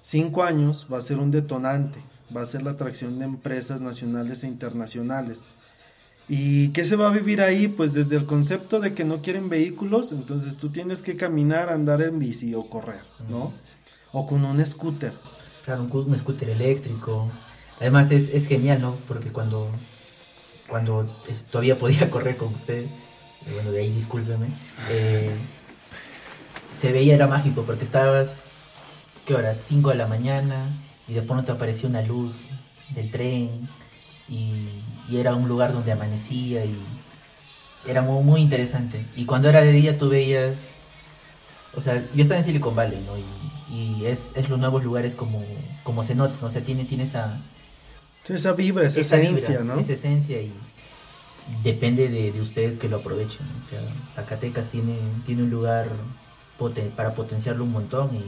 cinco 0.01 0.41
años 0.41 0.87
va 0.91 0.97
a 0.97 1.01
ser 1.01 1.19
un 1.19 1.29
detonante, 1.29 1.99
va 2.35 2.41
a 2.41 2.47
ser 2.47 2.63
la 2.63 2.71
atracción 2.71 3.19
de 3.19 3.25
empresas 3.25 3.79
nacionales 3.79 4.43
e 4.43 4.47
internacionales. 4.47 5.49
¿Y 6.33 6.69
qué 6.69 6.85
se 6.85 6.95
va 6.95 7.09
a 7.09 7.11
vivir 7.11 7.41
ahí? 7.41 7.67
Pues 7.67 7.91
desde 7.91 8.15
el 8.15 8.25
concepto 8.25 8.79
de 8.79 8.93
que 8.93 9.03
no 9.03 9.21
quieren 9.21 9.49
vehículos, 9.49 10.13
entonces 10.13 10.55
tú 10.55 10.69
tienes 10.69 11.01
que 11.01 11.17
caminar, 11.17 11.67
andar 11.67 12.01
en 12.01 12.19
bici 12.19 12.55
o 12.55 12.69
correr, 12.69 13.01
¿no? 13.27 13.51
O 14.13 14.25
con 14.25 14.45
un 14.45 14.65
scooter. 14.65 15.11
Claro, 15.65 15.83
un, 15.91 16.17
scooter 16.17 16.51
eléctrico. 16.51 17.29
Además 17.81 18.11
es, 18.11 18.29
es, 18.33 18.47
genial, 18.47 18.79
¿no? 18.79 18.95
Porque 19.09 19.33
cuando, 19.33 19.69
cuando 20.69 21.05
todavía 21.51 21.77
podía 21.77 22.09
correr 22.09 22.37
con 22.37 22.53
usted, 22.53 22.85
eh, 22.85 22.89
bueno, 23.53 23.71
de 23.71 23.81
ahí 23.81 23.91
discúlpeme, 23.91 24.47
eh, 24.89 25.35
se 26.73 26.93
veía, 26.93 27.15
era 27.15 27.27
mágico, 27.27 27.63
porque 27.63 27.83
estabas, 27.83 28.69
¿qué 29.25 29.35
hora? 29.35 29.53
5 29.53 29.89
de 29.89 29.95
la 29.95 30.07
mañana, 30.07 30.79
y 31.09 31.13
de 31.13 31.23
pronto 31.23 31.51
apareció 31.51 31.89
una 31.89 32.01
luz 32.01 32.43
del 32.95 33.11
tren, 33.11 33.67
y, 34.31 34.69
era 35.13 35.35
un 35.35 35.49
lugar 35.49 35.73
donde 35.73 35.91
amanecía 35.91 36.63
y 36.63 36.73
era 37.85 38.01
muy, 38.01 38.23
muy, 38.23 38.41
interesante. 38.41 39.05
Y 39.17 39.25
cuando 39.25 39.49
era 39.49 39.59
de 39.61 39.73
día 39.73 39.97
tú 39.97 40.07
veías, 40.07 40.71
o 41.75 41.81
sea, 41.81 42.01
yo 42.15 42.21
estaba 42.21 42.39
en 42.39 42.45
Silicon 42.45 42.73
Valley, 42.73 43.03
¿no? 43.05 43.17
Y, 43.75 44.05
es, 44.05 44.31
es, 44.35 44.49
los 44.49 44.57
nuevos 44.57 44.83
lugares 44.83 45.13
como, 45.15 45.43
como 45.83 46.05
se 46.05 46.15
nota, 46.15 46.35
¿no? 46.39 46.47
o 46.47 46.49
sea, 46.49 46.63
tiene, 46.63 46.85
tiene 46.85 47.03
esa... 47.03 47.39
esa 48.27 48.53
vibra, 48.53 48.85
esa, 48.85 49.01
esencia, 49.01 49.59
¿no? 49.59 49.79
Esa 49.79 49.93
esencia 49.93 50.41
y 50.41 50.51
depende 51.63 52.07
de, 52.07 52.31
de, 52.31 52.41
ustedes 52.41 52.77
que 52.77 52.87
lo 52.87 52.97
aprovechen. 52.97 53.45
O 53.61 53.69
sea, 53.69 53.81
Zacatecas 54.07 54.69
tiene, 54.69 54.95
tiene 55.25 55.43
un 55.43 55.49
lugar 55.49 55.87
para 56.95 57.15
potenciarlo 57.15 57.63
un 57.63 57.71
montón 57.71 58.15
y 58.15 58.23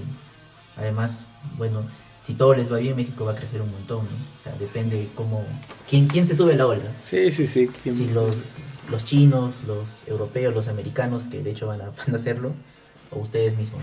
además, 0.79 1.25
bueno, 1.57 1.83
si 2.25 2.35
todo 2.35 2.53
les 2.55 2.71
va 2.71 2.77
bien, 2.77 2.95
México 2.95 3.25
va 3.25 3.33
a 3.33 3.35
crecer 3.35 3.61
un 3.61 3.69
montón, 3.69 4.07
O 4.07 4.43
sea, 4.43 4.53
depende 4.53 5.09
cómo... 5.13 5.45
¿Quién, 5.89 6.07
quién 6.07 6.25
se 6.25 6.35
sube 6.35 6.55
la 6.55 6.67
ola? 6.67 6.81
Sí, 7.03 7.31
sí, 7.33 7.45
sí. 7.47 7.69
Si 7.83 8.07
los, 8.07 8.55
los 8.89 9.03
chinos, 9.03 9.55
los 9.67 10.07
europeos, 10.07 10.53
los 10.53 10.69
americanos, 10.69 11.23
que 11.23 11.43
de 11.43 11.51
hecho 11.51 11.67
van 11.67 11.81
a, 11.81 11.85
van 11.97 12.13
a 12.13 12.15
hacerlo, 12.15 12.53
o 13.11 13.19
ustedes 13.19 13.57
mismos, 13.57 13.81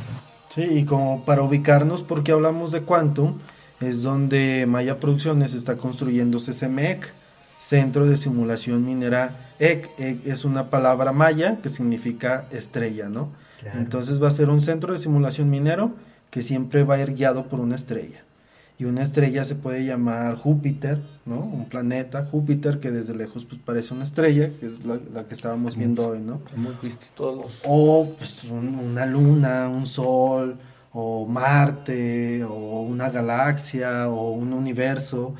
Sí, 0.55 0.62
y 0.62 0.84
como 0.84 1.24
para 1.24 1.43
ubicarnos, 1.43 2.03
porque 2.03 2.32
hablamos 2.32 2.72
de 2.72 2.82
Quantum, 2.82 3.38
es 3.80 4.03
donde 4.03 4.66
Maya 4.66 4.99
Producciones 4.99 5.55
está 5.55 5.76
construyendo 5.76 6.38
CCMEC, 6.38 7.12
Centro 7.59 8.07
de 8.09 8.16
Simulación 8.16 8.84
Minera 8.84 9.53
EC. 9.61 9.91
EC 9.99 10.26
es 10.26 10.45
una 10.45 10.70
palabra 10.70 11.12
maya 11.12 11.59
que 11.62 11.68
significa 11.68 12.49
estrella, 12.51 13.09
¿no? 13.11 13.28
Entonces 13.74 14.20
va 14.20 14.28
a 14.28 14.32
ser 14.32 14.49
un 14.49 14.62
centro 14.62 14.95
de 14.95 14.99
simulación 14.99 15.51
minero 15.51 15.93
que 16.30 16.43
siempre 16.43 16.82
va 16.82 16.95
a 16.95 17.01
ir 17.01 17.14
guiado 17.14 17.47
por 17.47 17.61
una 17.61 17.76
estrella 17.76 18.24
y 18.81 18.87
una 18.87 19.03
estrella 19.03 19.45
se 19.45 19.57
puede 19.57 19.85
llamar 19.85 20.37
Júpiter, 20.37 21.03
¿no? 21.26 21.41
Un 21.41 21.68
planeta, 21.68 22.24
Júpiter, 22.24 22.81
que 22.81 22.91
desde 22.91 23.14
lejos 23.14 23.45
pues 23.45 23.61
parece 23.62 23.93
una 23.93 24.05
estrella, 24.05 24.51
que 24.59 24.66
es 24.68 24.83
la, 24.87 25.26
que 25.26 25.35
estábamos 25.35 25.76
viendo 25.76 26.09
hoy, 26.09 26.20
¿no? 26.20 26.41
Hemos 26.55 26.81
visto 26.81 27.05
todos 27.14 27.62
O 27.66 28.14
pues 28.16 28.45
una 28.45 29.05
luna, 29.05 29.68
un 29.68 29.87
sol, 29.87 30.57
o 30.95 31.26
Marte, 31.26 32.43
o 32.43 32.81
una 32.81 33.11
galaxia, 33.11 34.09
o 34.09 34.31
un 34.31 34.55
universo, 34.55 35.35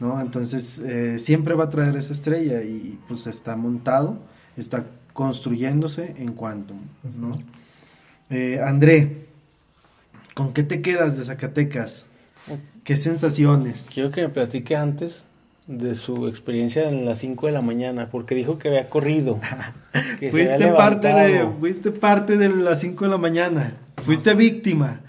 ¿no? 0.00 0.18
Entonces 0.18 0.78
eh, 0.78 1.18
siempre 1.18 1.54
va 1.54 1.64
a 1.64 1.70
traer 1.70 1.96
esa 1.96 2.14
estrella 2.14 2.62
y 2.62 2.98
pues 3.08 3.26
está 3.26 3.56
montado, 3.56 4.16
está 4.56 4.86
construyéndose 5.12 6.14
en 6.16 6.32
Quantum, 6.32 6.78
¿no? 7.20 7.42
Eh, 8.30 8.58
André, 8.64 9.26
¿con 10.32 10.54
qué 10.54 10.62
te 10.62 10.80
quedas 10.80 11.18
de 11.18 11.24
Zacatecas? 11.24 12.05
¿Qué 12.86 12.96
sensaciones? 12.96 13.88
Quiero 13.92 14.12
que 14.12 14.22
me 14.22 14.28
platique 14.28 14.76
antes 14.76 15.24
de 15.66 15.96
su 15.96 16.28
experiencia 16.28 16.88
en 16.88 17.04
las 17.04 17.18
5 17.18 17.48
de 17.48 17.52
la 17.52 17.60
mañana, 17.60 18.10
porque 18.12 18.36
dijo 18.36 18.60
que 18.60 18.68
había 18.68 18.88
corrido. 18.88 19.40
fuiste, 20.30 20.68
parte 20.68 21.08
de, 21.08 21.48
fuiste 21.58 21.90
parte 21.90 22.36
de 22.36 22.48
las 22.48 22.78
5 22.78 23.06
de 23.06 23.10
la 23.10 23.18
mañana. 23.18 23.76
Fuiste 24.04 24.34
víctima. 24.34 25.00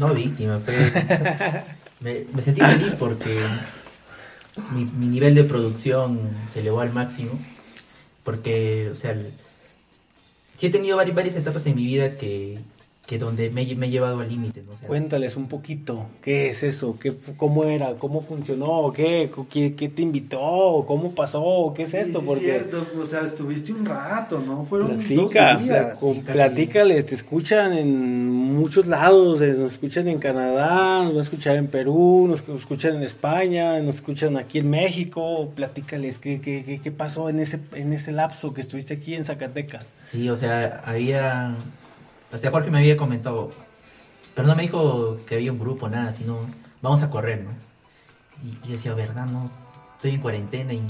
no 0.00 0.12
víctima, 0.12 0.60
pero 0.66 0.78
me, 2.00 2.42
sentí 2.42 2.60
feliz 2.60 2.96
porque 2.98 3.38
mi, 4.72 5.06
nivel 5.06 5.36
de 5.36 5.44
producción 5.44 6.18
se 6.52 6.62
elevó 6.62 6.80
al 6.80 6.92
máximo. 6.92 7.30
Porque, 8.24 8.88
o 8.90 8.96
sea, 8.96 9.16
sí 10.56 10.66
he 10.66 10.70
tenido 10.70 10.96
varias 10.96 11.36
etapas 11.36 11.64
en 11.66 11.76
mi 11.76 11.84
vida 11.84 12.18
que, 12.18 12.58
que 13.08 13.18
donde 13.18 13.48
me, 13.48 13.64
me 13.74 13.86
he 13.86 13.90
llevado 13.90 14.20
al 14.20 14.28
límite. 14.28 14.62
¿no? 14.68 14.76
Cuéntales 14.86 15.36
un 15.38 15.48
poquito, 15.48 16.08
¿qué 16.20 16.50
es 16.50 16.62
eso? 16.62 16.98
¿Qué, 17.00 17.14
¿Cómo 17.38 17.64
era? 17.64 17.94
¿Cómo 17.94 18.20
funcionó? 18.20 18.92
¿Qué, 18.94 19.30
qué, 19.50 19.74
qué 19.74 19.88
te 19.88 20.02
invitó? 20.02 20.84
¿Cómo 20.86 21.14
pasó? 21.14 21.72
¿Qué 21.74 21.84
es 21.84 21.94
esto? 21.94 22.20
Sí, 22.20 22.26
Porque... 22.26 22.44
cierto, 22.44 22.86
o 23.00 23.06
sea, 23.06 23.22
estuviste 23.22 23.72
un 23.72 23.86
rato, 23.86 24.40
¿no? 24.46 24.66
Fueron 24.66 24.98
Platica, 24.98 25.54
dos 25.54 25.64
días. 25.64 25.98
platícales, 26.26 27.06
te 27.06 27.14
escuchan 27.14 27.72
en 27.72 28.28
muchos 28.28 28.86
lados, 28.86 29.40
eh, 29.40 29.54
nos 29.58 29.72
escuchan 29.72 30.06
en 30.08 30.18
Canadá, 30.18 31.04
nos 31.04 31.14
van 31.14 31.20
a 31.20 31.22
escuchar 31.22 31.56
en 31.56 31.68
Perú, 31.68 32.26
nos 32.28 32.46
escuchan 32.46 32.96
en 32.96 33.04
España, 33.04 33.80
nos 33.80 33.94
escuchan 33.94 34.36
aquí 34.36 34.58
en 34.58 34.68
México, 34.68 35.50
platícales, 35.54 36.18
¿qué, 36.18 36.42
qué, 36.42 36.78
qué 36.84 36.90
pasó 36.92 37.30
en 37.30 37.40
ese, 37.40 37.58
en 37.72 37.94
ese 37.94 38.12
lapso 38.12 38.52
que 38.52 38.60
estuviste 38.60 38.92
aquí 38.92 39.14
en 39.14 39.24
Zacatecas? 39.24 39.94
Sí, 40.04 40.28
o 40.28 40.36
sea, 40.36 40.82
había 40.84 41.56
o 42.32 42.38
sea, 42.38 42.50
Jorge 42.50 42.70
me 42.70 42.78
había 42.78 42.96
comentado, 42.96 43.50
pero 44.34 44.46
no 44.46 44.54
me 44.54 44.62
dijo 44.62 45.18
que 45.26 45.36
había 45.36 45.52
un 45.52 45.58
grupo, 45.58 45.88
nada, 45.88 46.12
sino 46.12 46.40
vamos 46.82 47.02
a 47.02 47.10
correr, 47.10 47.44
¿no? 47.44 47.50
Y, 48.64 48.72
decía, 48.72 48.94
verdad, 48.94 49.26
no, 49.26 49.50
estoy 49.96 50.12
en 50.12 50.20
cuarentena 50.20 50.72
y, 50.72 50.82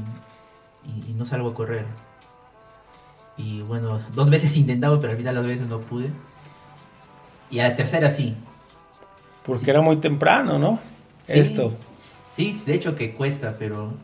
no 1.15 1.25
salgo 1.25 1.51
a 1.51 1.55
correr. 1.55 1.85
Y 3.37 3.63
bueno, 3.63 4.01
dos 4.15 4.31
veces 4.31 4.57
intentado, 4.57 5.01
pero 5.01 5.13
al 5.13 5.19
final 5.19 5.35
las 5.35 5.47
veces 5.47 5.69
no 5.69 5.81
pude. 5.81 6.11
Y 7.51 7.61
a 7.61 7.69
la 7.69 7.77
tercera 7.77 8.11
sí. 8.11 8.35
Porque 9.45 9.71
era 9.71 9.81
muy 9.81 9.97
temprano, 9.97 10.59
¿no? 10.59 10.79
Esto. 11.27 11.73
Sí, 12.35 12.57
de 12.67 12.75
hecho 12.75 12.95
que 12.95 13.15
cuesta, 13.15 13.57
pero 13.59 13.95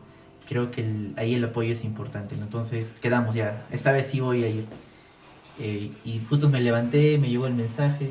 creo 0.49 0.70
que 0.70 1.12
ahí 1.16 1.35
el 1.35 1.45
apoyo 1.45 1.72
es 1.72 1.85
importante. 1.85 2.35
Entonces 2.35 2.95
quedamos 3.01 3.35
ya. 3.35 3.62
Esta 3.70 3.93
vez 3.93 4.09
sí 4.09 4.20
voy 4.20 4.45
a 4.45 4.49
ir. 4.49 4.66
Eh, 5.59 5.93
y 6.05 6.21
justo 6.29 6.49
me 6.49 6.61
levanté, 6.61 7.19
me 7.19 7.29
llegó 7.29 7.47
el 7.47 7.55
mensaje 7.55 8.11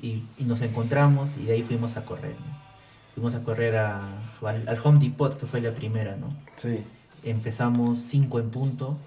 y, 0.00 0.22
nos 0.44 0.60
encontramos 0.62 1.36
y 1.36 1.44
de 1.44 1.54
ahí 1.54 1.62
fuimos 1.62 1.96
a 1.96 2.04
correr. 2.04 2.36
fuimos 3.14 3.34
a 3.34 3.42
correr 3.42 3.76
a, 3.76 4.00
al, 4.42 4.80
Home 4.82 4.98
Depot, 4.98 5.38
que 5.38 5.46
fue 5.46 5.60
la 5.60 5.74
primera, 5.74 6.16
¿no? 6.16 6.28
Sí. 6.56 6.84
Empezamos 7.22 7.98
5 8.00 8.38
en 8.38 8.50
punto, 8.50 8.98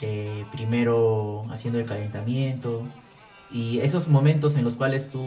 eh, 0.00 0.44
primero 0.52 1.44
haciendo 1.50 1.78
el 1.78 1.86
calentamiento, 1.86 2.82
y 3.50 3.78
esos 3.80 4.08
momentos 4.08 4.56
en 4.56 4.64
los 4.64 4.74
cuales 4.74 5.08
tú 5.08 5.22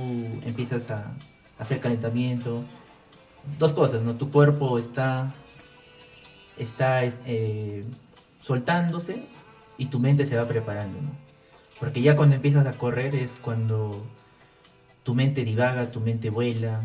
empiezas 0.46 0.92
a 0.92 1.14
hacer 1.58 1.80
calentamiento, 1.80 2.64
dos 3.58 3.74
cosas, 3.74 4.04
¿no? 4.04 4.16
Tu 4.16 4.30
cuerpo 4.32 4.78
está, 4.78 5.34
está 6.58 7.04
eh, 7.06 7.86
soltándose 8.42 9.24
y 9.78 9.86
tu 9.86 10.00
mente 10.00 10.26
se 10.26 10.36
va 10.36 10.48
preparando, 10.48 11.00
¿no? 11.02 11.27
Porque 11.80 12.02
ya 12.02 12.16
cuando 12.16 12.36
empiezas 12.36 12.66
a 12.66 12.72
correr 12.72 13.16
es 13.16 13.36
cuando 13.42 14.04
tu 15.04 15.14
mente 15.16 15.44
divaga, 15.44 15.92
tu 15.92 16.00
mente 16.00 16.30
vuela, 16.30 16.82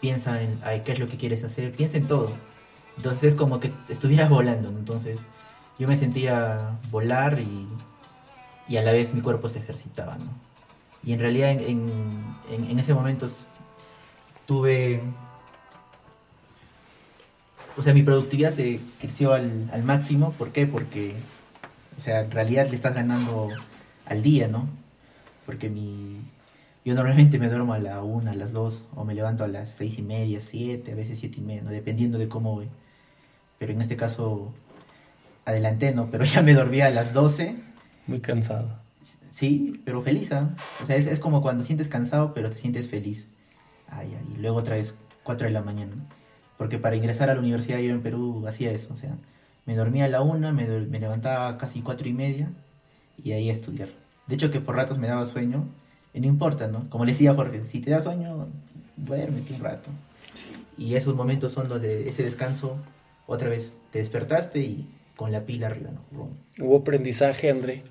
piensa 0.00 0.40
en 0.42 0.60
qué 0.84 0.92
es 0.92 0.98
lo 0.98 1.06
que 1.06 1.16
quieres 1.16 1.42
hacer, 1.44 1.72
piensa 1.72 1.96
en 1.96 2.06
todo. 2.06 2.32
Entonces 2.96 3.24
es 3.24 3.34
como 3.34 3.60
que 3.60 3.72
estuvieras 3.88 4.30
volando, 4.30 4.68
entonces 4.68 5.18
yo 5.78 5.88
me 5.88 5.96
sentía 5.96 6.78
volar 6.90 7.38
y, 7.40 7.66
y 8.68 8.76
a 8.76 8.82
la 8.82 8.92
vez 8.92 9.14
mi 9.14 9.20
cuerpo 9.20 9.48
se 9.48 9.58
ejercitaba, 9.58 10.16
¿no? 10.16 10.46
Y 11.04 11.12
en 11.12 11.20
realidad 11.20 11.50
en, 11.50 11.88
en, 12.50 12.78
ese 12.80 12.92
momento 12.92 13.26
tuve... 14.44 15.00
O 17.76 17.82
sea, 17.82 17.94
mi 17.94 18.02
productividad 18.02 18.52
se 18.52 18.80
creció 18.98 19.32
al, 19.32 19.70
al 19.72 19.84
máximo. 19.84 20.32
¿Por 20.32 20.50
qué? 20.50 20.66
Porque, 20.66 21.14
o 21.96 22.00
sea, 22.00 22.22
en 22.22 22.30
realidad 22.32 22.68
le 22.68 22.74
estás 22.74 22.94
ganando 22.94 23.48
al 24.06 24.22
día, 24.22 24.48
¿no? 24.48 24.68
Porque 25.44 25.68
mi, 25.68 26.20
yo 26.84 26.94
normalmente 26.94 27.38
me 27.38 27.48
duermo 27.48 27.74
a 27.74 27.78
la 27.78 28.02
una, 28.02 28.30
a 28.30 28.34
las 28.34 28.52
dos, 28.52 28.84
o 28.94 29.04
me 29.04 29.14
levanto 29.14 29.44
a 29.44 29.48
las 29.48 29.70
seis 29.70 29.98
y 29.98 30.02
media, 30.02 30.40
siete, 30.40 30.92
a 30.92 30.94
veces 30.94 31.18
siete 31.18 31.38
y 31.38 31.42
media, 31.42 31.62
dependiendo 31.64 32.16
de 32.16 32.28
cómo 32.28 32.54
voy. 32.54 32.68
Pero 33.58 33.72
en 33.72 33.80
este 33.80 33.96
caso, 33.96 34.52
adelanté, 35.44 35.92
¿no? 35.92 36.10
Pero 36.10 36.24
ya 36.26 36.42
me 36.42 36.54
dormía 36.54 36.86
a 36.86 36.90
las 36.90 37.12
doce. 37.12 37.56
Muy 38.06 38.20
cansado. 38.20 38.78
Sí, 39.30 39.82
pero 39.84 40.00
feliz, 40.02 40.32
¿ah? 40.32 40.54
O 40.82 40.86
sea, 40.86 40.96
es, 40.96 41.18
como 41.18 41.42
cuando 41.42 41.64
sientes 41.64 41.88
cansado, 41.88 42.34
pero 42.34 42.50
te 42.50 42.58
sientes 42.58 42.88
feliz. 42.88 43.26
Ay, 43.88 44.16
ay, 44.18 44.34
y 44.36 44.40
luego 44.40 44.58
otra 44.58 44.76
vez, 44.76 44.94
cuatro 45.24 45.46
de 45.46 45.52
la 45.52 45.62
mañana. 45.62 45.92
Porque 46.56 46.78
para 46.78 46.96
ingresar 46.96 47.30
a 47.30 47.34
la 47.34 47.40
universidad 47.40 47.78
yo 47.78 47.90
en 47.90 48.02
Perú 48.02 48.44
hacía 48.46 48.70
eso, 48.70 48.94
o 48.94 48.96
sea, 48.96 49.16
me 49.64 49.74
dormía 49.74 50.04
a 50.06 50.08
la 50.08 50.22
una, 50.22 50.52
me, 50.52 50.66
me 50.66 51.00
levantaba 51.00 51.58
casi 51.58 51.82
cuatro 51.82 52.08
y 52.08 52.12
media, 52.12 52.50
y 53.22 53.32
ahí 53.32 53.50
estudiar. 53.50 53.88
De 54.26 54.34
hecho 54.34 54.50
que 54.50 54.60
por 54.60 54.76
ratos 54.76 54.98
me 54.98 55.08
daba 55.08 55.26
sueño, 55.26 55.66
no 56.14 56.26
importa, 56.26 56.68
¿no? 56.68 56.88
Como 56.88 57.04
le 57.04 57.12
decía 57.12 57.34
Jorge, 57.34 57.64
si 57.64 57.80
te 57.80 57.90
da 57.90 58.00
sueño, 58.00 58.48
duérmete 58.96 59.54
un 59.54 59.60
rato. 59.60 59.90
Y 60.78 60.94
esos 60.94 61.14
momentos 61.14 61.52
son 61.52 61.68
los 61.68 61.80
de 61.80 62.08
ese 62.08 62.22
descanso, 62.22 62.78
otra 63.26 63.48
vez 63.48 63.74
te 63.90 63.98
despertaste 63.98 64.60
y 64.60 64.86
con 65.16 65.32
la 65.32 65.42
pila 65.42 65.68
arriba, 65.68 65.90
¿no? 66.12 66.28
¿Hubo 66.64 66.76
aprendizaje, 66.76 67.50
André? 67.50 67.82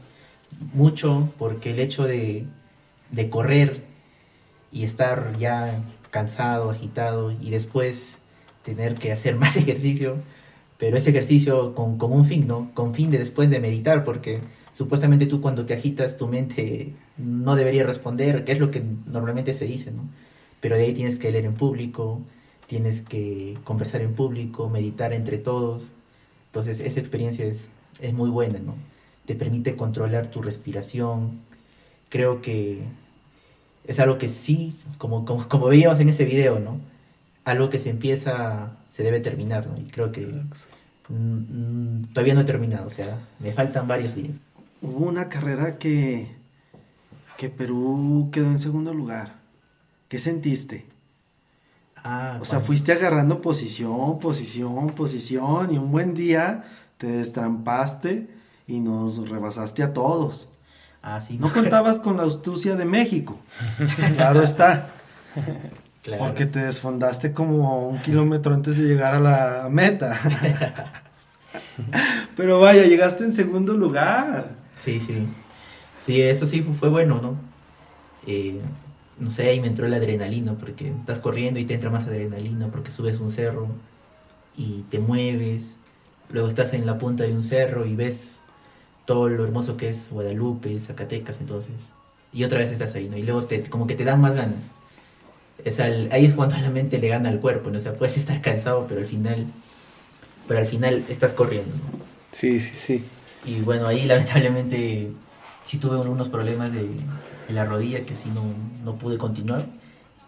Mucho, 0.73 1.29
porque 1.37 1.71
el 1.71 1.79
hecho 1.79 2.05
de, 2.05 2.45
de 3.11 3.29
correr 3.29 3.83
y 4.71 4.83
estar 4.83 5.37
ya 5.37 5.83
cansado, 6.11 6.69
agitado 6.69 7.31
y 7.31 7.49
después 7.49 8.17
tener 8.63 8.95
que 8.95 9.11
hacer 9.11 9.35
más 9.37 9.57
ejercicio, 9.57 10.17
pero 10.77 10.97
ese 10.97 11.11
ejercicio 11.11 11.73
con, 11.73 11.97
con 11.97 12.11
un 12.11 12.25
fin, 12.25 12.47
¿no? 12.47 12.71
Con 12.73 12.93
fin 12.93 13.11
de 13.11 13.17
después 13.17 13.49
de 13.49 13.59
meditar, 13.59 14.03
porque 14.03 14.41
supuestamente 14.75 15.25
tú 15.25 15.39
cuando 15.41 15.65
te 15.65 15.73
agitas 15.73 16.17
tu 16.17 16.27
mente 16.27 16.93
no 17.17 17.55
debería 17.55 17.85
responder, 17.85 18.43
que 18.43 18.51
es 18.51 18.59
lo 18.59 18.71
que 18.71 18.83
normalmente 19.05 19.53
se 19.53 19.65
dice, 19.65 19.91
¿no? 19.91 20.03
Pero 20.59 20.75
de 20.75 20.83
ahí 20.83 20.93
tienes 20.93 21.17
que 21.17 21.31
leer 21.31 21.45
en 21.45 21.53
público, 21.53 22.21
tienes 22.67 23.01
que 23.01 23.57
conversar 23.63 24.01
en 24.01 24.13
público, 24.13 24.69
meditar 24.69 25.13
entre 25.13 25.37
todos. 25.37 25.91
Entonces 26.47 26.81
esa 26.81 26.99
experiencia 26.99 27.45
es, 27.45 27.69
es 28.01 28.13
muy 28.13 28.29
buena, 28.29 28.59
¿no? 28.59 28.75
Te 29.25 29.35
permite 29.35 29.77
controlar 29.77 30.27
tu 30.27 30.41
respiración. 30.41 31.39
Creo 32.09 32.41
que 32.41 32.81
es 33.85 33.99
algo 33.99 34.17
que 34.17 34.27
sí, 34.27 34.75
como, 34.97 35.23
como, 35.25 35.47
como 35.47 35.67
veíamos 35.67 35.99
en 36.01 36.09
ese 36.09 36.25
video, 36.25 36.59
¿no? 36.59 36.81
Algo 37.45 37.69
que 37.69 37.79
se 37.79 37.91
empieza, 37.91 38.77
se 38.89 39.03
debe 39.03 39.21
terminar, 39.21 39.67
¿no? 39.67 39.77
Y 39.79 39.85
creo 39.85 40.11
que 40.11 40.29
todavía 42.13 42.33
no 42.33 42.41
he 42.41 42.45
terminado, 42.45 42.87
o 42.87 42.89
sea, 42.89 43.19
me 43.39 43.53
faltan 43.53 43.87
varios 43.87 44.15
días 44.15 44.44
hubo 44.85 45.07
una 45.07 45.29
carrera 45.29 45.77
que, 45.77 46.35
que 47.37 47.49
Perú 47.49 48.29
quedó 48.31 48.47
en 48.47 48.59
segundo 48.59 48.93
lugar. 48.93 49.35
¿Qué 50.07 50.19
sentiste? 50.19 50.85
Ah, 51.97 52.37
o 52.39 52.45
sea, 52.45 52.59
fuiste 52.59 52.91
agarrando 52.91 53.41
posición, 53.41 54.19
posición, 54.19 54.89
posición 54.91 55.73
y 55.73 55.77
un 55.79 55.91
buen 55.91 56.13
día 56.13 56.63
te 56.97 57.07
destrampaste 57.07 58.29
y 58.67 58.79
nos 58.79 59.27
rebasaste 59.27 59.81
a 59.81 59.93
todos. 59.93 60.47
Ah, 61.01 61.19
sí. 61.19 61.37
No 61.37 61.51
contabas 61.53 61.99
con 61.99 62.17
la 62.17 62.23
astucia 62.23 62.75
de 62.75 62.85
México. 62.85 63.39
Claro 64.15 64.43
está. 64.43 64.89
Porque 66.19 66.45
te 66.45 66.59
desfondaste 66.59 67.33
como 67.33 67.89
un 67.89 67.99
kilómetro 67.99 68.53
antes 68.53 68.77
de 68.77 68.83
llegar 68.83 69.15
a 69.15 69.19
la 69.19 69.67
meta. 69.71 70.17
Pero 72.37 72.59
vaya, 72.59 72.83
llegaste 72.83 73.23
en 73.23 73.33
segundo 73.33 73.73
lugar. 73.73 74.64
Sí, 74.79 74.99
sí. 74.99 75.27
Sí, 76.01 76.21
eso 76.21 76.45
sí 76.45 76.61
fue 76.61 76.89
bueno, 76.89 77.19
¿no? 77.21 77.35
Eh, 78.27 78.59
no 79.19 79.31
sé, 79.31 79.49
ahí 79.49 79.59
me 79.59 79.67
entró 79.67 79.87
la 79.87 79.97
adrenalina, 79.97 80.53
porque 80.53 80.89
estás 80.89 81.19
corriendo 81.19 81.59
y 81.59 81.65
te 81.65 81.73
entra 81.73 81.89
más 81.89 82.05
adrenalina, 82.05 82.67
porque 82.67 82.91
subes 82.91 83.19
un 83.19 83.31
cerro 83.31 83.67
y 84.57 84.83
te 84.89 84.99
mueves, 84.99 85.77
luego 86.29 86.47
estás 86.47 86.73
en 86.73 86.85
la 86.85 86.97
punta 86.97 87.23
de 87.23 87.33
un 87.33 87.43
cerro 87.43 87.85
y 87.85 87.95
ves 87.95 88.39
todo 89.05 89.29
lo 89.29 89.45
hermoso 89.45 89.77
que 89.77 89.89
es 89.89 90.09
Guadalupe, 90.11 90.79
Zacatecas, 90.79 91.37
entonces, 91.39 91.73
y 92.33 92.43
otra 92.43 92.59
vez 92.59 92.71
estás 92.71 92.95
ahí, 92.95 93.07
¿no? 93.07 93.17
Y 93.17 93.23
luego 93.23 93.45
te, 93.45 93.63
como 93.63 93.87
que 93.87 93.95
te 93.95 94.03
dan 94.03 94.21
más 94.21 94.33
ganas. 94.35 94.63
Es 95.63 95.79
ahí 95.79 96.25
es 96.25 96.33
cuando 96.33 96.57
la 96.57 96.69
mente 96.69 96.99
le 96.99 97.07
gana 97.07 97.29
al 97.29 97.39
cuerpo, 97.39 97.69
¿no? 97.69 97.77
O 97.77 97.81
sea, 97.81 97.93
puedes 97.93 98.17
estar 98.17 98.41
cansado, 98.41 98.85
pero 98.87 98.99
al 98.99 99.07
final, 99.07 99.45
pero 100.47 100.59
al 100.59 100.67
final 100.67 101.03
estás 101.09 101.33
corriendo, 101.33 101.75
¿no? 101.75 102.05
Sí, 102.31 102.59
sí, 102.59 102.75
sí. 102.75 103.03
Y 103.45 103.61
bueno, 103.61 103.87
ahí 103.87 104.05
lamentablemente 104.05 105.11
sí 105.63 105.77
tuve 105.77 105.97
unos 105.97 106.29
problemas 106.29 106.71
de, 106.71 106.89
la 107.49 107.65
rodilla 107.65 108.05
que 108.05 108.15
sí 108.15 108.29
no, 108.33 108.43
no 108.83 108.97
pude 108.97 109.17
continuar. 109.17 109.65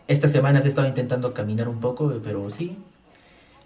Estas 0.08 0.32
semanas 0.32 0.66
he 0.66 0.70
estado 0.70 0.88
intentando 0.88 1.34
caminar 1.34 1.68
un 1.68 1.80
poco, 1.80 2.14
pero 2.24 2.50
sí, 2.50 2.78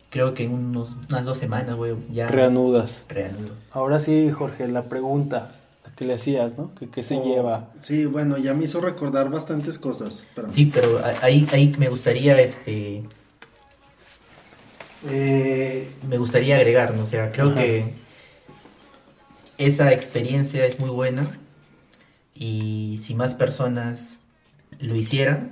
creo 0.10 0.34
que 0.34 0.44
en 0.46 0.54
unos, 0.54 0.98
unas 1.10 1.26
dos 1.26 1.38
semanas 1.38 1.76
voy 1.76 1.96
ya... 2.12 2.28
Reanudas. 2.28 3.04
Reanudo. 3.10 3.52
Ahora 3.72 4.00
sí, 4.00 4.32
Jorge, 4.32 4.68
la 4.68 4.84
pregunta 4.84 5.52
que 5.96 6.06
le 6.06 6.16
hacías, 6.16 6.58
¿no? 6.58 6.72
¿Qué, 6.92 7.04
se 7.04 7.16
oh, 7.16 7.24
lleva? 7.24 7.70
Sí, 7.80 8.06
bueno, 8.08 8.38
ya 8.38 8.54
me 8.54 8.64
hizo 8.64 8.82
recordar 8.82 9.30
bastantes 9.30 9.78
cosas. 9.78 10.26
Sí, 10.50 10.72
pero 10.74 11.00
ahí, 11.22 11.48
ahí 11.52 11.76
me 11.78 11.90
gustaría, 11.90 12.42
este... 12.42 13.04
Eh, 15.10 15.88
me 16.10 16.18
gustaría 16.18 16.56
agregar, 16.56 16.96
¿no? 16.96 17.04
O 17.04 17.06
sea, 17.06 17.32
creo 17.32 17.54
que 17.54 17.94
esa 19.66 19.94
experiencia 19.94 20.66
es 20.66 20.80
muy 20.80 20.90
buena 20.90 21.28
y 22.34 23.00
si 23.04 23.14
más 23.14 23.36
personas 23.36 24.16
lo 24.80 24.96
hicieran, 24.96 25.52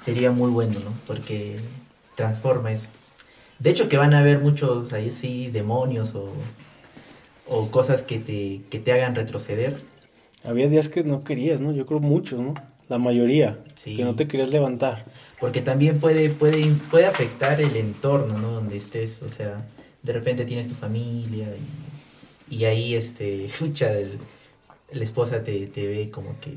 sería 0.00 0.30
muy 0.30 0.50
bueno, 0.50 0.80
¿no? 0.80 0.92
Porque 1.06 1.58
transforma 2.14 2.72
eso. 2.72 2.86
De 3.58 3.70
hecho 3.70 3.90
que 3.90 3.98
van 3.98 4.14
a 4.14 4.20
haber 4.20 4.38
muchos 4.38 4.94
ahí 4.94 5.10
sí 5.10 5.50
demonios 5.50 6.14
o, 6.14 6.32
o 7.46 7.70
cosas 7.70 8.02
que 8.02 8.18
te, 8.18 8.62
que 8.70 8.78
te 8.78 8.92
hagan 8.92 9.14
retroceder. 9.14 9.82
Había 10.42 10.68
días 10.68 10.88
que 10.88 11.04
no 11.04 11.22
querías, 11.22 11.60
¿no? 11.60 11.72
Yo 11.72 11.84
creo 11.84 12.00
muchos, 12.00 12.40
¿no? 12.40 12.54
La 12.88 12.98
mayoría. 12.98 13.58
Que 13.84 14.04
no 14.04 14.14
te 14.14 14.28
querías 14.28 14.50
levantar. 14.50 15.04
Porque 15.40 15.60
también 15.60 15.98
puede, 15.98 16.30
puede, 16.30 16.64
puede 16.90 17.06
afectar 17.06 17.60
el 17.60 17.76
entorno, 17.76 18.38
¿no? 18.38 18.52
Donde 18.52 18.76
estés. 18.76 19.22
O 19.22 19.28
sea, 19.28 19.66
de 20.02 20.12
repente 20.12 20.44
tienes 20.44 20.68
tu 20.68 20.74
familia 20.74 21.48
y 21.48 21.95
y 22.48 22.64
ahí, 22.64 22.94
este, 22.94 23.44
escucha, 23.46 23.90
la 24.92 25.04
esposa 25.04 25.42
te, 25.42 25.66
te, 25.68 25.86
ve 25.86 26.10
como 26.10 26.38
que 26.40 26.56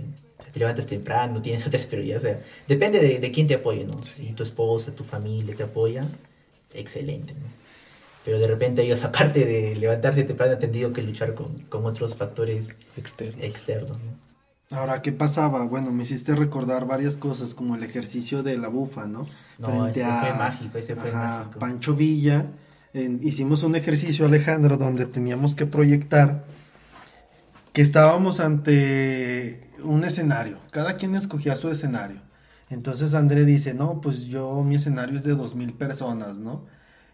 te 0.51 0.59
levantas 0.59 0.87
temprano, 0.87 1.41
tienes 1.43 1.65
otras 1.65 1.85
prioridades. 1.85 2.23
O 2.23 2.27
sea, 2.27 2.41
depende 2.67 2.99
de, 2.99 3.19
de 3.19 3.31
quién 3.31 3.47
te 3.47 3.55
apoye, 3.55 3.85
¿no? 3.85 4.01
Si 4.03 4.33
tu 4.33 4.43
esposa, 4.43 4.93
tu 4.93 5.03
familia 5.03 5.55
te 5.55 5.63
apoya, 5.63 6.07
excelente, 6.73 7.33
¿no? 7.33 7.59
Pero 8.25 8.39
de 8.39 8.47
repente 8.47 8.83
ellos, 8.83 9.03
aparte 9.03 9.45
de 9.45 9.75
levantarse 9.75 10.23
temprano, 10.23 10.53
han 10.53 10.59
tenido 10.59 10.93
que 10.93 11.01
luchar 11.01 11.33
con, 11.33 11.53
con 11.63 11.85
otros 11.85 12.15
factores 12.15 12.75
externos. 12.95 13.43
externos 13.43 13.97
¿no? 13.97 14.29
Ahora, 14.71 15.01
¿qué 15.01 15.11
pasaba? 15.11 15.65
Bueno, 15.65 15.91
me 15.91 16.03
hiciste 16.03 16.35
recordar 16.35 16.85
varias 16.85 17.17
cosas, 17.17 17.55
como 17.55 17.75
el 17.75 17.83
ejercicio 17.83 18.43
de 18.43 18.55
la 18.55 18.67
bufa, 18.67 19.07
¿no? 19.07 19.25
No, 19.57 19.67
Frente 19.67 20.01
ese 20.01 20.09
fue 20.11 20.33
mágico, 20.35 20.77
ese 20.77 20.95
fue 20.95 21.11
mágico. 21.11 21.59
Pancho 21.59 21.95
Villa 21.95 22.45
hicimos 22.93 23.63
un 23.63 23.75
ejercicio, 23.75 24.25
Alejandro, 24.25 24.77
donde 24.77 25.05
teníamos 25.05 25.55
que 25.55 25.65
proyectar 25.65 26.45
que 27.73 27.81
estábamos 27.81 28.39
ante 28.39 29.69
un 29.83 30.03
escenario. 30.03 30.57
Cada 30.71 30.95
quien 30.95 31.15
escogía 31.15 31.55
su 31.55 31.69
escenario. 31.69 32.21
Entonces 32.69 33.13
André 33.13 33.45
dice, 33.45 33.73
no, 33.73 34.01
pues 34.01 34.25
yo, 34.25 34.63
mi 34.63 34.75
escenario 34.75 35.17
es 35.17 35.23
de 35.23 35.35
dos 35.35 35.55
mil 35.55 35.73
personas, 35.73 36.37
¿no? 36.37 36.65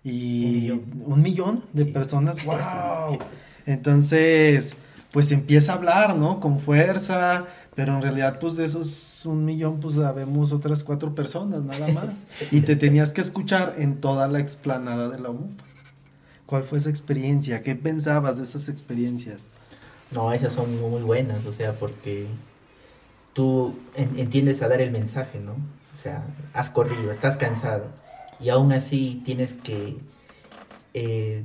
Y 0.04 0.70
un 0.72 1.22
millón, 1.22 1.64
de 1.74 1.86
personas, 1.86 2.44
wow. 2.46 3.18
Entonces, 3.66 4.76
pues 5.12 5.32
empieza 5.32 5.74
a 5.74 5.76
hablar, 5.76 6.16
¿no? 6.18 6.40
Con 6.40 6.60
fuerza, 6.60 7.46
pero 7.76 7.96
en 7.96 8.02
realidad, 8.02 8.40
pues 8.40 8.56
de 8.56 8.66
esos 8.66 9.26
un 9.26 9.46
millón, 9.46 9.80
pues 9.80 9.98
habemos 9.98 10.52
otras 10.52 10.84
cuatro 10.84 11.16
personas, 11.16 11.64
nada 11.64 11.88
más. 11.90 12.26
y 12.52 12.62
te 12.62 12.76
tenías 12.76 13.12
que 13.12 13.22
escuchar 13.22 13.76
en 13.78 14.00
toda 14.00 14.28
la 14.28 14.40
explanada 14.40 15.10
de 15.10 15.20
la 15.20 15.30
UPA. 15.30 15.65
¿Cuál 16.46 16.64
fue 16.64 16.78
esa 16.78 16.90
experiencia? 16.90 17.64
¿Qué 17.64 17.76
pensabas 17.76 18.38
de 18.38 18.44
esas 18.44 18.70
experiencias? 18.70 19.42
No, 20.12 20.32
esas 20.32 20.54
son 20.54 20.80
muy 20.80 21.02
buenas, 21.02 21.46
o 21.46 21.54
sea, 21.54 21.74
porque 21.74 22.28
tú 23.34 23.76
entiendes 23.96 24.62
a 24.62 24.68
dar 24.68 24.82
el 24.82 24.92
mensaje, 24.92 25.40
¿no? 25.40 25.54
O 25.54 25.98
sea, 26.02 26.24
has 26.54 26.70
corrido, 26.70 27.12
estás 27.12 27.38
cansado 27.38 27.88
y 28.40 28.50
aún 28.50 28.72
así 28.74 29.22
tienes 29.26 29.54
que 29.54 29.98
eh, 30.94 31.44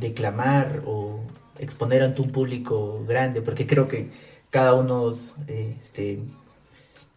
declamar 0.00 0.82
o 0.86 1.20
exponer 1.58 2.02
ante 2.02 2.22
un 2.22 2.30
público 2.30 3.04
grande, 3.06 3.42
porque 3.42 3.66
creo 3.66 3.88
que 3.88 4.10
cada 4.50 4.74
uno 4.74 5.12
eh, 5.46 5.76
este, 5.82 6.20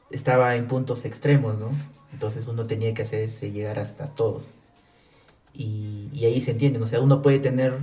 estaba 0.10 0.56
en 0.56 0.68
puntos 0.68 1.06
extremos, 1.06 1.58
¿no? 1.58 1.70
Entonces 2.14 2.48
uno 2.48 2.66
tenía 2.66 2.94
que 2.94 3.04
hacerse 3.04 3.52
llegar 3.52 3.80
hasta 3.80 4.08
todos. 4.08 4.44
Y, 5.54 6.26
ahí 6.26 6.40
se 6.42 6.52
entiende, 6.52 6.80
o 6.80 6.88
sea, 6.88 7.00
uno 7.00 7.22
puede 7.22 7.40
tener 7.40 7.78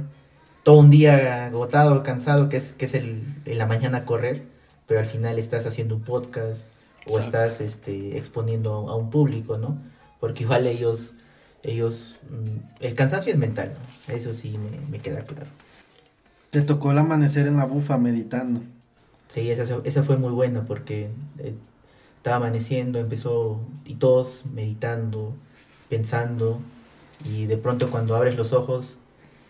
todo 0.63 0.79
un 0.79 0.91
día 0.91 1.47
agotado, 1.47 2.03
cansado, 2.03 2.49
que 2.49 2.57
es, 2.59 2.73
que 2.73 2.85
es 2.85 2.95
el, 2.95 3.25
en 3.45 3.59
la 3.59 3.67
mañana 3.67 4.05
correr, 4.05 4.45
pero 4.87 5.01
al 5.01 5.07
final 5.07 5.39
estás 5.39 5.67
haciendo 5.67 5.97
un 5.97 6.03
podcast 6.03 6.67
o 7.07 7.19
estás 7.19 7.61
este, 7.61 8.17
exponiendo 8.17 8.89
a, 8.89 8.97
un 8.97 9.11
público, 9.11 9.59
¿no? 9.59 9.79
Porque 10.21 10.45
igual 10.45 10.67
ellos, 10.67 11.15
ellos, 11.63 12.17
mm, 12.31 12.85
el 12.85 12.95
cansancio 12.95 13.33
es 13.33 13.39
mental, 13.39 13.75
¿no? 13.75 14.15
Eso 14.15 14.33
sí 14.33 14.57
me, 14.91 14.99
queda 15.01 15.23
claro. 15.23 15.47
Te 16.51 16.63
tocó 16.63 16.93
el 16.93 16.99
amanecer 16.99 17.47
en 17.47 17.57
la 17.57 17.65
bufa 17.65 17.99
meditando. 17.99 18.61
Sí, 19.29 19.51
esa, 19.51 19.81
esa 19.85 20.03
fue 20.03 20.17
muy 20.17 20.33
buena 20.33 20.65
porque 20.65 21.11
eh, 21.39 21.55
estaba 22.17 22.37
amaneciendo, 22.37 22.99
empezó 22.99 23.61
y 23.85 23.95
todos 23.95 24.45
meditando, 24.53 25.35
pensando 25.89 26.61
y 27.25 27.47
de 27.47 27.57
pronto 27.57 27.91
cuando 27.91 28.15
abres 28.15 28.37
los 28.37 28.53
ojos 28.53 28.97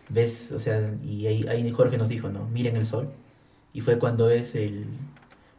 ves, 0.08 0.52
o 0.52 0.60
sea, 0.60 0.94
y 1.04 1.26
ahí, 1.26 1.46
ahí 1.48 1.70
Jorge 1.70 1.98
nos 1.98 2.08
dijo, 2.08 2.28
¿no? 2.28 2.46
Miren 2.48 2.76
el 2.76 2.86
sol. 2.86 3.10
Y 3.72 3.80
fue 3.80 3.98
cuando 3.98 4.26
ves 4.26 4.54
el, 4.54 4.86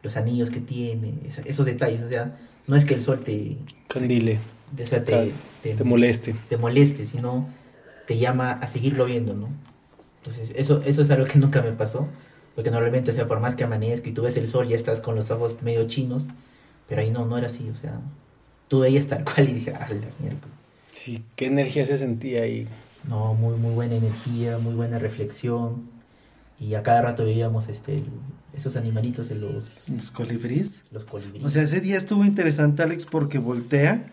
los 0.02 0.16
anillos 0.16 0.50
que 0.50 0.60
tiene, 0.60 1.14
esos 1.44 1.66
detalles, 1.66 2.02
o 2.02 2.08
sea, 2.08 2.36
no 2.66 2.76
es 2.76 2.84
que 2.84 2.94
el 2.94 3.00
sol 3.00 3.20
te... 3.20 3.56
Candile. 3.88 4.38
O 4.80 4.86
sea, 4.86 5.04
te, 5.04 5.32
te, 5.62 5.84
moleste. 5.84 6.34
Te 6.48 6.56
moleste, 6.56 7.06
sino 7.06 7.48
te 8.06 8.18
llama 8.18 8.52
a 8.52 8.66
seguirlo 8.66 9.06
viendo, 9.06 9.34
¿no? 9.34 9.48
Entonces, 10.18 10.52
eso, 10.54 10.82
eso 10.84 11.02
es 11.02 11.10
algo 11.10 11.26
que 11.26 11.38
nunca 11.38 11.62
me 11.62 11.72
pasó, 11.72 12.08
porque 12.54 12.70
normalmente, 12.70 13.10
o 13.10 13.14
sea, 13.14 13.26
por 13.26 13.40
más 13.40 13.56
que 13.56 13.64
amanezca 13.64 14.08
y 14.08 14.12
tú 14.12 14.22
ves 14.22 14.36
el 14.36 14.48
sol, 14.48 14.68
ya 14.68 14.76
estás 14.76 15.00
con 15.00 15.16
los 15.16 15.30
ojos 15.30 15.62
medio 15.62 15.86
chinos, 15.86 16.24
pero 16.88 17.00
ahí 17.00 17.10
no, 17.10 17.24
no 17.24 17.38
era 17.38 17.46
así, 17.46 17.68
o 17.68 17.74
sea, 17.74 18.00
tú 18.68 18.80
veías 18.80 19.06
tal 19.06 19.24
cual 19.24 19.48
y 19.48 19.54
dije, 19.54 19.72
ah, 19.74 19.88
la 19.88 20.08
mierda. 20.18 20.46
Sí, 20.90 21.22
¿qué 21.36 21.46
energía 21.46 21.86
se 21.86 21.98
sentía 21.98 22.42
ahí? 22.42 22.66
No, 23.08 23.34
muy, 23.34 23.56
muy 23.56 23.74
buena 23.74 23.96
energía, 23.96 24.58
muy 24.58 24.74
buena 24.74 24.98
reflexión, 24.98 25.88
y 26.58 26.74
a 26.74 26.82
cada 26.82 27.00
rato 27.00 27.24
veíamos 27.24 27.68
este, 27.68 28.04
esos 28.52 28.76
animalitos 28.76 29.28
de 29.28 29.36
los... 29.36 29.88
Los 29.88 30.10
colibríes. 30.10 30.82
Los 30.92 31.04
colibríes. 31.04 31.44
O 31.44 31.48
sea, 31.48 31.62
ese 31.62 31.80
día 31.80 31.96
estuvo 31.96 32.24
interesante, 32.24 32.82
Alex, 32.82 33.06
porque 33.06 33.38
voltea, 33.38 34.12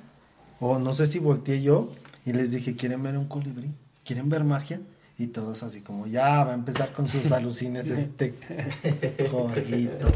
o 0.60 0.80
no 0.80 0.94
sé 0.94 1.08
si 1.08 1.20
volteé 1.20 1.62
yo, 1.62 1.92
y 2.26 2.32
les 2.32 2.52
dije, 2.52 2.76
¿quieren 2.76 3.04
ver 3.04 3.18
un 3.18 3.28
colibrí? 3.28 3.70
¿Quieren 4.06 4.30
ver 4.30 4.46
magia? 4.46 4.80
Y 5.20 5.28
todos 5.28 5.64
así 5.64 5.82
como, 5.82 6.08
ya 6.08 6.44
va 6.46 6.52
a 6.52 6.56
empezar 6.56 6.94
con 6.94 7.08
sus 7.08 7.32
alucines 7.34 7.90
este 7.90 8.34
Jorgito. 9.32 10.08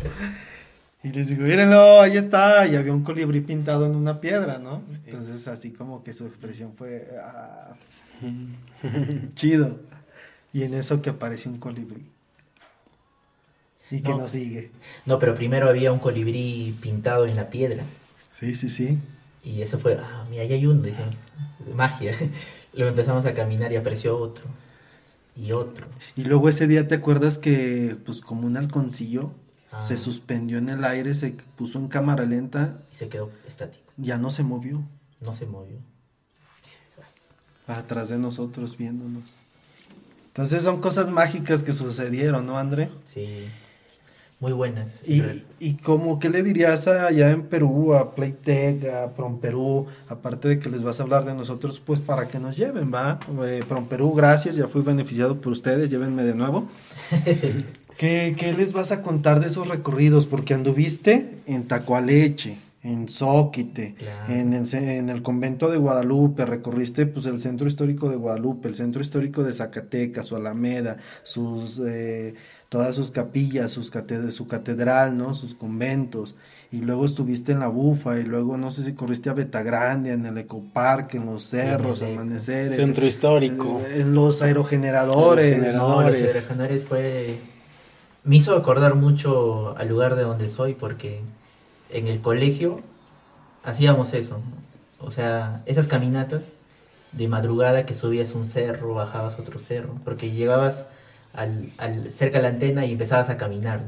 Y 1.04 1.10
les 1.10 1.30
digo, 1.30 1.44
mírenlo, 1.44 2.02
ahí 2.02 2.18
está. 2.18 2.68
Y 2.68 2.76
había 2.76 2.94
un 2.94 3.04
colibrí 3.04 3.42
pintado 3.42 3.86
en 3.86 3.96
una 3.96 4.22
piedra, 4.22 4.60
¿no? 4.60 4.84
Entonces 5.06 5.48
así 5.48 5.72
como 5.72 6.04
que 6.04 6.14
su 6.14 6.28
expresión 6.28 6.74
fue 6.76 7.08
ah, 7.24 7.74
chido. 9.36 9.80
Y 10.54 10.64
en 10.64 10.74
eso 10.74 11.02
que 11.02 11.10
apareció 11.10 11.50
un 11.50 11.58
colibrí 11.58 12.06
y 13.92 14.02
que 14.02 14.10
nos 14.16 14.32
sigue. 14.32 14.72
No, 15.06 15.20
pero 15.20 15.36
primero 15.36 15.70
había 15.70 15.92
un 15.92 16.00
colibrí 16.00 16.74
pintado 16.82 17.28
en 17.28 17.36
la 17.36 17.50
piedra. 17.50 17.84
Sí, 18.32 18.56
sí, 18.56 18.70
sí. 18.70 18.98
Y 19.44 19.62
eso 19.62 19.78
fue, 19.78 20.00
ah, 20.02 20.26
mira, 20.30 20.44
ahí 20.44 20.54
hay 20.54 20.66
uno, 20.66 20.82
dije, 20.82 21.04
magia. 21.76 22.16
Luego 22.74 22.90
empezamos 22.90 23.26
a 23.26 23.34
caminar 23.34 23.72
y 23.74 23.76
apareció 23.76 24.18
otro. 24.18 24.46
Y 25.36 25.52
otro. 25.52 25.88
Y 26.16 26.24
luego 26.26 26.50
ese 26.50 26.68
día 26.68 26.88
te 26.88 26.96
acuerdas 26.96 27.38
que, 27.38 27.96
pues 28.06 28.20
como 28.20 28.46
un 28.48 28.58
halconcillo, 28.58 29.32
ah. 29.72 29.82
se 29.82 29.98
suspendió 29.98 30.58
en 30.58 30.70
el 30.70 30.84
aire, 30.84 31.14
se 31.14 31.36
puso 31.56 31.80
en 31.80 31.88
cámara 31.88 32.26
lenta. 32.26 32.82
Y 32.92 32.96
se 32.96 33.10
quedó 33.10 33.32
estático. 33.48 33.92
Ya 33.98 34.18
no 34.18 34.32
se 34.32 34.44
movió. 34.44 34.84
No 35.20 35.34
se 35.34 35.46
movió. 35.46 35.78
Atrás 37.68 38.10
de 38.10 38.18
nosotros 38.18 38.78
viéndonos. 38.78 39.36
Entonces 40.28 40.64
son 40.64 40.82
cosas 40.82 41.10
mágicas 41.10 41.64
que 41.64 41.74
sucedieron, 41.74 42.46
¿no, 42.46 42.58
André? 42.58 42.90
Sí 43.04 43.48
muy 44.42 44.54
buenas. 44.54 45.08
Y, 45.08 45.22
y 45.60 45.76
como, 45.76 46.18
¿qué 46.18 46.28
le 46.28 46.42
dirías 46.42 46.88
allá 46.88 47.30
en 47.30 47.44
Perú, 47.44 47.94
a 47.94 48.16
Playtech, 48.16 48.84
a 48.86 49.14
Prom 49.14 49.40
Perú, 49.40 49.86
aparte 50.10 50.48
de 50.48 50.60
que 50.60 50.68
les 50.68 50.82
vas 50.82 51.00
a 51.00 51.04
hablar 51.04 51.26
de 51.26 51.36
nosotros, 51.36 51.80
pues 51.80 52.00
para 52.00 52.28
que 52.28 52.40
nos 52.40 52.58
lleven, 52.58 52.92
¿va? 52.92 53.20
Eh, 53.46 53.64
Prom 53.70 53.86
Perú, 53.86 54.14
gracias, 54.14 54.56
ya 54.56 54.68
fui 54.68 54.82
beneficiado 54.82 55.40
por 55.40 55.52
ustedes, 55.52 55.92
llévenme 55.92 56.24
de 56.24 56.34
nuevo. 56.34 56.68
¿Qué, 58.02 58.36
¿Qué, 58.36 58.52
les 58.54 58.74
vas 58.74 58.92
a 58.92 59.04
contar 59.04 59.42
de 59.42 59.46
esos 59.46 59.68
recorridos? 59.68 60.26
Porque 60.26 60.56
anduviste 60.56 61.36
en 61.46 61.68
Tacualeche, 61.68 62.58
en 62.82 63.08
Zóquite, 63.08 63.94
en, 64.28 64.54
el, 64.54 64.74
en 64.74 65.10
el 65.12 65.22
convento 65.22 65.70
de 65.70 65.78
Guadalupe, 65.78 66.48
recorriste 66.48 67.06
pues 67.06 67.28
el 67.28 67.40
centro 67.40 67.68
histórico 67.68 68.10
de 68.10 68.16
Guadalupe, 68.16 68.70
el 68.70 68.74
centro 68.74 69.04
histórico 69.04 69.44
de 69.44 69.54
Zacatecas, 69.54 70.26
su 70.26 70.36
Alameda, 70.36 70.98
sus... 71.22 71.80
Eh, 71.86 72.34
todas 72.70 72.96
sus 72.96 73.12
capillas, 73.12 73.74
sus 73.74 73.92
su 74.32 74.48
catedral, 74.48 75.16
¿no? 75.16 75.34
Sus 75.34 75.54
conventos. 75.54 76.38
Y 76.72 76.78
luego 76.78 77.06
estuviste 77.06 77.52
en 77.52 77.60
la 77.60 77.68
Bufa 77.68 78.18
y 78.18 78.24
luego 78.24 78.56
no 78.56 78.72
sé 78.72 78.86
si 78.86 78.94
corriste 78.94 79.30
a 79.30 79.34
Betagrande, 79.34 80.14
en 80.14 80.26
el 80.26 80.38
Ecoparque, 80.38 81.18
en 81.18 81.26
los 81.26 81.50
cerros, 81.50 82.02
amaneceres. 82.02 82.78
Centro 82.78 83.06
histórico. 83.06 83.82
Eh, 83.90 84.00
en, 84.00 84.16
los 84.16 84.42
aerogeneradores. 84.42 85.76
No, 85.76 86.02
los 86.02 86.16
aerogeneradores 86.16 86.86
fue... 86.86 87.51
Me 88.24 88.36
hizo 88.36 88.56
acordar 88.56 88.96
mucho 88.96 89.76
al 89.78 89.90
lugar 89.90 90.16
de 90.16 90.24
donde 90.24 90.48
soy 90.48 90.74
porque 90.76 91.22
en 91.90 92.08
el 92.08 92.22
colegio 92.22 92.82
hacíamos 93.64 94.14
eso. 94.14 94.40
O 95.00 95.10
sea, 95.12 95.64
esas 95.66 95.88
caminatas 95.88 96.54
de 97.12 97.28
madrugada 97.28 97.86
que 97.86 97.96
subías 97.96 98.36
un 98.36 98.46
cerro, 98.46 98.94
bajabas 98.94 99.40
otro 99.40 99.60
cerro, 99.60 99.96
porque 100.06 100.32
llegabas 100.32 100.86
al, 101.34 101.72
cerca 102.12 102.38
de 102.38 102.44
la 102.44 102.50
antena 102.50 102.86
y 102.86 102.94
empezabas 102.94 103.30
a 103.30 103.38
caminar, 103.38 103.82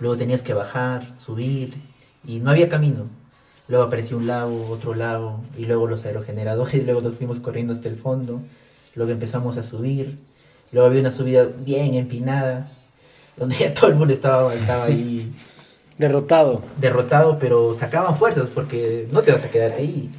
Luego 0.00 0.16
tenías 0.16 0.42
que 0.42 0.54
bajar, 0.54 1.16
subir 1.16 1.74
y 2.26 2.40
no 2.40 2.50
había 2.50 2.68
camino. 2.68 3.06
Luego 3.68 3.84
apareció 3.84 4.16
un 4.18 4.26
lago, 4.26 4.68
otro 4.70 4.94
lago 4.94 5.40
y 5.56 5.66
luego 5.66 5.86
los 5.86 6.04
aerogeneradores, 6.04 6.84
luego 6.84 7.00
nos 7.00 7.14
fuimos 7.14 7.40
corriendo 7.40 7.72
hasta 7.72 7.88
el 7.88 7.96
fondo, 7.96 8.40
luego 8.94 9.12
empezamos 9.12 9.56
a 9.56 9.62
subir, 9.62 10.18
luego 10.72 10.88
había 10.88 11.00
una 11.00 11.10
subida 11.10 11.46
bien 11.46 11.94
empinada, 11.94 12.70
donde 13.36 13.56
ya 13.56 13.74
todo 13.74 13.90
el 13.90 13.96
mundo 13.96 14.12
estaba, 14.14 14.54
estaba 14.54 14.84
ahí 14.84 15.32
derrotado. 15.98 16.62
Derrotado, 16.80 17.38
pero 17.38 17.74
sacaban 17.74 18.16
fuerzas 18.16 18.48
porque 18.48 19.08
no 19.12 19.22
te 19.22 19.32
vas 19.32 19.42
a 19.44 19.50
quedar 19.50 19.72
ahí. 19.72 20.10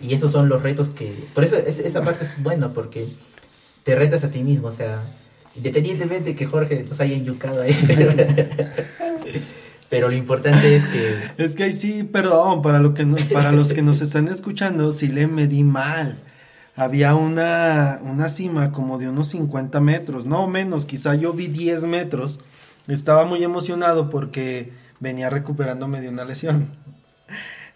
Y 0.00 0.14
esos 0.14 0.32
son 0.32 0.48
los 0.48 0.62
retos 0.62 0.88
que... 0.88 1.28
Por 1.34 1.44
eso 1.44 1.56
esa 1.56 2.02
parte 2.02 2.24
es 2.24 2.42
buena 2.42 2.72
porque 2.72 3.06
te 3.84 3.94
retas 3.94 4.24
a 4.24 4.30
ti 4.30 4.42
mismo, 4.42 4.68
o 4.68 4.72
sea, 4.72 5.02
Independientemente 5.56 6.34
que 6.34 6.46
Jorge 6.46 6.84
nos 6.88 7.00
haya 7.00 7.16
enyucado 7.16 7.62
ahí. 7.62 7.72
Pero, 9.88 10.08
lo 10.08 10.14
importante 10.14 10.76
es 10.76 10.84
que... 10.84 11.16
Es 11.36 11.56
que 11.56 11.64
ahí 11.64 11.72
sí, 11.72 12.04
perdón, 12.04 12.62
para, 12.62 12.78
lo 12.78 12.94
que 12.94 13.04
para 13.32 13.50
los 13.50 13.72
que 13.72 13.82
nos 13.82 14.00
están 14.00 14.28
escuchando, 14.28 14.92
sí 14.92 15.08
le 15.08 15.26
medí 15.26 15.64
mal. 15.64 16.20
Había 16.76 17.16
una, 17.16 18.00
una 18.04 18.28
cima 18.28 18.70
como 18.70 18.98
de 18.98 19.08
unos 19.08 19.28
50 19.30 19.80
metros, 19.80 20.26
no 20.26 20.46
menos, 20.46 20.86
quizá 20.86 21.16
yo 21.16 21.32
vi 21.32 21.48
10 21.48 21.84
metros. 21.84 22.38
Estaba 22.88 23.24
muy 23.24 23.42
emocionado 23.44 24.10
porque 24.10 24.72
venía 25.00 25.30
recuperándome 25.30 26.00
de 26.00 26.08
una 26.08 26.24
lesión. 26.24 26.70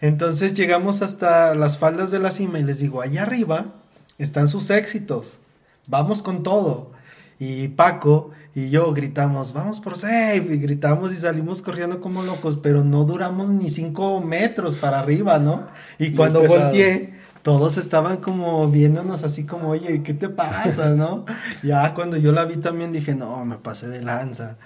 Entonces 0.01 0.53
llegamos 0.53 1.01
hasta 1.01 1.55
las 1.55 1.77
faldas 1.77 2.11
de 2.11 2.19
la 2.19 2.31
cima 2.31 2.59
y 2.59 2.63
les 2.63 2.79
digo, 2.79 3.01
allá 3.01 3.23
arriba 3.23 3.73
están 4.17 4.47
sus 4.47 4.69
éxitos, 4.69 5.39
vamos 5.87 6.21
con 6.21 6.43
todo 6.43 6.91
y 7.39 7.69
Paco 7.69 8.31
y 8.53 8.69
yo 8.69 8.93
gritamos, 8.93 9.51
vamos 9.51 9.81
por 9.81 9.97
safe, 9.97 10.45
y 10.49 10.57
gritamos 10.57 11.11
y 11.11 11.17
salimos 11.17 11.61
corriendo 11.61 11.99
como 11.99 12.23
locos, 12.23 12.57
pero 12.61 12.85
no 12.85 13.03
duramos 13.03 13.49
ni 13.49 13.69
cinco 13.69 14.21
metros 14.21 14.75
para 14.75 14.99
arriba, 14.99 15.39
¿no? 15.39 15.67
Y 15.99 16.11
cuando 16.11 16.41
volteé, 16.47 17.15
todos 17.41 17.77
estaban 17.77 18.17
como 18.17 18.69
viéndonos 18.69 19.23
así 19.23 19.45
como, 19.45 19.69
oye, 19.69 20.01
¿qué 20.03 20.13
te 20.13 20.29
pasa, 20.29 20.89
no? 20.95 21.25
ya 21.63 21.93
cuando 21.93 22.15
yo 22.15 22.31
la 22.31 22.45
vi 22.45 22.55
también 22.57 22.93
dije, 22.93 23.13
no, 23.13 23.43
me 23.43 23.57
pasé 23.57 23.89
de 23.89 24.01
lanza. 24.01 24.57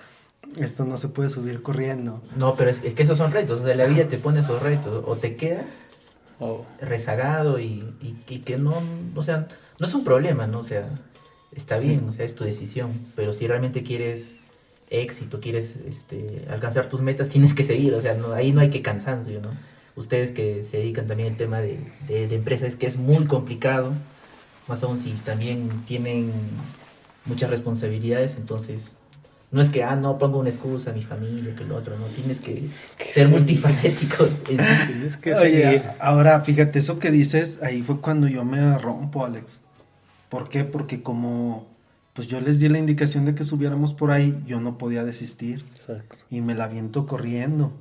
Esto 0.57 0.85
no 0.85 0.97
se 0.97 1.09
puede 1.09 1.29
subir 1.29 1.61
corriendo. 1.61 2.21
No, 2.35 2.55
pero 2.55 2.71
es, 2.71 2.79
que 2.81 3.03
esos 3.03 3.17
son 3.17 3.31
retos. 3.31 3.63
De 3.63 3.75
la 3.75 3.85
vida 3.85 4.07
te 4.07 4.17
pones 4.17 4.45
esos 4.45 4.61
retos. 4.61 5.03
O 5.07 5.15
te 5.15 5.35
quedas 5.35 5.65
oh. 6.39 6.65
rezagado 6.81 7.59
y, 7.59 7.93
y, 8.01 8.39
que 8.39 8.57
no, 8.57 8.81
o 9.15 9.21
sea, 9.21 9.47
no 9.79 9.85
es 9.85 9.93
un 9.93 10.03
problema, 10.03 10.47
¿no? 10.47 10.59
O 10.59 10.63
sea, 10.63 10.89
está 11.53 11.77
bien, 11.77 12.07
o 12.07 12.11
sea, 12.11 12.25
es 12.25 12.35
tu 12.35 12.43
decisión. 12.43 12.91
Pero 13.15 13.33
si 13.33 13.47
realmente 13.47 13.83
quieres 13.83 14.35
éxito, 14.89 15.39
quieres 15.39 15.75
este, 15.87 16.45
alcanzar 16.49 16.87
tus 16.87 17.01
metas, 17.01 17.29
tienes 17.29 17.53
que 17.53 17.63
seguir. 17.63 17.93
O 17.93 18.01
sea, 18.01 18.15
no, 18.15 18.33
ahí 18.33 18.51
no 18.51 18.61
hay 18.61 18.69
que 18.69 18.81
cansancio, 18.81 19.41
¿no? 19.41 19.49
ustedes 19.99 20.31
que 20.31 20.63
se 20.63 20.77
dedican 20.77 21.07
también 21.07 21.29
al 21.29 21.37
tema 21.37 21.61
de, 21.61 21.79
de, 22.07 22.33
empresas, 22.33 22.75
que 22.75 22.87
es 22.87 22.97
muy 22.97 23.25
complicado, 23.25 23.91
más 24.67 24.81
aún 24.83 24.97
si 24.97 25.11
también 25.11 25.69
tienen 25.87 26.31
muchas 27.25 27.49
responsabilidades, 27.49 28.35
entonces 28.37 28.93
no 29.51 29.61
es 29.61 29.69
que, 29.69 29.83
ah, 29.83 29.95
no 29.95 30.19
pongo 30.19 30.39
una 30.39 30.49
excusa 30.49 30.91
a 30.91 30.93
mi 30.93 31.01
familia, 31.01 31.55
que 31.55 31.65
lo 31.65 31.75
otro, 31.75 31.97
no, 31.97 32.05
tienes 32.07 32.39
que 32.39 32.69
ser 33.13 33.29
multifacético. 33.29 34.25
tienes 34.45 35.17
que 35.17 35.33
Oye, 35.33 35.83
ahora, 35.99 36.41
fíjate, 36.41 36.79
eso 36.79 36.99
que 36.99 37.09
dices, 37.09 37.59
ahí 37.63 37.81
fue 37.81 37.99
cuando 37.99 38.27
yo 38.27 38.45
me 38.45 38.77
rompo, 38.77 39.25
Alex. 39.25 39.61
¿Por 40.29 40.49
qué? 40.49 40.65
Porque 40.65 41.01
como, 41.01 41.67
pues 42.13 42.27
yo 42.27 42.39
les 42.41 42.59
di 42.59 42.69
la 42.69 42.77
indicación 42.77 43.25
de 43.25 43.33
que 43.33 43.43
subiéramos 43.43 43.95
por 43.95 44.11
ahí, 44.11 44.39
yo 44.45 44.59
no 44.59 44.77
podía 44.77 45.03
desistir. 45.03 45.65
Exacto. 45.75 46.17
Y 46.29 46.41
me 46.41 46.53
la 46.53 46.67
viento 46.67 47.07
corriendo. 47.07 47.73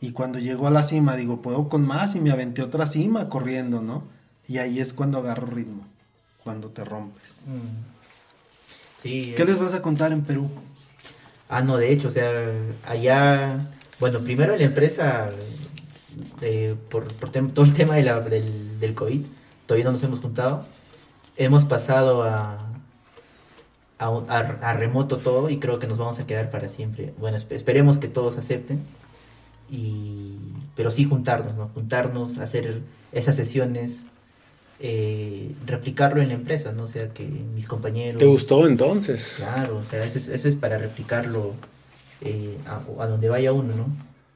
Y 0.00 0.10
cuando 0.10 0.40
llego 0.40 0.66
a 0.66 0.70
la 0.72 0.82
cima, 0.82 1.14
digo, 1.14 1.40
puedo 1.42 1.68
con 1.68 1.86
más 1.86 2.16
y 2.16 2.20
me 2.20 2.32
aventé 2.32 2.60
otra 2.62 2.88
cima 2.88 3.28
corriendo, 3.28 3.80
¿no? 3.80 4.02
Y 4.48 4.58
ahí 4.58 4.80
es 4.80 4.92
cuando 4.92 5.18
agarro 5.18 5.46
ritmo, 5.46 5.86
cuando 6.42 6.70
te 6.70 6.84
rompes. 6.84 7.44
Mm. 7.46 9.00
Sí, 9.00 9.34
¿Qué 9.36 9.44
les 9.44 9.60
vas 9.60 9.74
a 9.74 9.80
contar 9.80 10.12
en 10.12 10.22
Perú? 10.22 10.50
Ah, 11.56 11.62
no, 11.62 11.76
de 11.76 11.92
hecho, 11.92 12.08
o 12.08 12.10
sea, 12.10 12.32
allá, 12.84 13.70
bueno, 14.00 14.18
primero 14.18 14.56
la 14.56 14.64
empresa, 14.64 15.30
eh, 16.42 16.74
por, 16.90 17.12
todo 17.12 17.64
el 17.64 17.74
tema 17.74 17.94
del, 17.94 18.80
del 18.80 18.94
COVID, 18.96 19.20
todavía 19.64 19.84
no 19.84 19.92
nos 19.92 20.02
hemos 20.02 20.18
juntado. 20.18 20.64
Hemos 21.36 21.64
pasado 21.64 22.24
a, 22.24 22.58
a, 24.00 24.08
a, 24.08 24.72
remoto 24.72 25.18
todo 25.18 25.48
y 25.48 25.58
creo 25.60 25.78
que 25.78 25.86
nos 25.86 25.96
vamos 25.96 26.18
a 26.18 26.26
quedar 26.26 26.50
para 26.50 26.68
siempre. 26.68 27.14
Bueno, 27.18 27.36
esperemos 27.36 27.98
que 27.98 28.08
todos 28.08 28.36
acepten 28.36 28.82
y, 29.70 30.34
pero 30.74 30.90
sí 30.90 31.04
juntarnos, 31.04 31.54
¿no? 31.54 31.68
Juntarnos, 31.68 32.38
hacer 32.38 32.82
esas 33.12 33.36
sesiones, 33.36 34.06
eh, 34.86 35.50
replicarlo 35.64 36.20
en 36.20 36.28
la 36.28 36.34
empresa, 36.34 36.72
¿no? 36.72 36.82
O 36.82 36.86
sea, 36.86 37.08
que 37.08 37.24
mis 37.24 37.66
compañeros... 37.66 38.18
¿Te 38.18 38.26
gustó 38.26 38.66
entonces? 38.66 39.36
Claro, 39.38 39.78
o 39.78 39.82
sea, 39.82 40.04
ese, 40.04 40.34
es 40.34 40.56
para 40.56 40.76
replicarlo 40.76 41.54
eh, 42.20 42.58
a, 42.66 43.06
donde 43.06 43.30
vaya 43.30 43.54
uno, 43.54 43.74
¿no? 43.74 43.86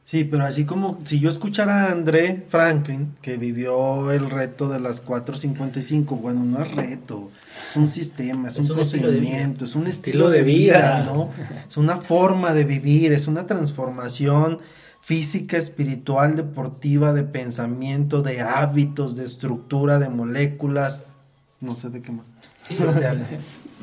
Sí, 0.06 0.24
pero 0.24 0.44
así 0.44 0.64
como 0.64 1.00
si 1.04 1.20
yo 1.20 1.28
escuchara 1.28 1.84
a 1.84 1.92
André 1.92 2.46
Franklin, 2.48 3.14
que 3.20 3.36
vivió 3.36 4.10
el 4.10 4.30
reto 4.30 4.70
de 4.70 4.80
las 4.80 5.04
4.55, 5.04 6.18
bueno, 6.18 6.42
no 6.44 6.62
es 6.62 6.74
reto, 6.74 7.30
es 7.68 7.76
un 7.76 7.86
sistema, 7.86 8.48
es, 8.48 8.56
un, 8.56 8.68
procedimiento, 8.68 9.66
es 9.66 9.74
un 9.74 9.86
estilo, 9.86 10.30
de 10.30 10.40
vida, 10.40 11.04
¿no? 11.04 11.28
Es 11.68 11.76
una 11.76 11.98
forma 11.98 12.54
de 12.54 12.64
vivir, 12.64 13.12
es 13.12 13.28
una 13.28 13.46
transformación 13.46 14.60
física, 15.08 15.56
espiritual, 15.56 16.36
deportiva, 16.36 17.14
de 17.14 17.22
pensamiento, 17.22 18.20
de 18.20 18.42
hábitos, 18.42 19.16
de 19.16 19.24
estructura, 19.24 19.98
de 19.98 20.10
moléculas, 20.10 21.04
no 21.62 21.76
sé 21.76 21.88
de 21.88 22.02
qué 22.02 22.12
más. 22.12 22.26
Sí, 22.64 22.76
o 22.82 22.92
sea, 22.92 23.16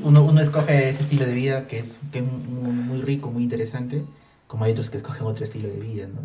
uno, 0.03 0.23
uno 0.23 0.39
escoge 0.39 0.88
ese 0.88 1.01
estilo 1.01 1.26
de 1.26 1.34
vida 1.34 1.65
que 1.65 1.80
es, 1.80 1.97
que 2.11 2.21
muy, 2.21 3.01
rico, 3.01 3.32
muy 3.32 3.41
interesante, 3.41 4.03
como 4.45 4.65
hay 4.65 4.73
otros 4.73 4.91
que 4.91 4.97
escogen 4.97 5.26
otro 5.26 5.43
estilo 5.43 5.67
de 5.67 5.80
vida, 5.80 6.05
¿no? 6.05 6.21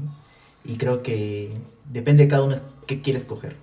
Y 0.70 0.76
creo 0.76 1.02
que 1.02 1.56
depende 1.90 2.24
de 2.24 2.28
cada 2.28 2.42
uno 2.42 2.56
qué 2.86 3.00
quiere 3.00 3.18
escoger. 3.18 3.56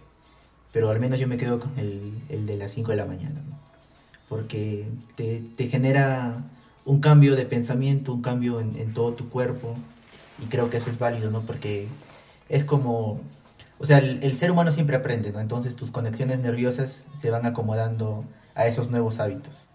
Pero 0.73 0.89
al 0.89 0.99
menos 0.99 1.19
yo 1.19 1.27
me 1.27 1.37
quedo 1.37 1.59
con 1.59 1.77
el, 1.77 2.13
el 2.29 2.47
de 2.47 2.57
las 2.57 2.71
5 2.71 2.89
de 2.89 2.97
la 2.97 3.05
mañana, 3.05 3.43
¿no? 3.47 3.59
Porque 4.27 4.87
te, 5.13 5.43
te, 5.55 5.67
genera 5.67 6.45
un 6.83 6.99
cambio 6.99 7.35
de 7.35 7.45
pensamiento, 7.45 8.11
un 8.11 8.23
cambio 8.23 8.59
en, 8.59 8.75
en 8.75 8.91
todo 8.95 9.13
tu 9.13 9.29
cuerpo, 9.29 9.75
y 10.41 10.45
creo 10.45 10.69
que 10.69 10.77
eso 10.77 10.89
es 10.89 10.99
válido, 10.99 11.31
¿no? 11.31 11.41
Porque 11.41 11.87
es 12.49 12.63
como, 12.63 13.21
o 13.79 13.85
sea, 13.85 13.99
el, 13.99 14.35
ser 14.35 14.51
humano 14.51 14.71
siempre 14.71 14.95
aprende, 14.95 15.31
¿no? 15.31 15.39
Entonces 15.39 15.75
tus 15.75 15.91
conexiones 15.91 16.39
nerviosas 16.39 17.03
se 17.13 17.29
van 17.29 17.45
acomodando 17.45 18.23
a 18.55 18.67
esos 18.67 18.89
nuevos 18.89 19.19
hábitos. 19.19 19.65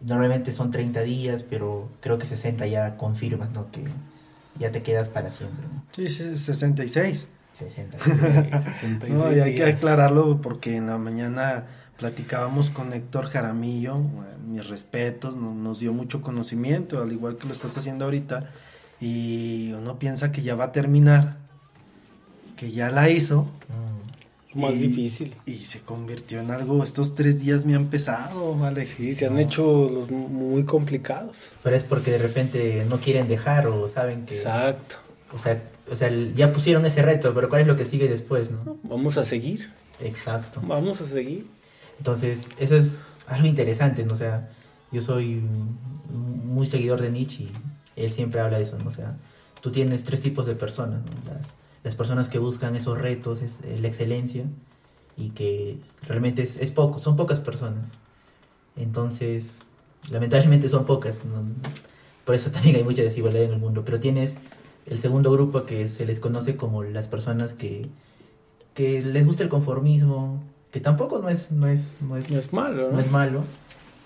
Normalmente 0.00 0.52
son 0.52 0.70
30 0.70 1.02
días, 1.02 1.44
pero 1.44 1.88
creo 2.00 2.18
que 2.18 2.26
60 2.26 2.66
ya 2.66 2.96
confirmas, 2.96 3.50
¿no? 3.52 3.70
Que 3.70 3.84
ya 4.58 4.70
te 4.70 4.82
quedas 4.82 5.08
para 5.08 5.30
siempre. 5.30 5.64
¿no? 5.72 5.84
Sí, 5.92 6.08
sí, 6.10 6.36
66. 6.36 7.28
66. 7.58 9.10
no, 9.10 9.32
y 9.32 9.40
hay 9.40 9.54
que 9.54 9.64
aclararlo 9.64 10.40
porque 10.40 10.76
en 10.76 10.86
la 10.88 10.98
mañana 10.98 11.66
platicábamos 11.98 12.70
con 12.70 12.92
Héctor 12.92 13.28
Jaramillo, 13.28 13.98
mis 14.46 14.66
respetos, 14.66 15.36
nos 15.36 15.78
dio 15.78 15.92
mucho 15.92 16.20
conocimiento, 16.20 17.00
al 17.00 17.12
igual 17.12 17.36
que 17.36 17.46
lo 17.46 17.52
estás 17.52 17.76
haciendo 17.78 18.06
ahorita 18.06 18.50
y 19.02 19.72
uno 19.72 19.98
piensa 19.98 20.30
que 20.30 20.42
ya 20.42 20.54
va 20.54 20.66
a 20.66 20.72
terminar, 20.72 21.38
que 22.56 22.70
ya 22.70 22.88
la 22.90 23.10
hizo. 23.10 23.48
Mm. 23.68 24.60
Más 24.60 24.78
difícil. 24.78 25.34
Y 25.44 25.64
se 25.64 25.80
convirtió 25.80 26.40
en 26.40 26.52
algo, 26.52 26.84
estos 26.84 27.16
tres 27.16 27.40
días 27.40 27.64
me 27.64 27.74
han 27.74 27.86
pesado, 27.86 28.56
¿vale? 28.56 28.84
Sí, 28.84 29.14
se 29.14 29.26
han 29.26 29.38
hecho 29.38 29.90
los 29.90 30.10
muy 30.10 30.64
complicados. 30.64 31.50
Pero 31.64 31.74
es 31.74 31.82
porque 31.82 32.12
de 32.12 32.18
repente 32.18 32.86
no 32.88 32.98
quieren 32.98 33.26
dejar 33.26 33.66
o 33.66 33.88
saben 33.88 34.24
que... 34.24 34.34
Exacto. 34.34 34.96
O 35.34 35.38
sea, 35.38 35.60
o 35.90 35.96
sea, 35.96 36.08
ya 36.36 36.52
pusieron 36.52 36.86
ese 36.86 37.02
reto, 37.02 37.34
pero 37.34 37.48
¿cuál 37.48 37.62
es 37.62 37.66
lo 37.66 37.74
que 37.74 37.86
sigue 37.86 38.08
después, 38.08 38.52
no? 38.52 38.76
Vamos 38.84 39.18
a 39.18 39.24
seguir. 39.24 39.72
Exacto. 40.00 40.60
Vamos 40.64 41.00
a 41.00 41.04
seguir. 41.04 41.46
Entonces, 41.98 42.50
eso 42.58 42.76
es 42.76 43.16
algo 43.26 43.48
interesante, 43.48 44.04
¿no? 44.04 44.12
O 44.12 44.16
sea, 44.16 44.50
yo 44.92 45.02
soy 45.02 45.42
muy 46.10 46.66
seguidor 46.66 47.00
de 47.00 47.10
Nietzsche 47.10 47.48
él 47.96 48.10
siempre 48.10 48.40
habla 48.40 48.58
de 48.58 48.64
eso, 48.64 48.78
¿no? 48.78 48.88
O 48.88 48.90
sea, 48.90 49.16
tú 49.60 49.70
tienes 49.70 50.04
tres 50.04 50.20
tipos 50.20 50.46
de 50.46 50.54
personas, 50.54 51.00
¿no? 51.02 51.32
las, 51.32 51.54
las, 51.84 51.94
personas 51.94 52.28
que 52.28 52.38
buscan 52.38 52.76
esos 52.76 52.98
retos, 52.98 53.42
es, 53.42 53.58
la 53.80 53.88
excelencia, 53.88 54.44
y 55.16 55.30
que 55.30 55.78
realmente 56.02 56.42
es, 56.42 56.56
es, 56.56 56.72
poco, 56.72 56.98
son 56.98 57.16
pocas 57.16 57.40
personas. 57.40 57.88
Entonces, 58.76 59.62
lamentablemente 60.10 60.68
son 60.68 60.84
pocas, 60.84 61.24
¿no? 61.24 61.42
por 62.24 62.34
eso 62.34 62.50
también 62.50 62.76
hay 62.76 62.84
mucha 62.84 63.02
desigualdad 63.02 63.42
en 63.42 63.52
el 63.52 63.58
mundo, 63.58 63.84
pero 63.84 64.00
tienes 64.00 64.38
el 64.86 64.98
segundo 64.98 65.30
grupo 65.30 65.64
que 65.64 65.88
se 65.88 66.06
les 66.06 66.20
conoce 66.20 66.56
como 66.56 66.82
las 66.82 67.06
personas 67.06 67.54
que, 67.54 67.88
que 68.74 69.02
les 69.02 69.26
gusta 69.26 69.42
el 69.42 69.48
conformismo, 69.48 70.42
que 70.70 70.80
tampoco 70.80 71.18
no 71.20 71.28
es, 71.28 71.52
no 71.52 71.68
es, 71.68 71.98
no 72.00 72.16
es, 72.16 72.30
no 72.30 72.38
es 72.38 72.52
malo, 72.52 72.88
¿no? 72.88 72.92
no 72.92 73.00
es 73.00 73.10
malo, 73.10 73.44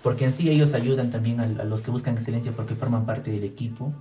porque 0.07 0.25
en 0.25 0.33
sí 0.33 0.49
ellos 0.49 0.73
ayudan 0.73 1.11
también 1.11 1.41
a, 1.41 1.65
los 1.65 1.83
que 1.83 1.91
buscan 1.91 2.15
excelencia 2.15 2.53
porque 2.53 2.77
forman 2.77 3.07
parte 3.07 3.33
del 3.33 3.43
equipo. 3.43 3.93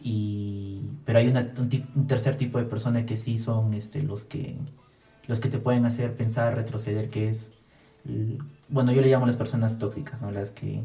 Y, 0.00 0.80
pero 1.04 1.18
hay 1.18 1.26
un, 1.26 2.06
tercer 2.06 2.36
tipo 2.36 2.58
de 2.58 2.66
personas 2.66 3.02
que 3.02 3.16
sí 3.16 3.36
son 3.36 3.74
este, 3.74 4.00
los, 4.04 4.22
que, 4.22 4.54
los 5.26 5.40
que 5.40 5.48
te 5.48 5.58
pueden 5.58 5.86
hacer 5.86 6.14
pensar, 6.14 6.54
retroceder, 6.54 7.10
que 7.10 7.28
es, 7.28 7.50
bueno, 8.68 8.92
yo 8.92 9.02
le 9.02 9.08
llamo 9.08 9.26
las 9.26 9.34
personas 9.34 9.80
tóxicas, 9.80 10.22
¿no? 10.22 10.30
las 10.30 10.52
que 10.52 10.84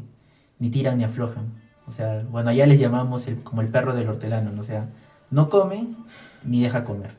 ni 0.58 0.68
tiran 0.68 0.98
ni 0.98 1.04
aflojan. 1.04 1.46
O 1.86 1.92
sea, 1.92 2.24
bueno, 2.28 2.50
allá 2.50 2.66
les 2.66 2.80
llamamos 2.80 3.28
el, 3.28 3.38
como 3.38 3.62
el 3.62 3.68
perro 3.68 3.94
del 3.94 4.08
hortelano, 4.08 4.50
¿no? 4.50 4.62
o 4.62 4.64
sea, 4.64 4.88
no 5.30 5.48
come 5.48 5.86
ni 6.42 6.60
deja 6.60 6.82
comer. 6.82 7.12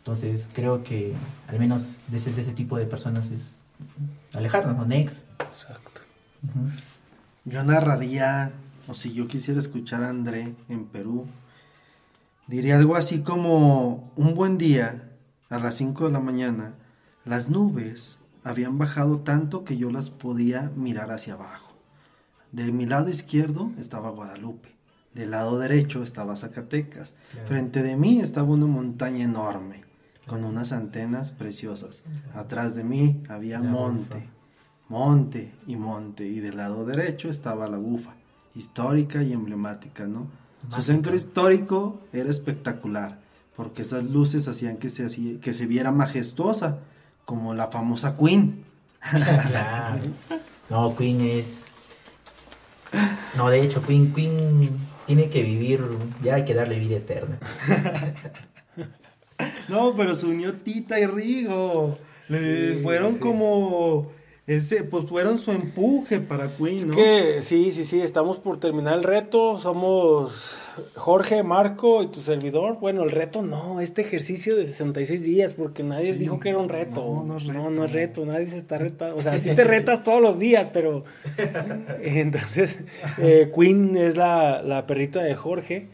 Entonces 0.00 0.50
creo 0.52 0.84
que 0.84 1.14
al 1.48 1.58
menos 1.58 2.00
de 2.08 2.18
ese, 2.18 2.30
de 2.30 2.42
ese 2.42 2.52
tipo 2.52 2.76
de 2.76 2.84
personas 2.84 3.30
es 3.30 3.68
alejarnos, 4.34 4.76
¿no? 4.76 4.84
Next. 4.84 5.26
Exacto. 5.50 5.81
Yo 7.44 7.64
narraría, 7.64 8.52
o 8.88 8.94
si 8.94 9.12
yo 9.12 9.26
quisiera 9.26 9.60
escuchar 9.60 10.02
a 10.02 10.10
André 10.10 10.54
en 10.68 10.84
Perú, 10.84 11.26
diría 12.46 12.76
algo 12.76 12.96
así 12.96 13.22
como 13.22 14.12
un 14.16 14.34
buen 14.34 14.58
día, 14.58 15.08
a 15.50 15.58
las 15.58 15.76
5 15.76 16.06
de 16.06 16.12
la 16.12 16.20
mañana, 16.20 16.74
las 17.24 17.48
nubes 17.48 18.18
habían 18.44 18.78
bajado 18.78 19.18
tanto 19.20 19.64
que 19.64 19.76
yo 19.76 19.90
las 19.90 20.10
podía 20.10 20.70
mirar 20.76 21.10
hacia 21.10 21.34
abajo. 21.34 21.72
De 22.52 22.70
mi 22.72 22.86
lado 22.86 23.08
izquierdo 23.08 23.70
estaba 23.78 24.10
Guadalupe, 24.10 24.70
del 25.14 25.30
lado 25.30 25.58
derecho 25.58 26.02
estaba 26.02 26.36
Zacatecas, 26.36 27.14
frente 27.46 27.82
de 27.82 27.96
mí 27.96 28.20
estaba 28.20 28.48
una 28.48 28.66
montaña 28.66 29.24
enorme, 29.24 29.84
con 30.26 30.44
unas 30.44 30.72
antenas 30.72 31.32
preciosas. 31.32 32.02
Atrás 32.34 32.74
de 32.74 32.84
mí 32.84 33.22
había 33.28 33.60
monte 33.60 34.31
monte 34.92 35.50
y 35.66 35.74
monte, 35.76 36.24
y 36.24 36.40
del 36.40 36.58
lado 36.58 36.84
derecho 36.84 37.30
estaba 37.30 37.66
la 37.66 37.78
bufa, 37.78 38.12
histórica 38.54 39.22
y 39.22 39.32
emblemática, 39.32 40.06
¿no? 40.06 40.26
Su 40.68 40.82
centro 40.82 41.16
histórico 41.16 41.98
era 42.12 42.28
espectacular, 42.28 43.18
porque 43.56 43.82
esas 43.82 44.04
luces 44.04 44.48
hacían 44.48 44.76
que 44.76 44.90
se, 44.90 45.40
que 45.40 45.54
se 45.54 45.66
viera 45.66 45.92
majestuosa, 45.92 46.80
como 47.24 47.54
la 47.54 47.68
famosa 47.68 48.18
Queen. 48.18 48.64
claro. 49.48 50.00
No, 50.68 50.94
Queen 50.94 51.22
es... 51.22 51.64
No, 53.38 53.48
de 53.48 53.62
hecho, 53.62 53.82
Queen, 53.82 54.12
Queen 54.12 54.76
tiene 55.06 55.30
que 55.30 55.42
vivir, 55.42 55.80
ya 56.22 56.34
hay 56.34 56.44
que 56.44 56.52
darle 56.52 56.78
vida 56.78 56.96
eterna. 56.96 57.38
no, 59.70 59.94
pero 59.96 60.14
su 60.14 60.28
unió 60.28 60.52
Tita 60.52 61.00
y 61.00 61.06
Rigo. 61.06 61.96
Le 62.28 62.80
fueron 62.82 63.18
como 63.18 64.12
ese, 64.46 64.82
pues 64.82 65.06
fueron 65.06 65.38
su 65.38 65.52
empuje 65.52 66.18
para 66.18 66.56
Queen, 66.56 66.88
¿no? 66.88 66.94
Es 66.94 66.96
que 66.96 67.42
sí, 67.42 67.70
sí, 67.70 67.84
sí, 67.84 68.00
estamos 68.00 68.40
por 68.40 68.58
terminar 68.58 68.98
el 68.98 69.04
reto, 69.04 69.56
somos 69.56 70.58
Jorge, 70.96 71.44
Marco 71.44 72.02
y 72.02 72.08
tu 72.08 72.20
servidor. 72.20 72.78
Bueno, 72.80 73.04
el 73.04 73.10
reto 73.10 73.42
no, 73.42 73.80
este 73.80 74.02
ejercicio 74.02 74.56
de 74.56 74.66
66 74.66 75.22
días, 75.22 75.54
porque 75.54 75.84
nadie 75.84 76.14
dijo 76.14 76.40
que 76.40 76.48
era 76.48 76.58
un 76.58 76.68
reto. 76.68 77.02
No, 77.02 77.24
no 77.24 77.36
es 77.36 77.44
reto. 77.44 77.62
No, 77.62 77.70
no 77.70 77.84
es 77.84 77.92
reto, 77.92 78.26
nadie 78.26 78.48
se 78.48 78.58
está 78.58 78.78
retando. 78.78 79.16
O 79.16 79.22
sea, 79.22 79.38
sí 79.38 79.54
te 79.54 79.64
retas 79.64 80.02
todos 80.02 80.20
los 80.20 80.40
días, 80.40 80.70
pero... 80.72 81.04
Entonces, 82.02 82.78
eh, 83.18 83.52
Queen 83.54 83.96
es 83.96 84.16
la, 84.16 84.60
la 84.62 84.88
perrita 84.88 85.22
de 85.22 85.36
Jorge 85.36 85.88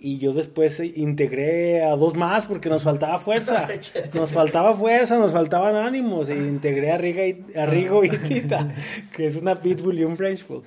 y 0.00 0.18
yo 0.18 0.32
después 0.32 0.80
integré 0.80 1.84
a 1.84 1.94
dos 1.96 2.14
más 2.16 2.46
porque 2.46 2.68
nos 2.68 2.82
faltaba 2.82 3.18
fuerza. 3.18 3.68
Nos 4.14 4.32
faltaba 4.32 4.74
fuerza, 4.74 5.18
nos 5.18 5.32
faltaban 5.32 5.76
ánimos. 5.76 6.28
E 6.28 6.36
integré 6.36 6.90
a, 6.92 6.98
Riga 6.98 7.26
y, 7.26 7.44
a 7.56 7.66
Rigo 7.66 8.04
y 8.04 8.08
Tita, 8.28 8.68
que 9.14 9.26
es 9.26 9.36
una 9.36 9.60
Pitbull 9.60 9.98
y 9.98 10.04
un 10.04 10.16
French 10.16 10.46
Bull. 10.46 10.62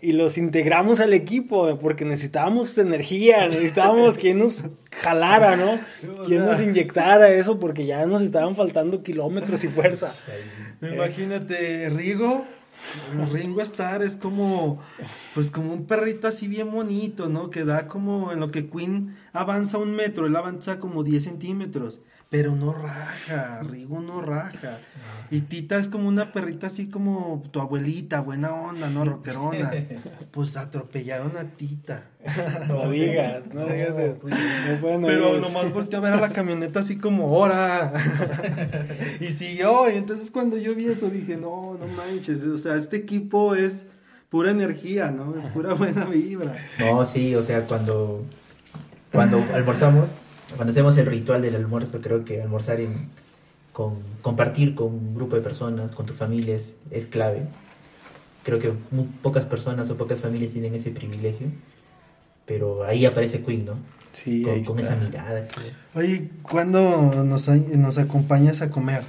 Y 0.00 0.12
los 0.12 0.38
integramos 0.38 1.00
al 1.00 1.12
equipo 1.12 1.78
porque 1.78 2.04
necesitábamos 2.04 2.76
energía, 2.78 3.48
necesitábamos 3.48 4.16
quien 4.16 4.38
nos 4.38 4.64
jalara, 4.90 5.56
¿no? 5.56 5.80
Quien 6.24 6.44
nos 6.44 6.60
inyectara 6.60 7.28
eso 7.28 7.58
porque 7.58 7.86
ya 7.86 8.06
nos 8.06 8.22
estaban 8.22 8.56
faltando 8.56 9.02
kilómetros 9.02 9.64
y 9.64 9.68
fuerza. 9.68 10.14
Imagínate, 10.80 11.90
Rigo 11.90 12.46
Ringo 13.32 13.60
Starr 13.60 14.02
es 14.02 14.16
como, 14.16 14.80
pues 15.34 15.50
como 15.50 15.72
un 15.72 15.86
perrito 15.86 16.28
así 16.28 16.48
bien 16.48 16.70
bonito, 16.70 17.28
¿no? 17.28 17.50
Que 17.50 17.64
da 17.64 17.86
como 17.86 18.32
en 18.32 18.40
lo 18.40 18.50
que 18.50 18.68
Queen 18.68 19.16
avanza 19.32 19.78
un 19.78 19.92
metro, 19.92 20.26
él 20.26 20.36
avanza 20.36 20.78
como 20.78 21.02
10 21.02 21.24
centímetros 21.24 22.00
pero 22.30 22.54
no 22.54 22.72
raja, 22.72 23.60
Rigo 23.64 24.00
no 24.00 24.22
raja. 24.22 24.78
Y 25.32 25.42
Tita 25.42 25.78
es 25.78 25.88
como 25.88 26.08
una 26.08 26.32
perrita 26.32 26.68
así 26.68 26.88
como 26.88 27.42
tu 27.50 27.60
abuelita, 27.60 28.20
buena 28.20 28.52
onda, 28.52 28.88
no 28.88 29.04
roquerona. 29.04 29.72
Pues 30.30 30.56
atropellaron 30.56 31.36
a 31.36 31.56
Tita. 31.56 32.04
No 32.68 32.88
digas, 32.90 33.52
no 33.52 33.66
digas 33.66 33.98
eso. 33.98 34.18
pero 34.80 35.40
nomás 35.40 35.72
volteó 35.72 35.98
a 35.98 36.02
ver 36.02 36.12
a 36.12 36.20
la 36.20 36.28
camioneta 36.28 36.80
así 36.80 36.98
como, 36.98 37.36
¡hora! 37.36 37.92
y 39.20 39.26
siguió, 39.26 39.90
y 39.90 39.96
entonces 39.96 40.30
cuando 40.30 40.56
yo 40.56 40.76
vi 40.76 40.86
eso 40.86 41.10
dije, 41.10 41.36
no, 41.36 41.76
no 41.80 41.86
manches, 41.88 42.44
o 42.44 42.58
sea, 42.58 42.76
este 42.76 42.98
equipo 42.98 43.56
es 43.56 43.88
pura 44.28 44.52
energía, 44.52 45.10
¿no? 45.10 45.36
Es 45.36 45.46
pura 45.46 45.74
buena 45.74 46.04
vibra. 46.04 46.56
No, 46.78 47.04
sí, 47.04 47.34
o 47.34 47.42
sea, 47.42 47.66
cuando, 47.66 48.24
cuando 49.10 49.44
almorzamos 49.52 50.18
cuando 50.56 50.72
hacemos 50.72 50.96
el 50.98 51.06
ritual 51.06 51.42
del 51.42 51.54
almuerzo, 51.56 52.00
creo 52.00 52.24
que 52.24 52.42
almorzar 52.42 52.80
en, 52.80 53.08
con, 53.72 53.94
compartir 54.22 54.74
con 54.74 54.88
un 54.88 55.14
grupo 55.14 55.36
de 55.36 55.42
personas, 55.42 55.94
con 55.94 56.06
tu 56.06 56.14
familia 56.14 56.58
es, 56.90 57.06
clave. 57.06 57.42
Creo 58.42 58.58
que 58.58 58.72
muy 58.90 59.04
pocas 59.22 59.44
personas 59.44 59.90
o 59.90 59.96
pocas 59.96 60.20
familias 60.20 60.52
tienen 60.52 60.74
ese 60.74 60.90
privilegio, 60.90 61.48
pero 62.46 62.84
ahí 62.84 63.04
aparece 63.04 63.42
Queen, 63.42 63.66
¿no? 63.66 63.74
Sí, 64.12 64.42
con, 64.64 64.78
esa 64.78 64.96
mirada. 64.96 65.46
Oye, 65.94 66.30
¿cuándo 66.42 67.24
nos, 67.24 67.48
nos 67.48 67.98
acompañas 67.98 68.60
a 68.60 68.70
comer? 68.70 69.04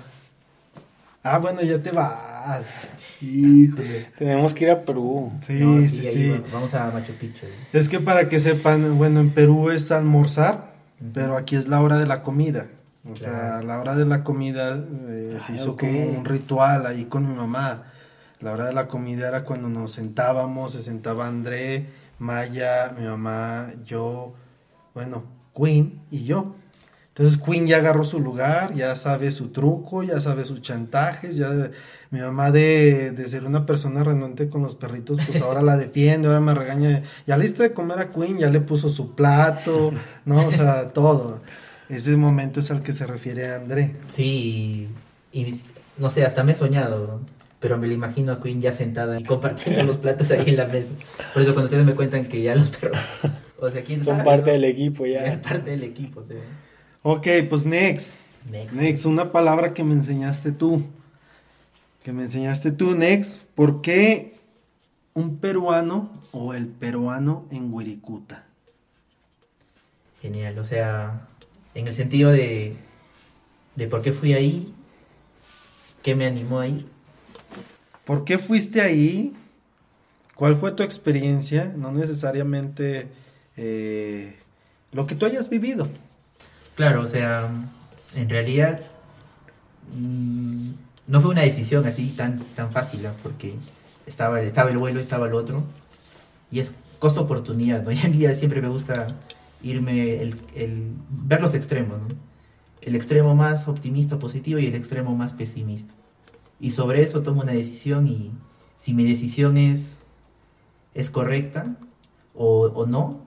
Ah, 1.24 1.40
bueno, 1.40 1.62
ya 1.62 1.82
te 1.82 1.92
vas. 1.92 2.76
Híjole. 3.22 4.10
Tenemos 4.18 4.54
que 4.54 4.66
ir 4.66 4.72
a 4.72 4.84
Perú. 4.84 5.32
Sí, 5.42 5.90
sí, 5.90 6.04
sí. 6.04 6.42
Vamos 6.52 6.74
a 6.74 6.90
Machu 6.92 7.14
Picchu. 7.14 7.46
Es 7.74 7.90
que 7.90 8.00
para 8.00 8.28
que 8.28 8.40
sepan, 8.40 8.98
bueno, 8.98 9.20
en 9.20 9.32
Perú 9.32 9.70
es 9.70 9.92
almorzar 9.92 10.71
pero 11.14 11.38
aquí 11.38 11.56
es 11.56 11.68
la 11.68 11.82
hora 11.82 11.98
de 11.98 12.06
la 12.06 12.24
comida. 12.24 12.68
O 13.12 13.16
sea, 13.16 13.62
la 13.64 13.80
hora 13.80 13.96
de 13.96 14.06
la 14.06 14.24
comida 14.24 14.80
eh, 15.08 15.38
se 15.44 15.54
hizo 15.54 15.76
como 15.76 16.06
un 16.06 16.24
ritual 16.24 16.86
ahí 16.86 17.06
con 17.06 17.28
mi 17.28 17.34
mamá. 17.34 17.92
La 18.40 18.52
hora 18.52 18.66
de 18.66 18.74
la 18.74 18.88
comida 18.88 19.28
era 19.28 19.44
cuando 19.44 19.70
nos 19.70 19.94
sentábamos, 19.94 20.74
se 20.74 20.82
sentaba 20.82 21.28
André, 21.28 21.88
Maya, 22.20 22.96
mi 22.98 23.06
mamá, 23.06 23.72
yo, 23.86 24.34
bueno, 24.94 25.24
Queen 25.56 26.02
y 26.12 26.26
yo. 26.26 26.56
Entonces 27.10 27.40
Queen 27.40 27.68
ya 27.68 27.78
agarró 27.78 28.04
su 28.04 28.20
lugar, 28.20 28.74
ya 28.74 28.96
sabe 28.96 29.32
su 29.32 29.50
truco, 29.50 30.04
ya 30.04 30.22
sabe 30.22 30.46
sus 30.46 30.62
chantajes, 30.62 31.36
ya 31.36 31.72
mi 32.12 32.20
mamá 32.20 32.52
de, 32.52 33.12
de 33.12 33.28
ser 33.28 33.46
una 33.46 33.66
persona 33.66 34.04
renuente 34.04 34.50
con 34.50 34.62
los 34.62 34.76
perritos, 34.76 35.18
pues 35.26 35.42
ahora 35.42 35.62
la 35.62 35.78
defiende, 35.78 36.28
ahora 36.28 36.42
me 36.42 36.54
regaña, 36.54 37.04
ya 37.26 37.38
le 37.38 37.48
de 37.48 37.74
comer 37.74 38.00
a 38.00 38.12
Queen, 38.12 38.38
ya 38.38 38.50
le 38.50 38.60
puso 38.60 38.90
su 38.90 39.16
plato, 39.16 39.94
¿no? 40.26 40.46
O 40.46 40.52
sea, 40.52 40.90
todo. 40.90 41.40
Ese 41.90 42.16
momento 42.18 42.60
es 42.60 42.70
al 42.70 42.84
que 42.84 42.92
se 42.92 43.08
refiere 43.08 43.54
André. 43.54 43.96
Sí, 44.08 44.90
y, 45.32 45.54
no 45.98 46.10
sé, 46.10 46.26
hasta 46.26 46.44
me 46.44 46.52
he 46.52 46.56
soñado, 46.56 47.22
pero 47.62 47.78
me 47.78 47.88
lo 47.88 47.94
imagino 47.94 48.34
a 48.34 48.42
Queen 48.42 48.62
ya 48.62 48.74
sentada 48.74 49.18
y 49.18 49.24
compartiendo 49.24 49.84
los 49.84 49.98
platos 49.98 50.32
ahí 50.32 50.50
en 50.50 50.58
la 50.58 50.66
mesa. 50.66 50.92
Por 51.34 51.42
eso 51.42 51.54
cuando 51.54 51.68
ustedes 51.68 51.86
me 51.86 51.94
cuentan 51.94 52.26
que 52.26 52.42
ya 52.42 52.56
los 52.56 52.70
perros... 52.70 53.00
O 53.62 53.70
sea, 53.70 53.84
¿quién 53.84 54.04
Son 54.04 54.24
parte 54.24 54.52
del 54.52 54.66
equipo 54.66 55.06
ya. 55.06 55.24
Es 55.26 55.38
parte 55.38 55.70
del 55.70 55.84
equipo, 55.84 56.24
sí. 56.24 56.34
Ok, 57.04 57.28
pues 57.48 57.66
next. 57.66 58.16
Next. 58.50 59.06
una 59.06 59.32
palabra 59.32 59.74
que 59.74 59.84
me 59.84 59.94
enseñaste 59.94 60.52
tú. 60.52 60.84
Que 62.04 62.12
me 62.12 62.24
enseñaste 62.24 62.72
tú, 62.72 62.96
next. 62.96 63.44
¿Por 63.56 63.82
qué 63.82 64.38
un 65.14 65.38
peruano 65.38 66.12
o 66.32 66.54
el 66.54 66.68
peruano 66.68 67.46
en 67.52 67.72
Wirikuta? 67.72 68.46
Genial, 70.22 70.58
o 70.60 70.64
sea, 70.64 71.28
en 71.76 71.88
el 71.88 71.94
sentido 71.94 72.32
de, 72.32 72.76
de 73.76 73.88
por 73.88 74.02
qué 74.02 74.14
fui 74.14 74.34
ahí, 74.34 74.74
qué 76.02 76.16
me 76.16 76.26
animó 76.26 76.60
a 76.60 76.68
ir. 76.68 76.88
¿Por 78.06 78.26
qué 78.26 78.38
fuiste 78.38 78.82
ahí? 78.82 79.36
¿Cuál 80.36 80.56
fue 80.56 80.72
tu 80.72 80.84
experiencia? 80.84 81.72
No 81.76 81.92
necesariamente 81.92 83.08
eh, 83.58 84.38
lo 84.92 85.06
que 85.06 85.16
tú 85.16 85.26
hayas 85.26 85.50
vivido. 85.50 85.88
Claro, 86.76 87.02
o 87.02 87.08
sea, 87.08 87.50
en 88.16 88.30
realidad 88.30 88.82
mm, 89.96 90.72
no 91.08 91.22
fue 91.22 91.32
una 91.32 91.42
decisión 91.42 91.86
así 91.86 92.10
tan, 92.10 92.40
tan 92.56 92.72
fácil, 92.72 93.08
porque 93.24 93.56
estaba, 94.06 94.42
estaba 94.42 94.70
el 94.70 94.78
vuelo, 94.78 95.00
estaba 95.00 95.28
el 95.28 95.34
otro, 95.34 95.64
y 96.52 96.60
es 96.60 96.74
costo-oportunidad, 97.00 97.84
¿no? 97.84 97.90
A 98.04 98.08
mí 98.08 98.26
siempre 98.36 98.62
me 98.62 98.68
gusta 98.68 99.08
irme, 99.64 100.22
el, 100.22 100.42
el, 100.56 100.94
ver 101.10 101.42
los 101.42 101.54
extremos, 101.54 102.00
¿no? 102.00 102.08
El 102.82 102.96
extremo 102.96 103.36
más 103.36 103.68
optimista, 103.68 104.18
positivo, 104.18 104.60
y 104.60 104.68
el 104.68 104.76
extremo 104.76 105.16
más 105.16 105.34
pesimista. 105.34 105.94
Y 106.60 106.72
sobre 106.72 107.02
eso 107.02 107.22
tomo 107.22 107.42
una 107.42 107.54
decisión 107.54 108.08
y 108.08 108.32
si 108.78 108.94
mi 108.94 109.04
decisión 109.04 109.58
es, 109.58 110.00
es 110.94 111.10
correcta 111.10 111.76
o, 112.34 112.66
o 112.68 112.86
no, 112.86 113.22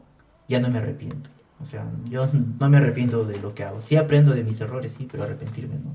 ya 0.49 0.61
no 0.61 0.68
me 0.70 0.79
arrepiento. 0.79 1.31
O 1.61 1.64
sea, 1.64 1.87
yo 2.09 2.27
no 2.61 2.68
me 2.68 2.79
arrepiento 2.79 3.25
de 3.25 3.39
lo 3.39 3.55
que 3.55 3.64
hago. 3.64 3.81
Sí 3.81 3.97
aprendo 3.97 4.33
de 4.33 4.45
mis 4.45 4.61
errores, 4.61 4.95
sí, 4.99 5.09
pero 5.11 5.25
arrepentirme 5.25 5.75
no. 5.77 5.93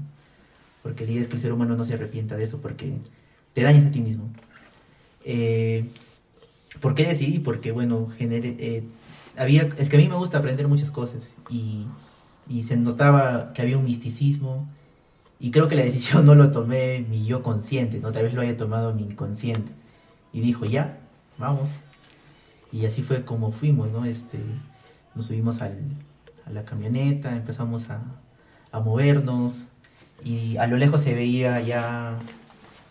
Porque 0.84 1.06
la 1.06 1.12
idea 1.12 1.22
es 1.22 1.28
que 1.28 1.36
el 1.36 1.42
ser 1.42 1.54
humano 1.54 1.76
no 1.76 1.84
se 1.84 1.94
arrepienta 1.94 2.38
de 2.38 2.44
eso 2.44 2.60
porque 2.62 2.94
te 3.54 3.62
dañas 3.62 3.86
a 3.86 3.92
ti 3.92 4.00
mismo. 4.00 4.30
Eh, 5.26 5.86
¿Por 6.80 6.96
qué 6.96 7.06
decidí? 7.06 7.40
Porque, 7.40 7.72
bueno, 7.72 8.08
generé, 8.18 8.56
eh, 8.60 8.84
había, 9.38 9.70
es 9.78 9.90
que 9.90 9.98
a 9.98 10.00
mí 10.00 10.08
me 10.08 10.16
gusta 10.16 10.38
aprender 10.38 10.68
muchas 10.68 10.92
cosas 10.92 11.30
y, 11.50 11.86
y 12.48 12.64
se 12.64 12.78
notaba 12.78 13.54
que 13.54 13.62
había 13.62 13.78
un 13.78 13.86
misticismo 13.86 14.68
y 15.40 15.52
creo 15.52 15.68
que 15.68 15.76
la 15.76 15.84
decisión 15.90 16.26
no 16.26 16.36
lo 16.36 16.52
tomé 16.52 17.06
mi 17.10 17.26
yo 17.26 17.42
consciente, 17.44 18.00
¿no? 18.00 18.12
Tal 18.12 18.24
vez 18.24 18.34
lo 18.34 18.42
haya 18.42 18.58
tomado 18.58 18.94
mi 18.94 19.04
inconsciente. 19.04 19.72
Y 20.32 20.42
dijo, 20.42 20.66
ya, 20.66 21.00
vamos. 21.38 21.70
Y 22.72 22.86
así 22.86 23.02
fue 23.02 23.26
como 23.26 23.52
fuimos, 23.52 23.92
¿no? 23.92 24.06
Este, 24.06 24.38
nos 25.16 25.26
subimos 25.26 25.62
al, 25.62 25.80
a 26.46 26.52
la 26.52 26.66
camioneta, 26.66 27.36
empezamos 27.36 27.90
a, 27.90 28.02
movernos 28.72 29.66
y 30.24 30.58
a 30.58 30.68
lo 30.68 30.78
lejos 30.78 31.02
se 31.02 31.14
veía 31.14 31.60
ya 31.62 32.18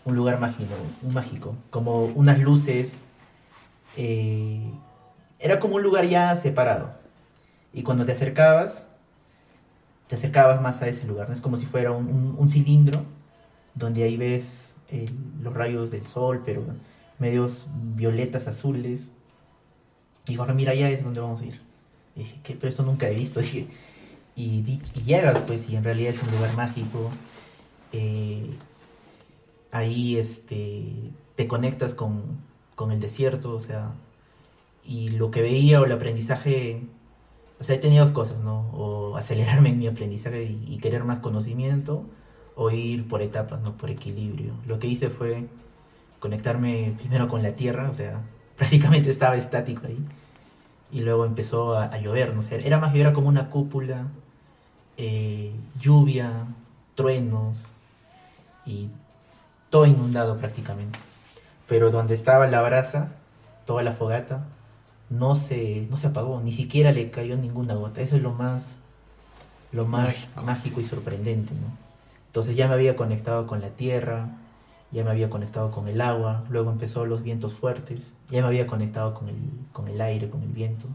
un 0.05 0.15
lugar 0.15 0.39
mágico, 0.39 0.73
un 1.03 1.13
mágico, 1.13 1.55
como 1.69 2.05
unas 2.05 2.39
luces. 2.39 3.03
Eh, 3.97 4.71
era 5.39 5.59
como 5.59 5.75
un 5.75 5.83
lugar 5.83 6.05
ya 6.05 6.35
separado. 6.35 6.91
Y 7.73 7.83
cuando 7.83 8.05
te 8.05 8.11
acercabas, 8.11 8.87
te 10.07 10.15
acercabas 10.15 10.61
más 10.61 10.81
a 10.81 10.87
ese 10.87 11.05
lugar. 11.07 11.27
¿no? 11.27 11.33
Es 11.33 11.41
como 11.41 11.57
si 11.57 11.65
fuera 11.65 11.91
un, 11.91 12.49
cilindro 12.49 13.03
donde 13.75 14.03
ahí 14.03 14.17
ves 14.17 14.75
los 15.41 15.53
rayos 15.53 15.91
del 15.91 16.05
sol, 16.05 16.41
pero 16.43 16.63
medios 17.19 17.67
violetas, 17.95 18.47
azules 18.47 19.11
Y 20.27 20.37
ahora 20.37 20.53
mira, 20.53 20.71
allá 20.71 20.89
es 20.89 21.03
donde 21.03 21.19
vamos 21.19 21.41
a 21.41 21.45
ir. 21.45 21.61
Y 22.15 22.21
dije, 22.21 22.39
¿qué? 22.43 22.55
Pero 22.55 22.69
eso 22.69 22.83
nunca 22.83 23.07
he 23.07 23.13
visto. 23.13 23.39
Dije, 23.41 23.67
y, 24.35 24.81
y 24.95 25.01
llegas, 25.05 25.39
pues, 25.47 25.69
y 25.69 25.75
en 25.75 25.83
realidad 25.83 26.13
es 26.13 26.23
un 26.23 26.31
lugar 26.31 26.55
mágico. 26.55 27.09
Eh, 27.91 28.49
ahí 29.71 30.17
este, 30.17 30.83
te 31.35 31.47
conectas 31.47 31.95
con, 31.95 32.23
con 32.75 32.91
el 32.91 32.99
desierto, 32.99 33.53
o 33.53 33.59
sea, 33.59 33.91
y 34.85 35.09
lo 35.09 35.31
que 35.31 35.41
veía 35.41 35.81
o 35.81 35.85
el 35.85 35.91
aprendizaje, 35.91 36.81
o 37.59 37.63
sea, 37.63 37.75
he 37.75 37.79
tenido 37.79 38.05
dos 38.05 38.13
cosas, 38.13 38.39
¿no? 38.39 38.69
O 38.71 39.17
acelerarme 39.17 39.69
en 39.69 39.79
mi 39.79 39.87
aprendizaje 39.87 40.43
y, 40.43 40.77
querer 40.77 41.03
más 41.03 41.19
conocimiento, 41.19 42.05
o 42.55 42.71
ir 42.71 43.07
por 43.07 43.21
etapas, 43.21 43.61
¿no? 43.61 43.77
Por 43.77 43.89
equilibrio. 43.89 44.53
Lo 44.67 44.79
que 44.79 44.87
hice 44.87 45.09
fue 45.09 45.45
conectarme 46.19 46.95
primero 46.97 47.27
con 47.27 47.43
la 47.43 47.55
tierra, 47.55 47.89
o 47.89 47.93
sea, 47.93 48.21
prácticamente 48.57 49.09
estaba 49.09 49.37
estático 49.37 49.87
ahí, 49.87 49.97
y 50.91 51.01
luego 51.01 51.25
empezó 51.25 51.77
a, 51.77 51.97
llover, 51.97 52.33
¿no? 52.33 52.39
O 52.39 52.43
sea, 52.43 52.57
era 52.57 52.79
más 52.79 52.93
que 52.93 53.01
era 53.01 53.13
como 53.13 53.27
una 53.27 53.49
cúpula, 53.49 54.07
eh, 54.97 55.51
lluvia, 55.79 56.45
truenos, 56.95 57.67
y 58.65 58.89
todo 59.69 59.85
inundado 59.85 60.37
prácticamente. 60.37 60.99
Pero 61.67 61.91
donde 61.91 62.13
estaba 62.13 62.47
la 62.47 62.61
brasa, 62.61 63.09
toda 63.65 63.83
la 63.83 63.93
fogata, 63.93 64.45
no 65.09 65.35
se, 65.35 65.87
no 65.89 65.97
se 65.97 66.07
apagó, 66.07 66.41
ni 66.41 66.51
siquiera 66.51 66.91
le 66.91 67.11
cayó 67.11 67.35
ninguna 67.35 67.73
gota. 67.75 68.01
Eso 68.01 68.15
es 68.15 68.21
lo 68.21 68.31
más, 68.31 68.75
lo 69.71 69.85
más 69.85 70.35
mágico, 70.43 70.81
y 70.81 70.83
sorprendente, 70.83 71.53
¿no? 71.53 71.77
Entonces 72.27 72.55
ya 72.55 72.67
me 72.67 72.75
había 72.75 72.95
conectado 72.95 73.47
con 73.47 73.59
la 73.61 73.69
tierra, 73.69 74.29
ya 74.91 75.03
me 75.03 75.11
había 75.11 75.29
conectado 75.29 75.71
con 75.71 75.87
el 75.87 76.01
agua, 76.01 76.43
luego 76.49 76.71
empezó 76.71 77.05
los 77.05 77.23
vientos 77.23 77.53
fuertes, 77.53 78.13
ya 78.29 78.41
me 78.41 78.47
había 78.47 78.67
conectado 78.67 79.13
con 79.13 79.29
el, 79.29 79.37
con 79.71 79.87
el 79.87 80.01
aire, 80.01 80.29
con 80.29 80.41
el 80.43 80.49
viento, 80.49 80.87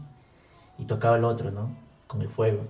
y 0.77 0.85
tocaba 0.85 1.17
el 1.17 1.23
otro, 1.23 1.51
¿no? 1.51 1.75
Con 2.07 2.21
el 2.21 2.29
fuego. 2.29 2.65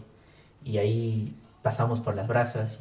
Y 0.63 0.77
ahí 0.77 1.35
pasamos 1.61 1.99
por 1.99 2.15
las 2.15 2.27
brasas 2.27 2.79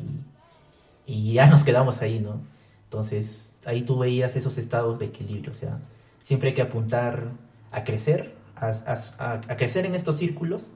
y, 1.07 1.13
y 1.13 1.33
ya 1.35 1.47
nos 1.51 1.65
quedamos 1.65 2.03
ahí, 2.03 2.21
¿no? 2.21 2.41
Entonces 2.85 3.57
ahí 3.67 3.83
tú 3.83 3.99
veías 3.99 4.37
esos 4.37 4.59
estados 4.59 4.99
de 4.99 5.07
equilibrio, 5.07 5.53
o 5.53 5.55
sea, 5.55 5.81
siempre 6.19 6.51
hay 6.51 6.55
que 6.55 6.63
apuntar 6.63 7.33
a 7.73 7.85
crecer 7.85 8.35
a, 8.57 9.57
crecer 9.57 9.87
en 9.87 9.95
estos 9.95 10.17
círculos, 10.17 10.71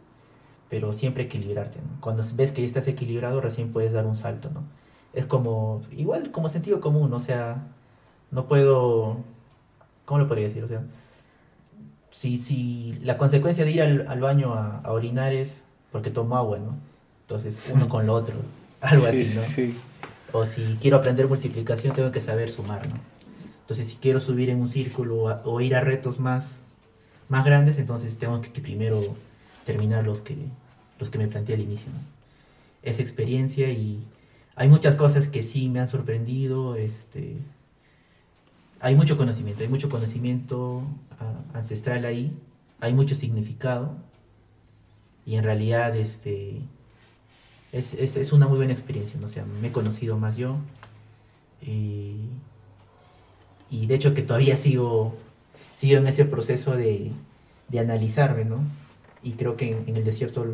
pero 0.69 0.93
siempre 0.93 1.25
equilibrarte. 1.25 1.81
Cuando 2.01 2.23
ves 2.35 2.53
que 2.53 2.63
ya 2.63 2.67
estás 2.67 2.89
equilibrado, 2.89 3.41
recién 3.41 3.73
puedes 3.73 3.93
dar 3.93 4.07
un 4.07 4.15
salto. 4.15 4.51
¿no? 4.51 4.65
Es 5.13 5.27
como, 5.27 5.83
igual 5.91 6.31
como 6.31 6.49
sentido 6.49 6.81
común, 6.81 7.13
o 7.13 7.19
sea, 7.19 7.67
no 8.31 8.47
puedo, 8.47 9.19
¿cómo 10.05 10.21
lo 10.21 10.29
podría 10.29 10.47
decir? 10.47 10.63
O 10.63 10.69
sea, 10.69 10.83
si, 12.11 12.39
si 12.39 12.99
la 13.03 13.17
consecuencia 13.19 13.65
de 13.65 13.71
ir 13.71 13.83
al, 13.83 14.21
baño 14.21 14.55
a, 14.55 14.83
orinar 14.93 15.33
es 15.33 15.65
porque 15.93 16.11
tomo 16.11 16.37
agua, 16.37 16.59
¿no? 16.59 16.77
Entonces, 17.23 17.61
uno 17.73 17.89
con 17.89 18.07
lo 18.07 18.15
otro, 18.15 18.35
algo 18.81 19.07
así, 19.07 19.35
¿no? 19.35 20.39
O 20.39 20.45
si 20.45 20.77
quiero 20.81 20.99
aprender 20.99 21.27
multiplicación, 21.27 21.95
tengo 21.95 22.13
que 22.13 22.21
saber 22.21 22.51
sumar, 22.51 22.87
¿no? 22.89 22.97
Entonces, 23.63 23.89
si 23.89 23.97
quiero 23.97 24.21
subir 24.21 24.51
en 24.51 24.61
un 24.61 24.69
círculo 24.69 25.41
o 25.45 25.61
ir 25.61 25.75
a 25.75 25.81
retos 25.81 26.21
más 26.21 26.61
más 27.29 27.45
grandes, 27.45 27.79
entonces 27.79 28.17
tengo 28.17 28.41
que, 28.41 28.61
primero 28.61 29.15
terminar 29.65 30.05
los 30.05 30.23
que, 30.23 30.37
los 30.99 31.11
que 31.11 31.19
me 31.19 31.29
planteé 31.29 31.57
al 31.57 31.61
inicio. 31.61 31.87
Esa 32.83 33.03
experiencia 33.03 33.71
y 33.71 34.03
hay 34.59 34.69
muchas 34.69 34.97
cosas 34.97 35.29
que 35.29 35.45
sí 35.45 35.69
me 35.69 35.79
han 35.79 35.87
sorprendido. 35.87 36.75
Este, 36.75 37.37
hay 38.81 38.97
mucho 38.97 39.17
conocimiento, 39.17 39.63
hay 39.63 39.69
mucho 39.69 39.89
conocimiento 39.89 40.83
ah, 41.21 41.41
ancestral 41.55 42.05
ahí, 42.05 42.37
hay 42.81 42.93
mucho 42.93 43.15
significado 43.15 43.97
y 45.25 45.37
en 45.37 45.45
realidad 45.45 45.97
este, 45.97 46.61
es, 47.73 47.95
es, 47.95 48.33
una 48.33 48.49
muy 48.49 48.57
buena 48.57 48.73
experiencia, 48.73 49.19
¿no? 49.21 49.27
o 49.29 49.61
me 49.61 49.69
he 49.69 49.73
conocido 49.73 50.19
más 50.19 50.37
yo 50.37 50.57
y, 51.61 52.17
de 53.71 53.95
hecho 53.95 54.15
que 54.15 54.23
todavía 54.23 54.57
sigo 54.57 55.15
sigo 55.77 55.99
en 55.99 56.07
ese 56.09 56.25
proceso 56.25 56.77
de, 56.77 57.13
de 57.69 57.79
analizarme, 57.79 58.45
¿no? 58.45 58.59
Y 59.23 59.33
creo 59.33 59.57
que 59.57 59.71
en, 59.87 59.97
el 59.97 60.05
desierto 60.05 60.45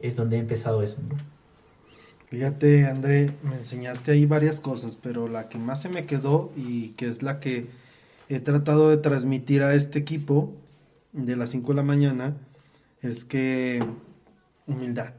es 0.00 0.16
donde 0.16 0.36
he 0.36 0.40
empezado 0.40 0.82
eso, 0.82 0.98
¿no? 1.08 1.35
Fíjate, 2.28 2.86
André, 2.86 3.32
me 3.42 3.54
enseñaste 3.54 4.12
ahí 4.12 4.26
varias 4.26 4.60
cosas, 4.60 4.98
pero 5.00 5.28
la 5.28 5.48
que 5.48 5.58
más 5.58 5.82
se 5.82 5.88
me 5.88 6.06
quedó 6.06 6.52
y 6.56 6.88
que 6.90 7.06
es 7.06 7.22
la 7.22 7.38
que 7.38 7.68
he 8.28 8.40
tratado 8.40 8.90
de 8.90 8.96
transmitir 8.96 9.62
a 9.62 9.74
este 9.74 10.00
equipo 10.00 10.52
de 11.12 11.36
las 11.36 11.50
5 11.50 11.68
de 11.68 11.76
la 11.76 11.82
mañana 11.84 12.36
es 13.00 13.24
que 13.24 13.84
humildad. 14.66 15.12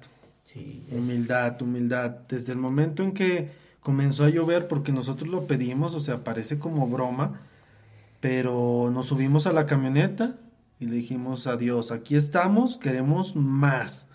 Sí, 0.43 0.83
humildad, 0.91 1.61
humildad. 1.61 2.11
Desde 2.27 2.51
el 2.51 2.57
momento 2.57 3.03
en 3.03 3.13
que 3.13 3.51
comenzó 3.79 4.25
a 4.25 4.29
llover, 4.29 4.67
porque 4.67 4.91
nosotros 4.91 5.29
lo 5.29 5.47
pedimos, 5.47 5.95
o 5.95 6.01
sea, 6.01 6.25
parece 6.25 6.59
como 6.59 6.87
broma, 6.87 7.39
pero 8.19 8.91
nos 8.93 9.07
subimos 9.07 9.47
a 9.47 9.53
la 9.53 9.65
camioneta 9.65 10.35
y 10.79 10.87
le 10.87 10.95
dijimos 10.97 11.47
adiós, 11.47 11.91
aquí 11.91 12.15
estamos, 12.15 12.77
queremos 12.77 13.37
más. 13.37 14.09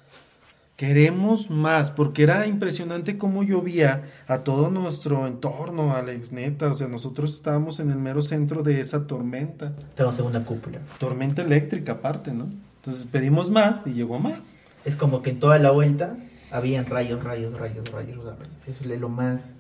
Queremos 0.76 1.50
más, 1.50 1.90
porque 1.90 2.22
era 2.22 2.46
impresionante 2.46 3.18
cómo 3.18 3.42
llovía 3.42 4.10
a 4.26 4.38
todo 4.38 4.70
nuestro 4.70 5.26
entorno, 5.26 5.94
Alex, 5.94 6.32
neta. 6.32 6.70
O 6.72 6.74
sea, 6.74 6.88
nosotros 6.88 7.34
estábamos 7.34 7.78
en 7.78 7.90
el 7.90 7.98
mero 7.98 8.22
centro 8.22 8.62
de 8.62 8.80
esa 8.80 9.06
tormenta. 9.06 9.74
Estábamos 9.78 10.18
en 10.18 10.26
una 10.26 10.44
cúpula. 10.44 10.80
Tormenta 10.98 11.42
eléctrica, 11.42 11.92
aparte, 11.92 12.32
¿no? 12.32 12.48
Entonces 12.76 13.06
pedimos 13.06 13.50
más 13.50 13.82
y 13.86 13.92
llegó 13.92 14.18
más. 14.18 14.56
Es 14.84 14.96
como 14.96 15.22
que 15.22 15.30
en 15.30 15.38
toda 15.38 15.58
la 15.58 15.70
vuelta 15.70 16.16
habían 16.50 16.86
rayos, 16.86 17.22
rayos, 17.22 17.52
rayos, 17.52 17.88
rayos, 17.90 18.24
rayos. 18.24 18.48
Eso 18.66 18.90
es 18.90 19.00
lo 19.00 19.08
más, 19.08 19.52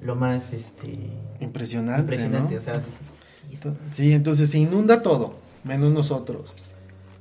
lo 0.00 0.14
más, 0.14 0.52
este... 0.52 1.10
Impresionante, 1.40 2.00
Impresionante, 2.00 2.56
o 2.56 2.60
sea, 2.60 2.80
Sí, 3.92 4.12
entonces 4.12 4.50
se 4.50 4.58
inunda 4.58 5.02
todo, 5.02 5.34
menos 5.62 5.92
nosotros. 5.92 6.52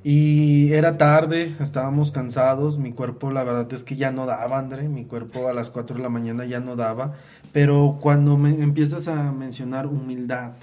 Y 0.04 0.74
era 0.74 0.97
tarde, 0.97 1.56
estábamos 1.60 2.12
cansados, 2.12 2.78
mi 2.78 2.91
cuerpo 2.91 3.32
la 3.32 3.43
verdad 3.45 3.72
es 3.72 3.84
que 3.86 3.95
ya 3.95 4.12
no 4.12 4.26
daba, 4.26 4.58
André, 4.58 4.89
mi 4.89 5.06
cuerpo 5.06 5.47
a 5.47 5.54
las 5.54 5.70
4 5.70 5.95
de 5.95 6.04
la 6.04 6.10
mañana 6.10 6.45
ya 6.45 6.60
no 6.60 6.76
daba, 6.76 7.14
pero 7.54 7.99
cuando 8.01 8.38
me 8.38 8.49
empiezas 8.62 9.08
a 9.08 9.32
mencionar 9.32 9.88
humildad, 9.88 10.54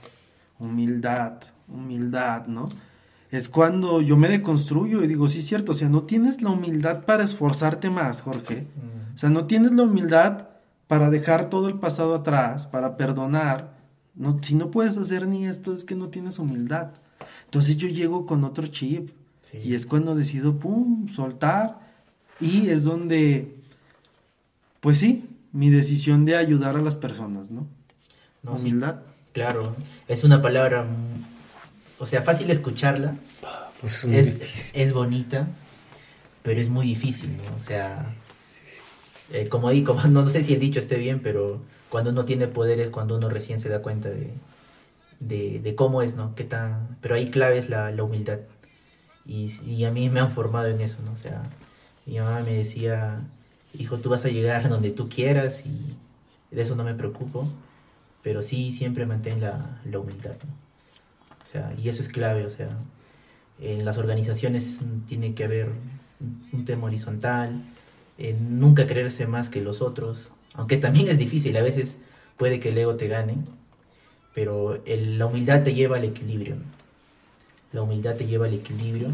humildad, 0.59 1.41
humildad, 1.69 2.47
¿no? 2.47 2.69
Es 3.31 3.49
cuando 3.49 4.03
yo 4.03 4.17
me 4.17 4.29
deconstruyo 4.29 5.03
y 5.03 5.07
digo, 5.07 5.29
sí, 5.29 5.41
cierto, 5.41 5.73
o 5.73 5.75
sea, 5.75 5.89
no 5.89 6.03
tienes 6.03 6.43
la 6.43 6.51
humildad 6.51 7.05
para 7.05 7.25
esforzarte 7.25 7.89
más, 7.89 8.23
Jorge. 8.23 8.67
Mm. 8.77 9.15
O 9.15 9.19
sea, 9.19 9.31
no 9.31 9.47
tienes 9.47 9.73
la 9.73 9.85
humildad 9.85 10.49
para 10.89 11.09
dejar 11.09 11.49
todo 11.49 11.69
el 11.69 11.79
pasado 11.79 12.15
atrás, 12.15 12.67
para 12.67 12.97
perdonar, 12.97 13.81
no, 14.15 14.39
si 14.43 14.55
no 14.55 14.71
puedes 14.71 14.99
hacer 14.99 15.27
ni 15.27 15.47
esto, 15.47 15.73
es 15.73 15.85
que 15.85 15.95
no 15.95 16.09
tienes 16.09 16.39
humildad. 16.39 16.91
Entonces 17.45 17.77
yo 17.77 17.89
llego 17.89 18.27
con 18.27 18.45
otro 18.45 18.67
chip. 18.67 19.11
Y 19.53 19.75
es 19.75 19.87
cuando 19.87 20.15
decido, 20.15 20.57
pum, 20.59 21.09
soltar. 21.09 21.81
Y 22.41 22.71
es 22.71 22.85
donde, 22.85 23.55
pues 24.81 24.99
sí, 24.99 25.29
mi 25.53 25.71
decisión 25.71 26.25
de 26.25 26.37
ayudar 26.37 26.77
a 26.77 26.83
las 26.83 26.97
personas, 26.97 27.51
¿no? 27.51 27.67
humildad. 28.43 29.03
claro, 29.33 29.77
es 30.09 30.25
una 30.25 30.41
palabra, 30.41 30.87
o 31.99 32.07
sea, 32.07 32.23
fácil 32.23 32.51
escucharla. 32.51 33.15
Pues 33.81 34.05
es, 34.05 34.71
es, 34.75 34.93
bonita, 34.93 35.49
pero 36.43 36.61
es 36.61 36.69
muy 36.69 36.87
difícil, 36.87 37.37
¿no? 37.37 37.57
O 37.57 37.59
sea, 37.59 38.15
eh, 39.33 39.49
como, 39.49 39.71
como 39.85 40.03
no 40.09 40.29
sé 40.29 40.43
si 40.43 40.55
el 40.55 40.61
dicho 40.61 40.81
esté 40.81 40.97
bien, 40.97 41.21
pero 41.21 41.63
cuando 41.89 42.11
uno 42.11 42.25
tiene 42.25 42.47
poderes, 42.47 42.91
cuando 42.91 43.17
uno 43.17 43.29
recién 43.29 43.59
se 43.59 43.69
da 43.69 43.81
cuenta 43.81 44.11
de, 44.11 45.61
de, 45.61 45.75
cómo 45.75 46.03
es, 46.03 46.15
¿no? 46.15 46.35
Qué 46.35 46.45
tan, 46.45 46.99
pero 47.01 47.15
ahí 47.15 47.31
clave 47.31 47.59
es 47.59 47.71
la, 47.71 47.91
la 47.91 48.03
humildad. 48.03 48.41
Y, 49.31 49.85
a 49.85 49.93
mí 49.93 50.09
me 50.09 50.19
han 50.19 50.33
formado 50.33 50.67
en 50.67 50.81
eso, 50.81 50.99
¿no? 51.05 51.13
O 51.13 51.17
sea, 51.17 51.45
mi 52.05 52.19
mamá 52.19 52.41
me 52.41 52.53
decía, 52.53 53.21
hijo, 53.79 53.99
tú 53.99 54.11
vas 54.11 54.25
a 54.25 54.29
llegar 54.29 54.69
donde 54.69 54.91
tú 54.91 55.09
quieras 55.09 55.65
y 55.65 55.97
de 56.51 56.63
eso 56.63 56.75
no 56.75 56.83
me 56.83 56.95
preocupo, 56.95 57.47
pero 58.23 58.43
sí 58.43 58.73
siempre 58.73 59.07
mantén 59.07 59.41
la, 59.41 59.81
la 59.85 60.01
humildad, 60.01 60.35
¿no? 60.45 60.53
O 61.43 61.47
sea, 61.47 61.73
y 61.81 61.89
eso 61.89 62.03
es 62.03 62.09
clave, 62.09 62.45
o 62.45 62.51
sea, 62.51 62.77
en 63.61 63.85
las 63.85 63.99
organizaciones 63.99 64.81
tiene 65.07 65.35
que 65.35 65.45
haber 65.45 65.71
un 66.53 66.65
tema 66.65 66.87
horizontal, 66.87 67.63
nunca 68.41 68.89
creerse 68.89 69.29
más 69.29 69.49
que 69.49 69.63
los 69.63 69.81
otros, 69.81 70.31
aunque 70.55 70.77
también 70.77 71.09
es 71.09 71.19
difícil, 71.19 71.57
a 71.57 71.63
veces 71.63 71.99
puede 72.37 72.59
que 72.59 72.71
el 72.71 72.79
ego 72.79 72.97
te 72.97 73.07
gane, 73.07 73.37
pero 74.35 74.83
la 74.87 75.27
humildad 75.27 75.63
te 75.63 75.73
lleva 75.73 75.99
al 75.99 76.05
equilibrio. 76.05 76.57
La 77.73 77.83
humildad 77.83 78.17
te 78.17 78.27
lleva 78.27 78.47
al 78.47 78.55
equilibrio 78.55 79.09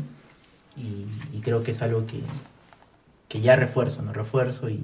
y, 0.76 1.40
creo 1.40 1.62
que 1.62 1.72
es 1.72 1.82
algo 1.82 2.04
que, 2.06 3.40
ya 3.40 3.56
refuerzo, 3.56 4.02
¿no? 4.02 4.12
Refuerzo 4.12 4.68
y, 4.70 4.80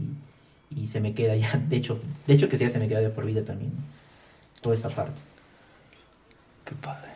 se 0.86 1.00
me 1.00 1.14
queda 1.14 1.36
ya, 1.36 1.56
de 1.68 1.76
hecho, 1.76 1.98
de 2.26 2.34
hecho 2.34 2.48
que 2.48 2.56
ya 2.56 2.68
se 2.68 2.78
me 2.78 2.88
queda 2.88 3.00
de 3.00 3.10
por 3.10 3.26
vida 3.26 3.44
también, 3.44 3.72
toda 4.60 4.74
esa 4.74 4.88
parte. 4.88 5.20
Qué 6.64 6.74
padre. 6.74 7.10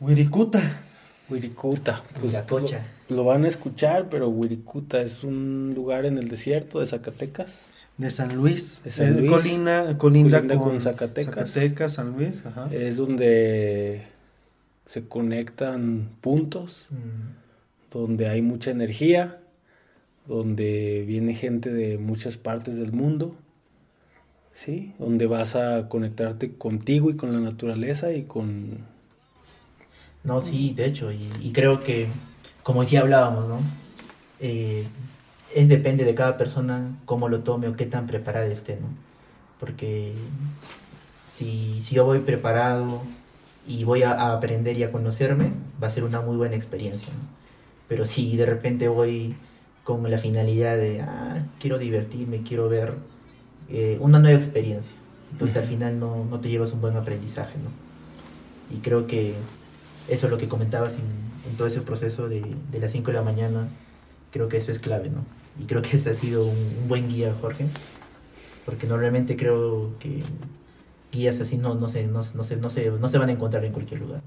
Wirikuta, 0.00 0.60
Wirikuta. 1.28 2.02
Pues, 2.20 2.34
lo, 3.08 3.24
van 3.24 3.44
a 3.44 3.48
escuchar, 3.48 4.08
pero 4.08 4.28
Wirikuta 4.28 5.00
es 5.00 5.24
un 5.24 5.72
lugar 5.74 6.04
en 6.06 6.18
el 6.18 6.28
desierto 6.28 6.80
de 6.80 6.86
Zacatecas. 6.86 7.52
De 7.96 8.10
San 8.10 8.36
Luis. 8.36 8.82
De 8.84 8.90
San 8.90 9.16
Luis. 9.16 9.30
colina, 9.30 9.96
colinda, 9.98 10.42
con, 10.56 10.80
Zacatecas. 10.80 11.50
Zacatecas, 11.50 11.92
San 11.94 12.12
Luis. 12.12 12.42
Es 12.70 12.96
donde 12.96 14.06
se 14.86 15.06
conectan 15.06 16.10
puntos, 16.20 16.86
mm. 16.90 17.92
donde 17.92 18.28
hay 18.28 18.42
mucha 18.42 18.70
energía, 18.70 19.40
donde 20.26 21.04
viene 21.06 21.34
gente 21.34 21.72
de 21.72 21.98
muchas 21.98 22.36
partes 22.36 22.76
del 22.76 22.92
mundo. 22.92 23.36
¿sí? 24.54 24.94
Donde 24.98 25.26
vas 25.26 25.54
a 25.54 25.88
conectarte 25.88 26.56
contigo 26.56 27.10
y 27.10 27.16
con 27.16 27.32
la 27.32 27.40
naturaleza 27.40 28.12
y 28.12 28.24
con 28.24 28.78
no, 30.26 30.40
sí, 30.40 30.74
de 30.74 30.86
hecho, 30.86 31.12
y, 31.12 31.52
creo 31.52 31.84
que, 31.84 32.08
como 32.64 32.82
aquí 32.82 32.96
hablábamos, 32.96 33.46
¿no? 33.46 33.60
Eh, 34.40 34.84
es 35.54 35.68
depende 35.68 36.04
de 36.04 36.16
cada 36.16 36.36
persona 36.36 36.98
cómo 37.04 37.28
lo 37.28 37.44
tome 37.44 37.68
o 37.68 37.76
qué 37.76 37.86
tan 37.86 38.08
preparada 38.08 38.46
esté, 38.46 38.74
¿no? 38.74 38.88
Porque 39.60 40.14
si, 41.30 41.80
si 41.80 41.94
yo 41.94 42.04
voy 42.04 42.18
preparado 42.18 43.02
y 43.66 43.84
voy 43.84 44.02
a, 44.02 44.32
aprender 44.32 44.76
y 44.76 44.82
a 44.82 44.92
conocerme, 44.92 45.52
va 45.82 45.88
a 45.88 45.90
ser 45.90 46.04
una 46.04 46.20
muy 46.20 46.36
buena 46.36 46.56
experiencia, 46.56 47.12
¿no? 47.12 47.36
Pero 47.88 48.04
si 48.04 48.36
de 48.36 48.46
repente 48.46 48.88
voy 48.88 49.34
con 49.84 50.10
la 50.10 50.18
finalidad 50.18 50.76
de, 50.76 51.00
ah, 51.00 51.44
quiero 51.60 51.78
divertirme, 51.78 52.42
quiero 52.42 52.68
ver 52.68 52.94
eh, 53.68 53.98
una 54.00 54.18
nueva 54.18 54.36
experiencia, 54.36 54.94
entonces 55.30 55.56
al 55.56 55.64
final 55.64 56.00
no, 56.00 56.24
no 56.24 56.40
te 56.40 56.48
llevas 56.48 56.72
un 56.72 56.80
buen 56.80 56.96
aprendizaje, 56.96 57.54
¿no? 57.58 57.70
Y 58.76 58.80
creo 58.80 59.06
que 59.06 59.34
eso 60.08 60.26
es 60.26 60.30
lo 60.30 60.38
que 60.38 60.48
comentabas 60.48 60.96
en, 60.96 61.26
todo 61.56 61.68
ese 61.68 61.80
proceso 61.80 62.28
de, 62.28 62.44
las 62.72 62.90
5 62.90 63.06
de 63.06 63.12
la 63.12 63.22
mañana, 63.22 63.68
creo 64.32 64.48
que 64.48 64.56
eso 64.56 64.72
es 64.72 64.80
clave, 64.80 65.10
¿no? 65.10 65.24
Y 65.60 65.66
creo 65.66 65.80
que 65.80 65.96
ese 65.96 66.10
ha 66.10 66.14
sido 66.14 66.44
un, 66.44 66.88
buen 66.88 67.08
guía, 67.08 67.34
Jorge, 67.40 67.66
porque 68.64 68.86
normalmente 68.86 69.36
creo 69.36 69.92
que 70.00 70.22
guías 71.12 71.40
así 71.40 71.56
no, 71.56 71.74
no, 71.74 71.88
se, 71.88 72.06
no, 72.06 72.22
no, 72.34 72.44
se, 72.44 72.56
no, 72.56 72.70
se, 72.70 72.90
no 72.90 73.08
se 73.08 73.18
van 73.18 73.28
a 73.28 73.32
encontrar 73.32 73.64
en 73.64 73.72
cualquier 73.72 74.00
lugar. 74.00 74.22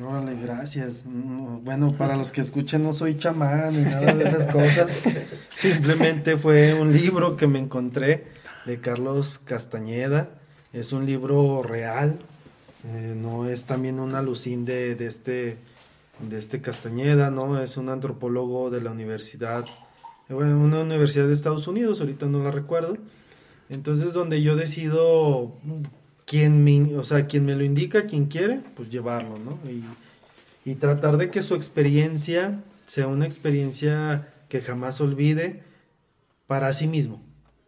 Órale, 0.00 0.36
gracias. 0.40 1.04
Bueno, 1.06 1.92
para 1.98 2.16
los 2.16 2.32
que 2.32 2.40
escuchen, 2.40 2.82
no 2.82 2.94
soy 2.94 3.18
chamán 3.18 3.74
ni 3.74 3.82
nada 3.82 4.14
de 4.14 4.24
esas 4.24 4.46
cosas. 4.46 4.90
Simplemente 5.54 6.38
fue 6.38 6.72
un 6.72 6.94
libro 6.94 7.36
que 7.36 7.46
me 7.46 7.58
encontré 7.58 8.24
de 8.64 8.80
Carlos 8.80 9.38
Castañeda. 9.38 10.30
Es 10.72 10.94
un 10.94 11.04
libro 11.04 11.62
real, 11.62 12.18
eh, 12.88 13.14
no 13.14 13.46
es 13.46 13.66
también 13.66 14.00
un 14.00 14.14
alucín 14.14 14.64
de, 14.64 14.94
de, 14.94 15.06
este, 15.06 15.58
de 16.20 16.38
este 16.38 16.62
Castañeda, 16.62 17.30
¿no? 17.30 17.60
Es 17.60 17.76
un 17.76 17.90
antropólogo 17.90 18.70
de 18.70 18.80
la 18.80 18.90
universidad, 18.90 19.66
eh, 20.30 20.32
bueno, 20.32 20.58
una 20.58 20.80
universidad 20.80 21.26
de 21.26 21.34
Estados 21.34 21.68
Unidos, 21.68 22.00
ahorita 22.00 22.24
no 22.24 22.42
la 22.42 22.50
recuerdo. 22.50 22.96
Entonces, 23.68 24.12
donde 24.12 24.42
yo 24.42 24.56
decido 24.56 25.56
quién 26.26 26.64
me, 26.64 26.96
o 26.96 27.04
sea, 27.04 27.26
quien 27.26 27.44
me 27.44 27.56
lo 27.56 27.64
indica, 27.64 28.06
quien 28.06 28.26
quiere, 28.26 28.60
pues 28.74 28.90
llevarlo, 28.90 29.38
¿no? 29.38 29.58
Y, 29.70 29.84
y 30.70 30.74
tratar 30.74 31.16
de 31.16 31.30
que 31.30 31.42
su 31.42 31.54
experiencia 31.54 32.62
sea 32.86 33.06
una 33.06 33.26
experiencia 33.26 34.32
que 34.48 34.60
jamás 34.60 35.00
olvide 35.00 35.62
para 36.46 36.72
sí 36.72 36.86
mismo, 36.86 37.22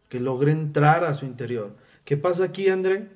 que 0.09 0.21
logre 0.21 0.53
entrar 0.53 1.05
a 1.05 1.15
su 1.15 1.25
interior. 1.25 1.75
¿Qué 2.05 2.17
pasa 2.17 2.45
aquí, 2.45 2.69
André? 2.69 3.09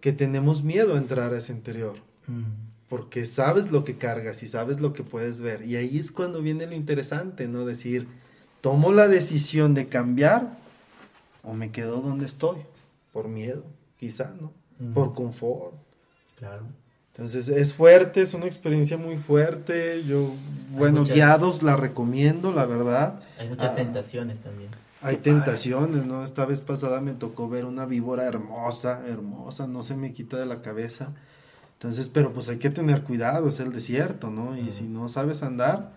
que 0.00 0.12
tenemos 0.12 0.62
miedo 0.62 0.94
a 0.94 0.98
entrar 0.98 1.32
a 1.32 1.38
ese 1.38 1.52
interior. 1.52 1.96
Mm. 2.26 2.68
Porque 2.88 3.24
sabes 3.24 3.70
lo 3.70 3.84
que 3.84 3.96
cargas 3.96 4.42
y 4.42 4.48
sabes 4.48 4.80
lo 4.80 4.92
que 4.92 5.04
puedes 5.04 5.40
ver. 5.40 5.64
Y 5.64 5.76
ahí 5.76 5.98
es 5.98 6.10
cuando 6.10 6.42
viene 6.42 6.66
lo 6.66 6.74
interesante, 6.74 7.46
¿no? 7.46 7.64
Decir, 7.64 8.08
tomo 8.60 8.92
la 8.92 9.06
decisión 9.06 9.74
de 9.74 9.88
cambiar 9.88 10.58
o 11.42 11.54
me 11.54 11.70
quedo 11.70 12.00
donde 12.00 12.26
estoy. 12.26 12.58
Por 13.12 13.28
miedo, 13.28 13.64
quizá, 13.98 14.32
¿no? 14.40 14.52
Mm. 14.78 14.92
Por 14.92 15.14
confort. 15.14 15.74
Claro. 16.36 16.64
Entonces 17.12 17.48
es 17.48 17.74
fuerte, 17.74 18.22
es 18.22 18.34
una 18.34 18.46
experiencia 18.46 18.96
muy 18.96 19.16
fuerte. 19.16 20.04
Yo, 20.04 20.32
bueno, 20.70 21.04
guiados 21.04 21.62
la 21.62 21.76
recomiendo, 21.76 22.52
la 22.52 22.64
verdad. 22.64 23.20
Hay 23.38 23.48
muchas 23.48 23.72
ah, 23.72 23.74
tentaciones 23.74 24.40
también. 24.40 24.70
Hay 25.02 25.16
tentaciones, 25.16 26.06
¿no? 26.06 26.24
Esta 26.24 26.44
vez 26.44 26.60
pasada 26.60 27.00
me 27.00 27.12
tocó 27.12 27.48
ver 27.48 27.64
una 27.64 27.84
víbora 27.84 28.24
hermosa, 28.24 29.02
hermosa, 29.06 29.66
no 29.66 29.82
se 29.82 29.96
me 29.96 30.12
quita 30.12 30.38
de 30.38 30.46
la 30.46 30.62
cabeza. 30.62 31.12
Entonces, 31.74 32.08
pero 32.08 32.32
pues 32.32 32.48
hay 32.48 32.58
que 32.58 32.70
tener 32.70 33.02
cuidado, 33.02 33.48
es 33.48 33.60
el 33.60 33.72
desierto, 33.72 34.30
¿no? 34.30 34.56
Y 34.56 34.70
si 34.70 34.84
no 34.84 35.08
sabes 35.08 35.42
andar, 35.42 35.92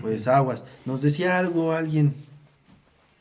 pues 0.00 0.26
aguas. 0.26 0.64
Nos 0.86 1.02
decía 1.02 1.38
algo 1.38 1.72
alguien 1.72 2.14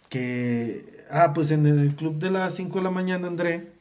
que, 0.09 0.97
ah, 1.12 1.34
pues 1.34 1.51
en 1.51 1.66
el 1.66 1.95
club 1.95 2.18
de 2.20 2.32
las 2.32 2.55
5 2.55 2.80
de 2.80 2.84
la 2.84 2.91
mañana, 2.91 3.28
André, 3.28 3.72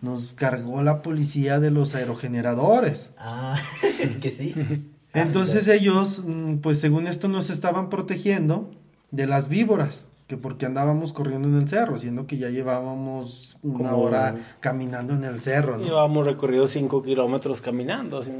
nos 0.00 0.34
cargó 0.34 0.82
la 0.82 1.02
policía 1.02 1.60
de 1.60 1.70
los 1.70 1.94
aerogeneradores. 1.94 3.10
Ah, 3.18 3.58
que 4.20 4.30
sí. 4.30 4.54
Entonces 5.14 5.68
ellos, 5.68 6.22
mm, 6.26 6.56
pues 6.56 6.78
según 6.78 7.06
esto, 7.06 7.28
nos 7.28 7.50
estaban 7.50 7.88
protegiendo 7.88 8.70
de 9.10 9.26
las 9.26 9.48
víboras 9.48 10.06
que 10.26 10.36
porque 10.36 10.66
andábamos 10.66 11.12
corriendo 11.12 11.46
en 11.46 11.54
el 11.54 11.68
cerro, 11.68 11.98
siendo 11.98 12.26
que 12.26 12.36
ya 12.36 12.50
llevábamos 12.50 13.58
una 13.62 13.94
hora 13.94 14.56
caminando 14.58 15.14
en 15.14 15.22
el 15.22 15.40
cerro. 15.40 15.78
¿no? 15.78 15.84
Llevábamos 15.84 16.26
recorrido 16.26 16.66
cinco 16.66 17.00
kilómetros 17.00 17.60
caminando. 17.60 18.22
Sí, 18.24 18.32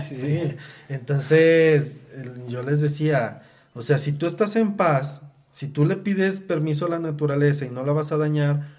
sí, 0.00 0.16
sí. 0.16 0.56
Entonces, 0.88 2.00
yo 2.48 2.64
les 2.64 2.80
decía, 2.80 3.42
o 3.74 3.82
sea, 3.82 3.98
si 3.98 4.12
tú 4.12 4.26
estás 4.26 4.56
en 4.56 4.74
paz, 4.76 5.22
si 5.52 5.68
tú 5.68 5.84
le 5.84 5.96
pides 5.96 6.40
permiso 6.40 6.86
a 6.86 6.90
la 6.90 6.98
naturaleza 6.98 7.64
y 7.64 7.70
no 7.70 7.84
la 7.84 7.92
vas 7.92 8.10
a 8.10 8.16
dañar, 8.16 8.70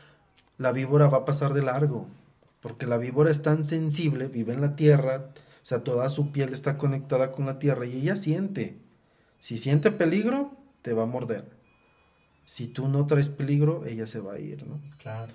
la 0.58 0.74
víbora 0.74 1.08
va 1.08 1.20
a 1.20 1.26
pasar 1.26 1.54
de 1.54 1.64
largo, 1.64 2.08
porque 2.60 2.86
la 2.86 2.98
víbora 2.98 3.32
es 3.32 3.42
tan 3.42 3.64
sensible, 3.64 4.28
vive 4.28 4.54
en 4.54 4.60
la 4.60 4.76
tierra, 4.76 5.30
o 5.64 5.66
sea, 5.66 5.86
toda 5.86 6.10
su 6.10 6.34
piel 6.34 6.52
está 6.52 6.78
conectada 6.78 7.32
con 7.32 7.46
la 7.46 7.58
tierra 7.60 7.86
y 7.86 7.96
ella 7.96 8.18
siente. 8.18 8.78
Si 9.40 9.58
siente 9.58 9.92
peligro, 9.92 10.52
te 10.82 10.94
va 10.94 11.04
a 11.04 11.06
morder 11.06 11.64
si 12.46 12.68
tú 12.68 12.88
no 12.88 13.08
traes 13.08 13.30
peligro, 13.30 13.86
ella 13.86 14.08
se 14.08 14.20
va 14.20 14.34
a 14.34 14.40
ir, 14.40 14.66
¿no? 14.68 14.82
Claro. 15.02 15.32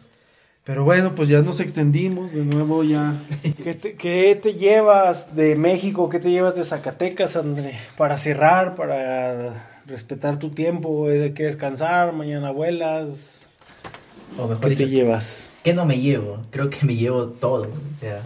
Pero 0.64 0.84
bueno, 0.84 1.14
pues 1.14 1.30
ya 1.30 1.41
nos 1.41 1.61
extendimos, 1.61 2.32
de 2.32 2.45
nuevo 2.45 2.84
ya. 2.84 3.14
¿Qué 3.64 4.39
te, 4.43 4.53
llevas 4.53 5.34
de 5.34 5.55
México? 5.55 6.11
¿Qué 6.11 6.18
te 6.18 6.30
llevas 6.30 6.57
de 6.57 6.64
Zacatecas, 6.64 7.36
André? 7.36 7.78
Para 7.97 8.18
cerrar, 8.18 8.74
para 8.74 9.78
respetar 9.89 10.39
tu 10.39 10.51
tiempo, 10.51 11.09
hay 11.09 11.32
que 11.32 11.45
descansar, 11.45 12.12
mañana 12.12 12.51
vuelas. 12.51 13.49
O 14.36 14.47
mejor 14.47 14.68
¿Qué 14.68 14.76
te 14.76 14.86
llevas? 14.86 15.51
¿Qué 15.64 15.72
no 15.72 15.86
me 15.86 15.99
llevo? 15.99 16.43
Creo 16.51 16.68
que 16.70 16.84
me 16.84 16.95
llevo 16.95 17.26
todo. 17.26 17.64
O 17.64 17.97
sea, 17.97 18.22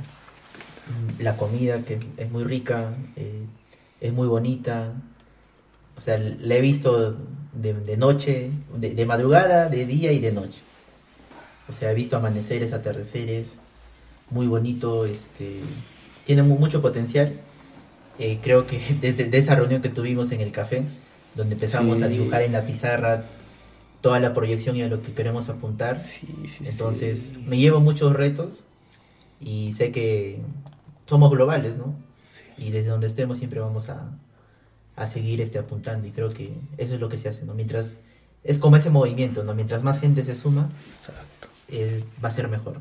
la 1.18 1.36
comida 1.36 1.80
que 1.82 2.01
es 2.16 2.30
muy 2.30 2.44
rica, 2.44 2.94
eh, 3.16 3.44
es 4.01 4.12
muy 4.12 4.26
bonita. 4.26 4.93
O 5.97 6.01
sea, 6.01 6.18
la 6.18 6.56
he 6.56 6.60
visto 6.60 7.16
de, 7.52 7.97
noche, 7.97 8.51
de, 8.76 9.06
madrugada, 9.06 9.68
de 9.68 9.86
día 9.86 10.12
y 10.12 10.18
de 10.18 10.32
noche. 10.32 10.59
O 11.68 11.72
sea, 11.72 11.93
he 11.93 11.94
visto 11.94 12.16
amaneceres, 12.16 12.72
atardeceres, 12.72 13.55
muy 14.30 14.47
bonito, 14.47 15.06
este, 15.06 15.60
tiene 16.24 16.43
mucho 16.43 16.82
potencial. 16.82 17.34
Eh, 18.18 18.40
creo 18.43 18.66
que 18.66 18.78
desde 19.01 19.39
esa 19.39 19.55
reunión 19.55 19.80
que 19.80 19.89
tuvimos 19.89 20.32
en 20.32 20.40
el 20.40 20.51
café, 20.51 20.82
donde 21.34 21.54
empezamos 21.54 22.02
a 22.02 22.09
dibujar 22.09 22.42
en 22.42 22.52
la 22.52 22.64
pizarra 22.66 23.24
toda 24.02 24.18
la 24.18 24.34
proyección 24.34 24.76
y 24.76 24.82
a 24.82 24.88
lo 24.88 25.00
que 25.00 25.14
queremos 25.14 25.48
apuntar. 25.48 26.00
Entonces, 26.64 27.34
me 27.46 27.56
llevo 27.56 27.80
muchos 27.80 28.12
retos 28.12 28.64
y 29.40 29.72
sé 29.72 29.92
que 29.92 30.40
somos 31.06 31.30
globales, 31.30 31.78
¿no? 31.78 31.94
Y 32.59 32.70
desde 32.70 32.90
donde 32.90 33.06
estemos 33.06 33.38
siempre 33.38 33.60
vamos 33.60 33.88
a, 33.88 34.10
a 34.96 35.06
seguir 35.06 35.40
este, 35.40 35.59
apuntando. 35.59 36.06
Y 36.06 36.10
creo 36.10 36.30
que 36.30 36.52
eso 36.78 36.94
es 36.94 37.00
lo 37.00 37.09
que 37.09 37.18
se 37.18 37.28
hace, 37.28 37.44
¿no? 37.44 37.54
Mientras, 37.54 37.98
es 38.44 38.59
como 38.59 38.76
ese 38.76 38.90
movimiento, 38.90 39.44
¿no? 39.44 39.54
Mientras 39.54 39.82
más 39.82 40.00
gente 40.00 40.24
se 40.24 40.34
suma, 40.34 40.68
eh, 41.68 42.04
va 42.22 42.28
a 42.28 42.32
ser 42.32 42.48
mejor. 42.48 42.80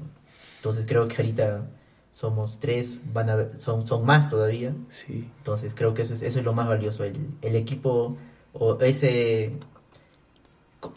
Entonces 0.57 0.85
creo 0.87 1.07
que 1.07 1.15
ahorita 1.17 1.67
somos 2.11 2.59
tres, 2.59 2.99
van 3.13 3.29
a 3.29 3.59
son, 3.59 3.87
son 3.87 4.05
más 4.05 4.29
todavía. 4.29 4.73
Sí. 4.89 5.29
Entonces 5.37 5.73
creo 5.75 5.93
que 5.93 6.01
eso 6.01 6.13
es, 6.15 6.21
eso 6.23 6.39
es 6.39 6.45
lo 6.45 6.53
más 6.53 6.67
valioso, 6.67 7.03
el, 7.03 7.15
el 7.41 7.55
equipo 7.55 8.17
o 8.53 8.79
ese... 8.79 9.53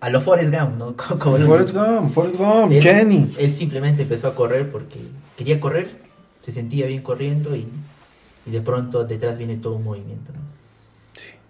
A 0.00 0.08
lo 0.08 0.20
Forrest 0.20 0.50
Gump, 0.50 0.76
¿no? 0.76 0.96
Como 1.18 1.38
Forrest 1.38 1.74
Gump, 1.74 2.12
Forrest 2.12 2.38
Gump, 2.38 2.72
Kenny. 2.80 3.34
Él 3.38 3.50
simplemente 3.50 4.02
empezó 4.02 4.28
a 4.28 4.34
correr 4.34 4.70
porque 4.70 4.98
quería 5.36 5.60
correr, 5.60 5.98
se 6.40 6.52
sentía 6.52 6.86
bien 6.86 7.02
corriendo 7.02 7.54
y, 7.54 7.68
y 8.46 8.50
de 8.50 8.60
pronto 8.62 9.04
detrás 9.04 9.36
viene 9.36 9.56
todo 9.56 9.74
un 9.74 9.84
movimiento, 9.84 10.32
¿no? 10.32 10.54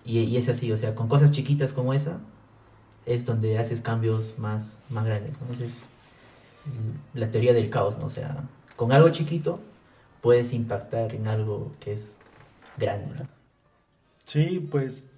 Y, 0.04 0.36
es 0.36 0.48
así, 0.48 0.70
o 0.70 0.76
sea, 0.76 0.94
con 0.94 1.08
cosas 1.08 1.32
chiquitas 1.32 1.72
como 1.72 1.94
esa, 1.94 2.18
es 3.06 3.24
donde 3.24 3.58
haces 3.58 3.80
cambios 3.80 4.38
más, 4.38 4.78
más 4.90 5.06
grandes, 5.06 5.40
¿no? 5.40 5.52
Esa 5.52 5.64
es 5.64 5.86
la 7.14 7.30
teoría 7.30 7.54
del 7.54 7.70
caos, 7.70 7.98
¿no? 7.98 8.06
O 8.06 8.10
sea, 8.10 8.44
con 8.76 8.92
algo 8.92 9.08
chiquito 9.08 9.60
puedes 10.20 10.52
impactar 10.52 11.14
en 11.14 11.26
algo 11.26 11.72
que 11.80 11.94
es 11.94 12.18
grande. 12.76 13.26
Sí, 14.24 14.66
pues 14.70 15.08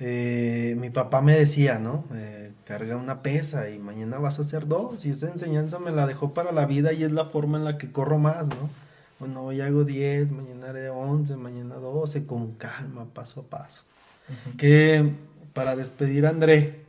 eh, 0.00 0.76
mi 0.78 0.90
papá 0.90 1.20
me 1.20 1.36
decía, 1.36 1.78
¿no? 1.78 2.04
Eh, 2.14 2.52
carga 2.64 2.96
una 2.96 3.22
pesa 3.22 3.70
y 3.70 3.78
mañana 3.78 4.18
vas 4.18 4.38
a 4.38 4.42
hacer 4.42 4.68
dos. 4.68 5.04
Y 5.04 5.10
esa 5.10 5.28
enseñanza 5.28 5.78
me 5.78 5.90
la 5.90 6.06
dejó 6.06 6.34
para 6.34 6.52
la 6.52 6.66
vida 6.66 6.92
y 6.92 7.02
es 7.02 7.12
la 7.12 7.26
forma 7.26 7.58
en 7.58 7.64
la 7.64 7.78
que 7.78 7.90
corro 7.90 8.18
más, 8.18 8.46
¿no? 8.48 8.70
Bueno, 9.18 9.42
hoy 9.42 9.60
hago 9.60 9.84
10, 9.84 10.30
mañana 10.30 10.70
haré 10.70 10.90
11, 10.90 11.36
mañana 11.36 11.74
12, 11.76 12.24
con 12.26 12.52
calma, 12.52 13.06
paso 13.12 13.40
a 13.40 13.44
paso. 13.44 13.82
Que 14.56 15.12
para 15.54 15.74
despedir 15.74 16.26
a 16.26 16.28
André, 16.28 16.84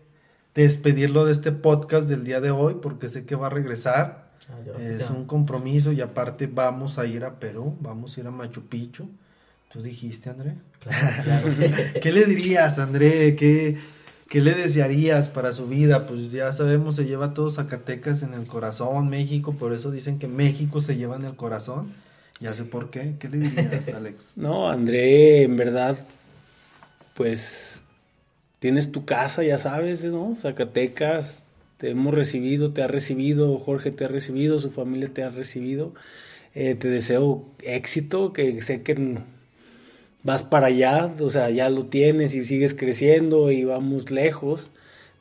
despedirlo 0.54 1.26
de 1.26 1.32
este 1.32 1.52
podcast 1.52 2.08
del 2.08 2.24
día 2.24 2.40
de 2.42 2.52
hoy, 2.52 2.76
porque 2.82 3.10
sé 3.10 3.26
que 3.26 3.36
va 3.36 3.48
a 3.48 3.50
regresar. 3.50 4.30
Ah, 4.50 4.80
es 4.80 5.10
un 5.10 5.26
compromiso 5.26 5.92
y 5.92 6.02
aparte 6.02 6.48
vamos 6.48 7.00
a 7.00 7.06
ir 7.06 7.24
a 7.24 7.40
Perú, 7.40 7.76
vamos 7.80 8.16
a 8.16 8.20
ir 8.20 8.28
a 8.28 8.32
Machu 8.32 8.62
Picchu. 8.68 9.10
¿Tú 9.72 9.82
dijiste, 9.82 10.30
André? 10.30 10.56
Claro, 10.80 11.08
claro. 11.24 11.48
¿Qué 12.02 12.12
le 12.12 12.26
dirías, 12.26 12.80
André? 12.80 13.36
¿Qué, 13.36 13.78
¿Qué 14.28 14.42
le 14.42 14.54
desearías 14.54 15.30
para 15.30 15.54
su 15.54 15.68
vida? 15.68 16.08
Pues 16.08 16.32
ya 16.32 16.52
sabemos, 16.52 16.96
se 16.96 17.06
lleva 17.06 17.34
todo 17.34 17.50
Zacatecas 17.50 18.24
en 18.24 18.34
el 18.34 18.46
corazón, 18.46 19.10
México, 19.10 19.54
por 19.54 19.74
eso 19.74 19.92
dicen 19.92 20.20
que 20.20 20.28
México 20.28 20.82
se 20.82 20.98
lleva 20.98 21.16
en 21.16 21.26
el 21.26 21.36
corazón. 21.36 21.88
Ya 22.40 22.54
sé 22.54 22.64
por 22.64 22.90
qué. 22.90 23.16
¿Qué 23.20 23.30
le 23.30 23.38
dirías, 23.38 23.90
Alex? 23.94 24.34
no, 24.36 24.70
André, 24.70 25.44
en 25.44 25.58
verdad, 25.58 25.98
pues 27.14 27.84
tienes 28.60 28.92
tu 28.92 29.06
casa, 29.06 29.44
ya 29.44 29.58
sabes, 29.58 30.04
¿no? 30.04 30.36
Zacatecas, 30.36 31.46
te 31.78 31.92
hemos 31.92 32.14
recibido, 32.14 32.72
te 32.72 32.82
ha 32.82 32.88
recibido, 32.88 33.58
Jorge 33.58 33.92
te 33.92 34.06
ha 34.06 34.08
recibido, 34.08 34.60
su 34.60 34.70
familia 34.72 35.10
te 35.14 35.24
ha 35.24 35.30
recibido. 35.30 35.94
Eh, 36.56 36.76
te 36.76 36.88
deseo 36.90 37.46
éxito, 37.62 38.34
que 38.34 38.62
sé 38.62 38.82
que 38.84 39.20
vas 40.24 40.44
para 40.44 40.68
allá, 40.68 41.14
o 41.20 41.30
sea, 41.30 41.50
ya 41.50 41.70
lo 41.70 41.86
tienes 41.86 42.34
y 42.34 42.46
sigues 42.46 42.74
creciendo 42.74 43.52
y 43.52 43.64
vamos 43.64 44.12
lejos. 44.12 44.70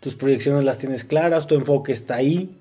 Tus 0.01 0.15
proyecciones 0.15 0.65
las 0.65 0.79
tienes 0.79 1.05
claras, 1.05 1.47
tu 1.47 1.55
enfoque 1.55 1.93
está 1.93 2.17
ahí, 2.17 2.57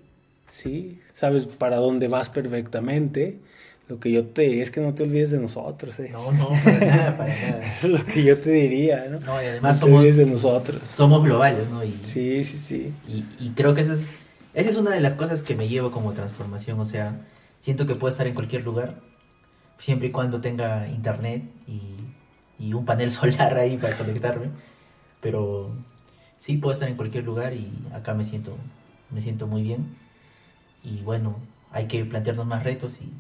¿sí? 0.49 0.99
Sabes 1.13 1.45
para 1.45 1.77
dónde 1.77 2.07
vas 2.07 2.29
perfectamente. 2.29 3.37
Lo 3.87 3.99
que 3.99 4.11
yo 4.11 4.25
te 4.25 4.61
es 4.61 4.69
que 4.69 4.81
no 4.81 4.93
te 4.93 5.03
olvides 5.03 5.31
de 5.31 5.39
nosotros. 5.39 5.97
¿eh? 5.99 6.09
No, 6.11 6.31
no, 6.33 6.49
para 6.63 6.79
nada, 6.79 7.17
para 7.17 7.33
nada. 7.33 7.63
Lo 7.83 8.03
que 8.03 8.21
yo 8.21 8.37
te 8.37 8.51
diría, 8.51 9.07
¿no? 9.09 9.21
No, 9.21 9.41
y 9.41 9.45
además 9.45 9.79
somos, 9.79 10.17
de 10.17 10.25
nosotros. 10.25 10.81
Somos 10.83 11.23
globales, 11.23 11.69
¿no? 11.69 11.83
Y, 11.85 11.93
sí, 12.03 12.43
sí, 12.43 12.57
sí. 12.57 12.91
Y, 13.07 13.23
y 13.39 13.51
creo 13.51 13.73
que 13.73 13.81
esa 13.81 13.93
es, 13.93 14.07
esa 14.53 14.69
es 14.71 14.75
una 14.75 14.91
de 14.91 14.99
las 14.99 15.13
cosas 15.13 15.41
que 15.41 15.55
me 15.55 15.69
llevo 15.69 15.91
como 15.91 16.11
transformación. 16.11 16.77
O 16.81 16.85
sea, 16.85 17.15
siento 17.61 17.85
que 17.85 17.95
puedo 17.95 18.09
estar 18.09 18.27
en 18.27 18.33
cualquier 18.33 18.65
lugar, 18.65 18.95
siempre 19.79 20.09
y 20.09 20.11
cuando 20.11 20.41
tenga 20.41 20.89
internet 20.89 21.43
y, 21.65 22.06
y 22.59 22.73
un 22.73 22.85
panel 22.85 23.11
solar 23.11 23.57
ahí 23.57 23.77
para 23.77 23.97
conectarme. 23.97 24.49
Pero 25.21 25.71
sí, 26.37 26.57
puedo 26.57 26.73
estar 26.73 26.89
en 26.89 26.95
cualquier 26.95 27.23
lugar 27.23 27.53
y 27.53 27.71
acá 27.93 28.13
me 28.13 28.23
siento, 28.23 28.55
me 29.11 29.21
siento 29.21 29.47
muy 29.47 29.63
bien. 29.63 29.95
Y 30.83 31.01
bueno, 31.01 31.37
hay 31.71 31.87
que 31.87 32.05
plantearnos 32.05 32.45
más 32.45 32.63
retos 32.63 32.99
y 33.01 33.11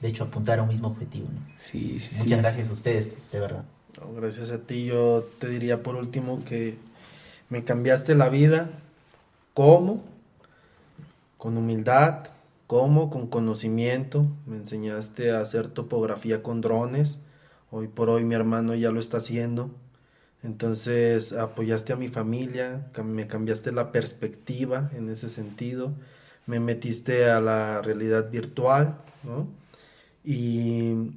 de 0.00 0.08
hecho 0.08 0.24
apuntar 0.24 0.58
a 0.58 0.62
un 0.62 0.68
mismo 0.68 0.88
objetivo. 0.88 1.28
Sí, 1.58 1.98
sí, 1.98 2.16
Muchas 2.18 2.40
gracias 2.40 2.68
a 2.68 2.72
ustedes, 2.72 3.16
de 3.32 3.40
verdad. 3.40 3.64
gracias 4.16 4.50
a 4.50 4.58
ti. 4.58 4.86
Yo 4.86 5.26
te 5.38 5.48
diría 5.48 5.82
por 5.82 5.96
último 5.96 6.44
que 6.44 6.76
me 7.48 7.64
cambiaste 7.64 8.14
la 8.14 8.28
vida. 8.28 8.70
¿Cómo? 9.54 10.02
Con 11.38 11.56
humildad. 11.56 12.26
¿Cómo? 12.66 13.08
Con 13.10 13.28
conocimiento. 13.28 14.26
Me 14.46 14.56
enseñaste 14.56 15.30
a 15.30 15.40
hacer 15.40 15.68
topografía 15.68 16.42
con 16.42 16.60
drones. 16.60 17.20
Hoy 17.76 17.88
por 17.88 18.08
hoy 18.08 18.22
mi 18.24 18.36
hermano 18.36 18.76
ya 18.76 18.92
lo 18.92 19.00
está 19.00 19.16
haciendo. 19.16 19.68
Entonces 20.44 21.32
apoyaste 21.32 21.92
a 21.92 21.96
mi 21.96 22.06
familia, 22.06 22.86
me 23.02 23.26
cambiaste 23.26 23.72
la 23.72 23.90
perspectiva 23.90 24.90
en 24.94 25.08
ese 25.08 25.28
sentido, 25.28 25.92
me 26.46 26.60
metiste 26.60 27.28
a 27.28 27.40
la 27.40 27.82
realidad 27.82 28.30
virtual, 28.30 28.98
¿no? 29.24 29.48
y 30.22 31.10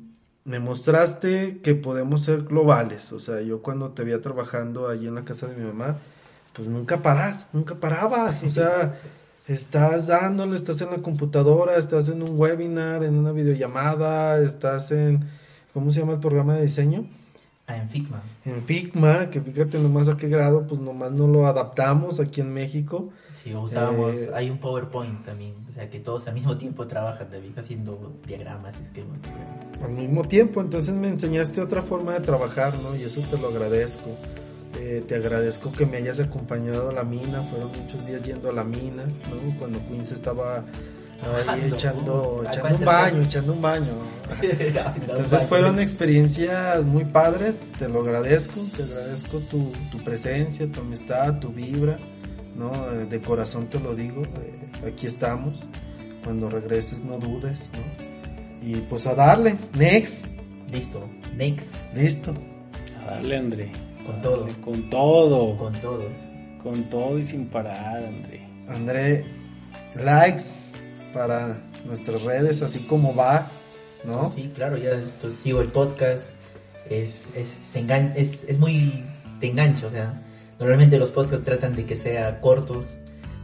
me 0.46 0.60
mostraste 0.60 1.60
que 1.62 1.76
podemos 1.76 2.24
ser 2.24 2.42
globales. 2.46 3.14
O 3.14 3.20
sea, 3.20 3.42
yo 3.42 3.62
cuando 3.62 3.92
te 3.92 4.04
veía 4.04 4.24
trabajando 4.24 4.90
allí 4.90 5.08
en 5.08 5.14
la 5.14 5.26
casa 5.26 5.46
de 5.46 5.56
mi 5.58 5.64
mamá, 5.64 5.98
pues 6.54 6.68
nunca 6.68 7.04
paras, 7.04 7.50
nunca 7.54 7.76
parabas. 7.76 8.42
O 8.42 8.50
sea, 8.50 9.00
estás 9.48 10.08
dándole, 10.08 10.56
estás 10.56 10.82
en 10.82 10.90
la 10.90 11.04
computadora, 11.04 11.78
estás 11.78 12.10
en 12.10 12.24
un 12.24 12.36
webinar, 12.36 13.04
en 13.04 13.14
una 13.14 13.32
videollamada, 13.32 14.40
estás 14.40 14.90
en, 14.90 15.37
¿cómo 15.78 15.92
se 15.92 16.00
llama 16.00 16.14
el 16.14 16.20
programa 16.20 16.56
de 16.56 16.64
diseño? 16.64 17.06
Ah, 17.68 17.78
en 17.78 17.88
Figma. 17.88 18.24
En 18.46 18.64
Figma, 18.64 19.30
que 19.30 19.40
fíjate 19.42 19.78
nomás 19.78 20.10
a 20.10 20.18
qué 20.18 20.28
grado, 20.28 20.66
pues 20.66 20.82
nomás 20.82 21.12
no 21.12 21.28
lo 21.28 21.46
adaptamos 21.46 22.20
aquí 22.20 22.42
en 22.42 22.52
México 22.52 23.12
Sí, 23.44 23.54
usábamos, 23.54 24.16
eh, 24.16 24.32
hay 24.34 24.50
un 24.50 24.58
PowerPoint 24.58 25.24
también, 25.24 25.54
o 25.70 25.72
sea 25.72 25.88
que 25.88 26.00
todos 26.00 26.26
al 26.26 26.34
mismo 26.34 26.58
tiempo 26.58 26.88
trabajan, 26.88 27.30
David, 27.30 27.52
haciendo 27.56 28.16
diagramas, 28.26 28.76
esquemas. 28.80 29.20
Al 29.84 29.92
mismo 29.92 30.24
tiempo, 30.24 30.62
entonces 30.62 30.96
me 30.96 31.10
enseñaste 31.10 31.62
otra 31.62 31.84
forma 31.84 32.14
de 32.14 32.22
trabajar, 32.22 32.74
¿no? 32.82 32.96
Y 32.96 33.04
eso 33.04 33.22
te 33.30 33.38
lo 33.38 33.50
agradezco. 33.50 34.10
Eh, 34.80 35.04
te 35.08 35.14
agradezco 35.14 35.72
que 35.72 35.86
me 35.86 35.98
hayas 35.98 36.20
acompañado 36.20 36.90
a 36.90 36.94
la 36.94 37.04
mina, 37.04 37.44
fueron 37.44 37.72
muchos 37.80 38.04
días 38.08 38.24
yendo 38.24 38.50
a 38.50 38.54
la 38.54 38.64
mina, 38.64 39.04
¿no? 39.06 39.60
Cuando 39.60 39.80
Queens 39.88 40.12
estaba 40.12 40.66
ahí 41.48 41.72
echando, 41.74 42.44
echando 42.48 42.76
un 42.76 42.86
baño, 42.86 43.22
echando 43.24 43.54
un 43.54 43.62
baño. 43.62 43.94
Entonces 44.42 45.46
fueron 45.46 45.80
experiencias 45.80 46.86
muy 46.86 47.06
padres, 47.06 47.60
te 47.80 47.88
lo 47.88 48.02
agradezco, 48.02 48.62
te 48.76 48.84
agradezco 48.84 49.40
tu, 49.40 49.72
tu 49.92 49.98
presencia, 50.04 50.70
tu 50.72 50.82
amistad, 50.82 51.40
tu 51.40 51.50
vibra. 51.50 51.98
¿no? 52.58 52.72
De 53.06 53.22
corazón 53.22 53.68
te 53.68 53.80
lo 53.80 53.96
digo, 53.96 54.24
eh, 54.24 54.88
aquí 54.88 55.06
estamos. 55.06 55.60
Cuando 56.24 56.50
regreses 56.50 57.04
no 57.04 57.18
dudes, 57.18 57.72
¿no? 57.74 58.68
Y 58.68 58.82
pues 58.82 59.06
a 59.08 59.16
darle, 59.16 59.56
next. 59.78 60.26
Listo, 60.72 61.08
next. 61.36 61.74
Listo. 61.96 62.34
A 63.02 63.12
darle, 63.12 63.38
André. 63.38 63.72
Con 64.06 64.22
todo. 64.22 64.48
con 64.62 64.90
todo. 64.90 65.58
Con 65.58 65.74
todo. 65.74 66.04
Con 66.62 66.84
todo 66.90 67.18
y 67.18 67.24
sin 67.24 67.48
parar, 67.48 68.04
André. 68.04 68.46
André, 68.68 69.26
likes 69.96 70.56
para 71.14 71.62
nuestras 71.86 72.24
redes, 72.24 72.62
así 72.62 72.80
como 72.80 73.16
va, 73.16 73.50
¿no? 74.04 74.30
Sí, 74.30 74.52
claro, 74.54 74.78
ya 74.78 75.00
sigo 75.32 75.62
el 75.62 75.70
podcast. 75.70 76.24
Es, 76.90 77.26
es, 77.36 77.58
es, 78.16 78.44
es 78.44 78.60
muy. 78.60 79.04
Te 79.40 79.48
engancho, 79.48 79.88
o 79.88 79.92
sea 79.92 80.24
Normalmente 80.60 80.98
los 80.98 81.12
podcasts 81.12 81.46
tratan 81.46 81.76
de 81.76 81.86
que 81.86 81.96
sean 81.96 82.40
cortos, 82.42 82.96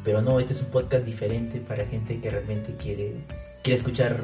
pero 0.04 0.22
no, 0.22 0.40
este 0.40 0.54
es 0.54 0.62
un 0.62 0.68
podcast 0.68 1.06
diferente 1.06 1.60
para 1.60 1.86
gente 1.86 2.20
que 2.20 2.30
realmente 2.30 2.76
quiere, 2.76 3.14
quiere 3.62 3.78
escuchar 3.78 4.20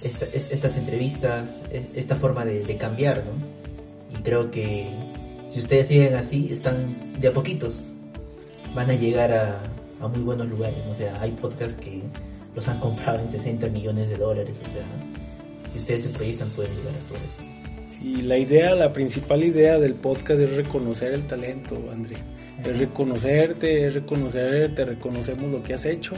estas 0.00 0.76
entrevistas, 0.76 1.60
esta 1.72 2.14
forma 2.14 2.44
de, 2.44 2.76
cambiar, 2.76 3.24
¿no? 3.24 4.16
Y 4.16 4.22
creo 4.22 4.48
que 4.52 4.88
si 5.48 5.58
ustedes 5.58 5.88
siguen 5.88 6.14
así, 6.14 6.52
están 6.52 7.20
de 7.20 7.28
a 7.28 7.32
poquitos, 7.32 7.86
van 8.76 8.90
a 8.90 8.94
llegar 8.94 9.32
a, 9.32 9.60
a 10.00 10.06
muy 10.06 10.20
buenos 10.20 10.48
lugares, 10.48 10.78
o 10.88 10.94
sea, 10.94 11.20
hay 11.20 11.32
podcasts 11.32 11.76
que 11.80 12.02
los 12.58 12.66
han 12.66 12.80
comprado 12.80 13.20
en 13.20 13.28
60 13.28 13.68
millones 13.68 14.08
de 14.08 14.16
dólares, 14.16 14.60
o 14.66 14.68
sea, 14.68 14.84
si 15.70 15.78
ustedes 15.78 16.02
se 16.02 16.08
proyectan 16.08 16.48
pueden 16.50 16.74
llegar 16.74 16.92
a 16.92 17.08
todo 17.08 17.18
eso. 17.18 18.02
Y 18.02 18.22
la 18.22 18.36
idea, 18.36 18.74
la 18.74 18.92
principal 18.92 19.44
idea 19.44 19.78
del 19.78 19.94
podcast 19.94 20.40
es 20.40 20.56
reconocer 20.56 21.12
el 21.12 21.24
talento, 21.24 21.76
André. 21.92 22.16
Es 22.64 22.80
reconocerte, 22.80 23.86
es 23.86 23.94
reconocerte, 23.94 24.84
reconocemos 24.84 25.52
lo 25.52 25.62
que 25.62 25.74
has 25.74 25.84
hecho, 25.84 26.14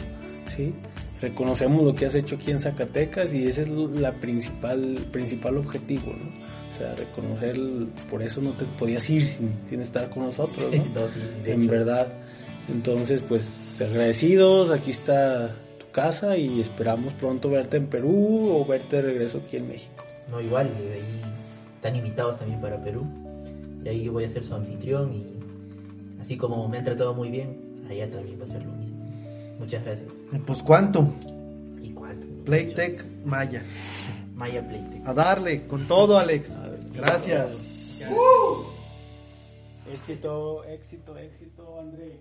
¿sí? 0.57 0.73
Reconocemos 1.21 1.85
lo 1.85 1.95
que 1.95 2.07
has 2.07 2.15
hecho 2.15 2.37
aquí 2.37 2.51
en 2.53 2.59
Zacatecas 2.59 3.35
y 3.35 3.47
ese 3.47 3.63
es 3.63 3.69
la 3.69 4.13
principal, 4.15 4.95
principal 5.13 5.59
objetivo, 5.59 6.07
¿no? 6.07 6.31
O 6.71 6.79
sea, 6.79 6.95
reconocer, 6.95 7.59
por 8.09 8.23
eso 8.23 8.41
no 8.41 8.53
te 8.53 8.65
podías 8.65 9.11
ir 9.11 9.27
sin, 9.27 9.53
sin 9.69 9.83
estar 9.83 10.09
con 10.09 10.25
nosotros, 10.25 10.73
¿no? 10.73 11.07
en 11.45 11.67
verdad. 11.67 12.11
Entonces, 12.71 13.23
pues 13.29 13.79
agradecidos, 13.83 14.71
aquí 14.71 14.91
está 14.91 15.55
casa 15.91 16.37
y 16.37 16.61
esperamos 16.61 17.13
pronto 17.15 17.51
verte 17.51 17.77
en 17.77 17.87
Perú 17.87 18.51
o 18.53 18.65
verte 18.65 18.97
de 18.97 19.03
regreso 19.03 19.43
aquí 19.45 19.57
en 19.57 19.69
México. 19.69 20.05
No, 20.31 20.41
igual, 20.41 20.69
de 20.77 20.95
ahí 20.95 21.21
están 21.75 21.97
invitados 21.97 22.39
también 22.39 22.61
para 22.61 22.83
Perú. 22.83 23.05
Y 23.85 23.89
ahí 23.89 24.05
yo 24.05 24.13
voy 24.13 24.25
a 24.25 24.29
ser 24.29 24.45
su 24.45 24.55
anfitrión 24.55 25.13
y 25.13 26.21
así 26.21 26.37
como 26.37 26.69
me 26.69 26.79
han 26.79 26.85
tratado 26.85 27.15
muy 27.15 27.31
bien, 27.31 27.85
allá 27.89 28.11
también 28.11 28.39
va 28.39 28.45
a 28.45 28.49
ser 28.49 28.63
lo 28.65 28.73
mismo. 28.73 28.99
Muchas 29.59 29.85
gracias. 29.85 30.09
Pues 30.47 30.63
cuánto. 30.63 31.13
¿Y 31.83 31.91
cuánto? 31.91 32.27
Playtech 32.45 33.05
Maya. 33.25 33.63
Maya 34.35 34.67
Playtech. 34.67 35.07
A 35.07 35.15
darle, 35.15 35.67
con 35.67 35.87
todo 35.87 36.19
Alex. 36.19 36.59
Gracias. 36.95 37.49
Éxito, 39.93 40.65
éxito, 40.65 41.17
éxito, 41.19 41.81
André. 41.81 42.21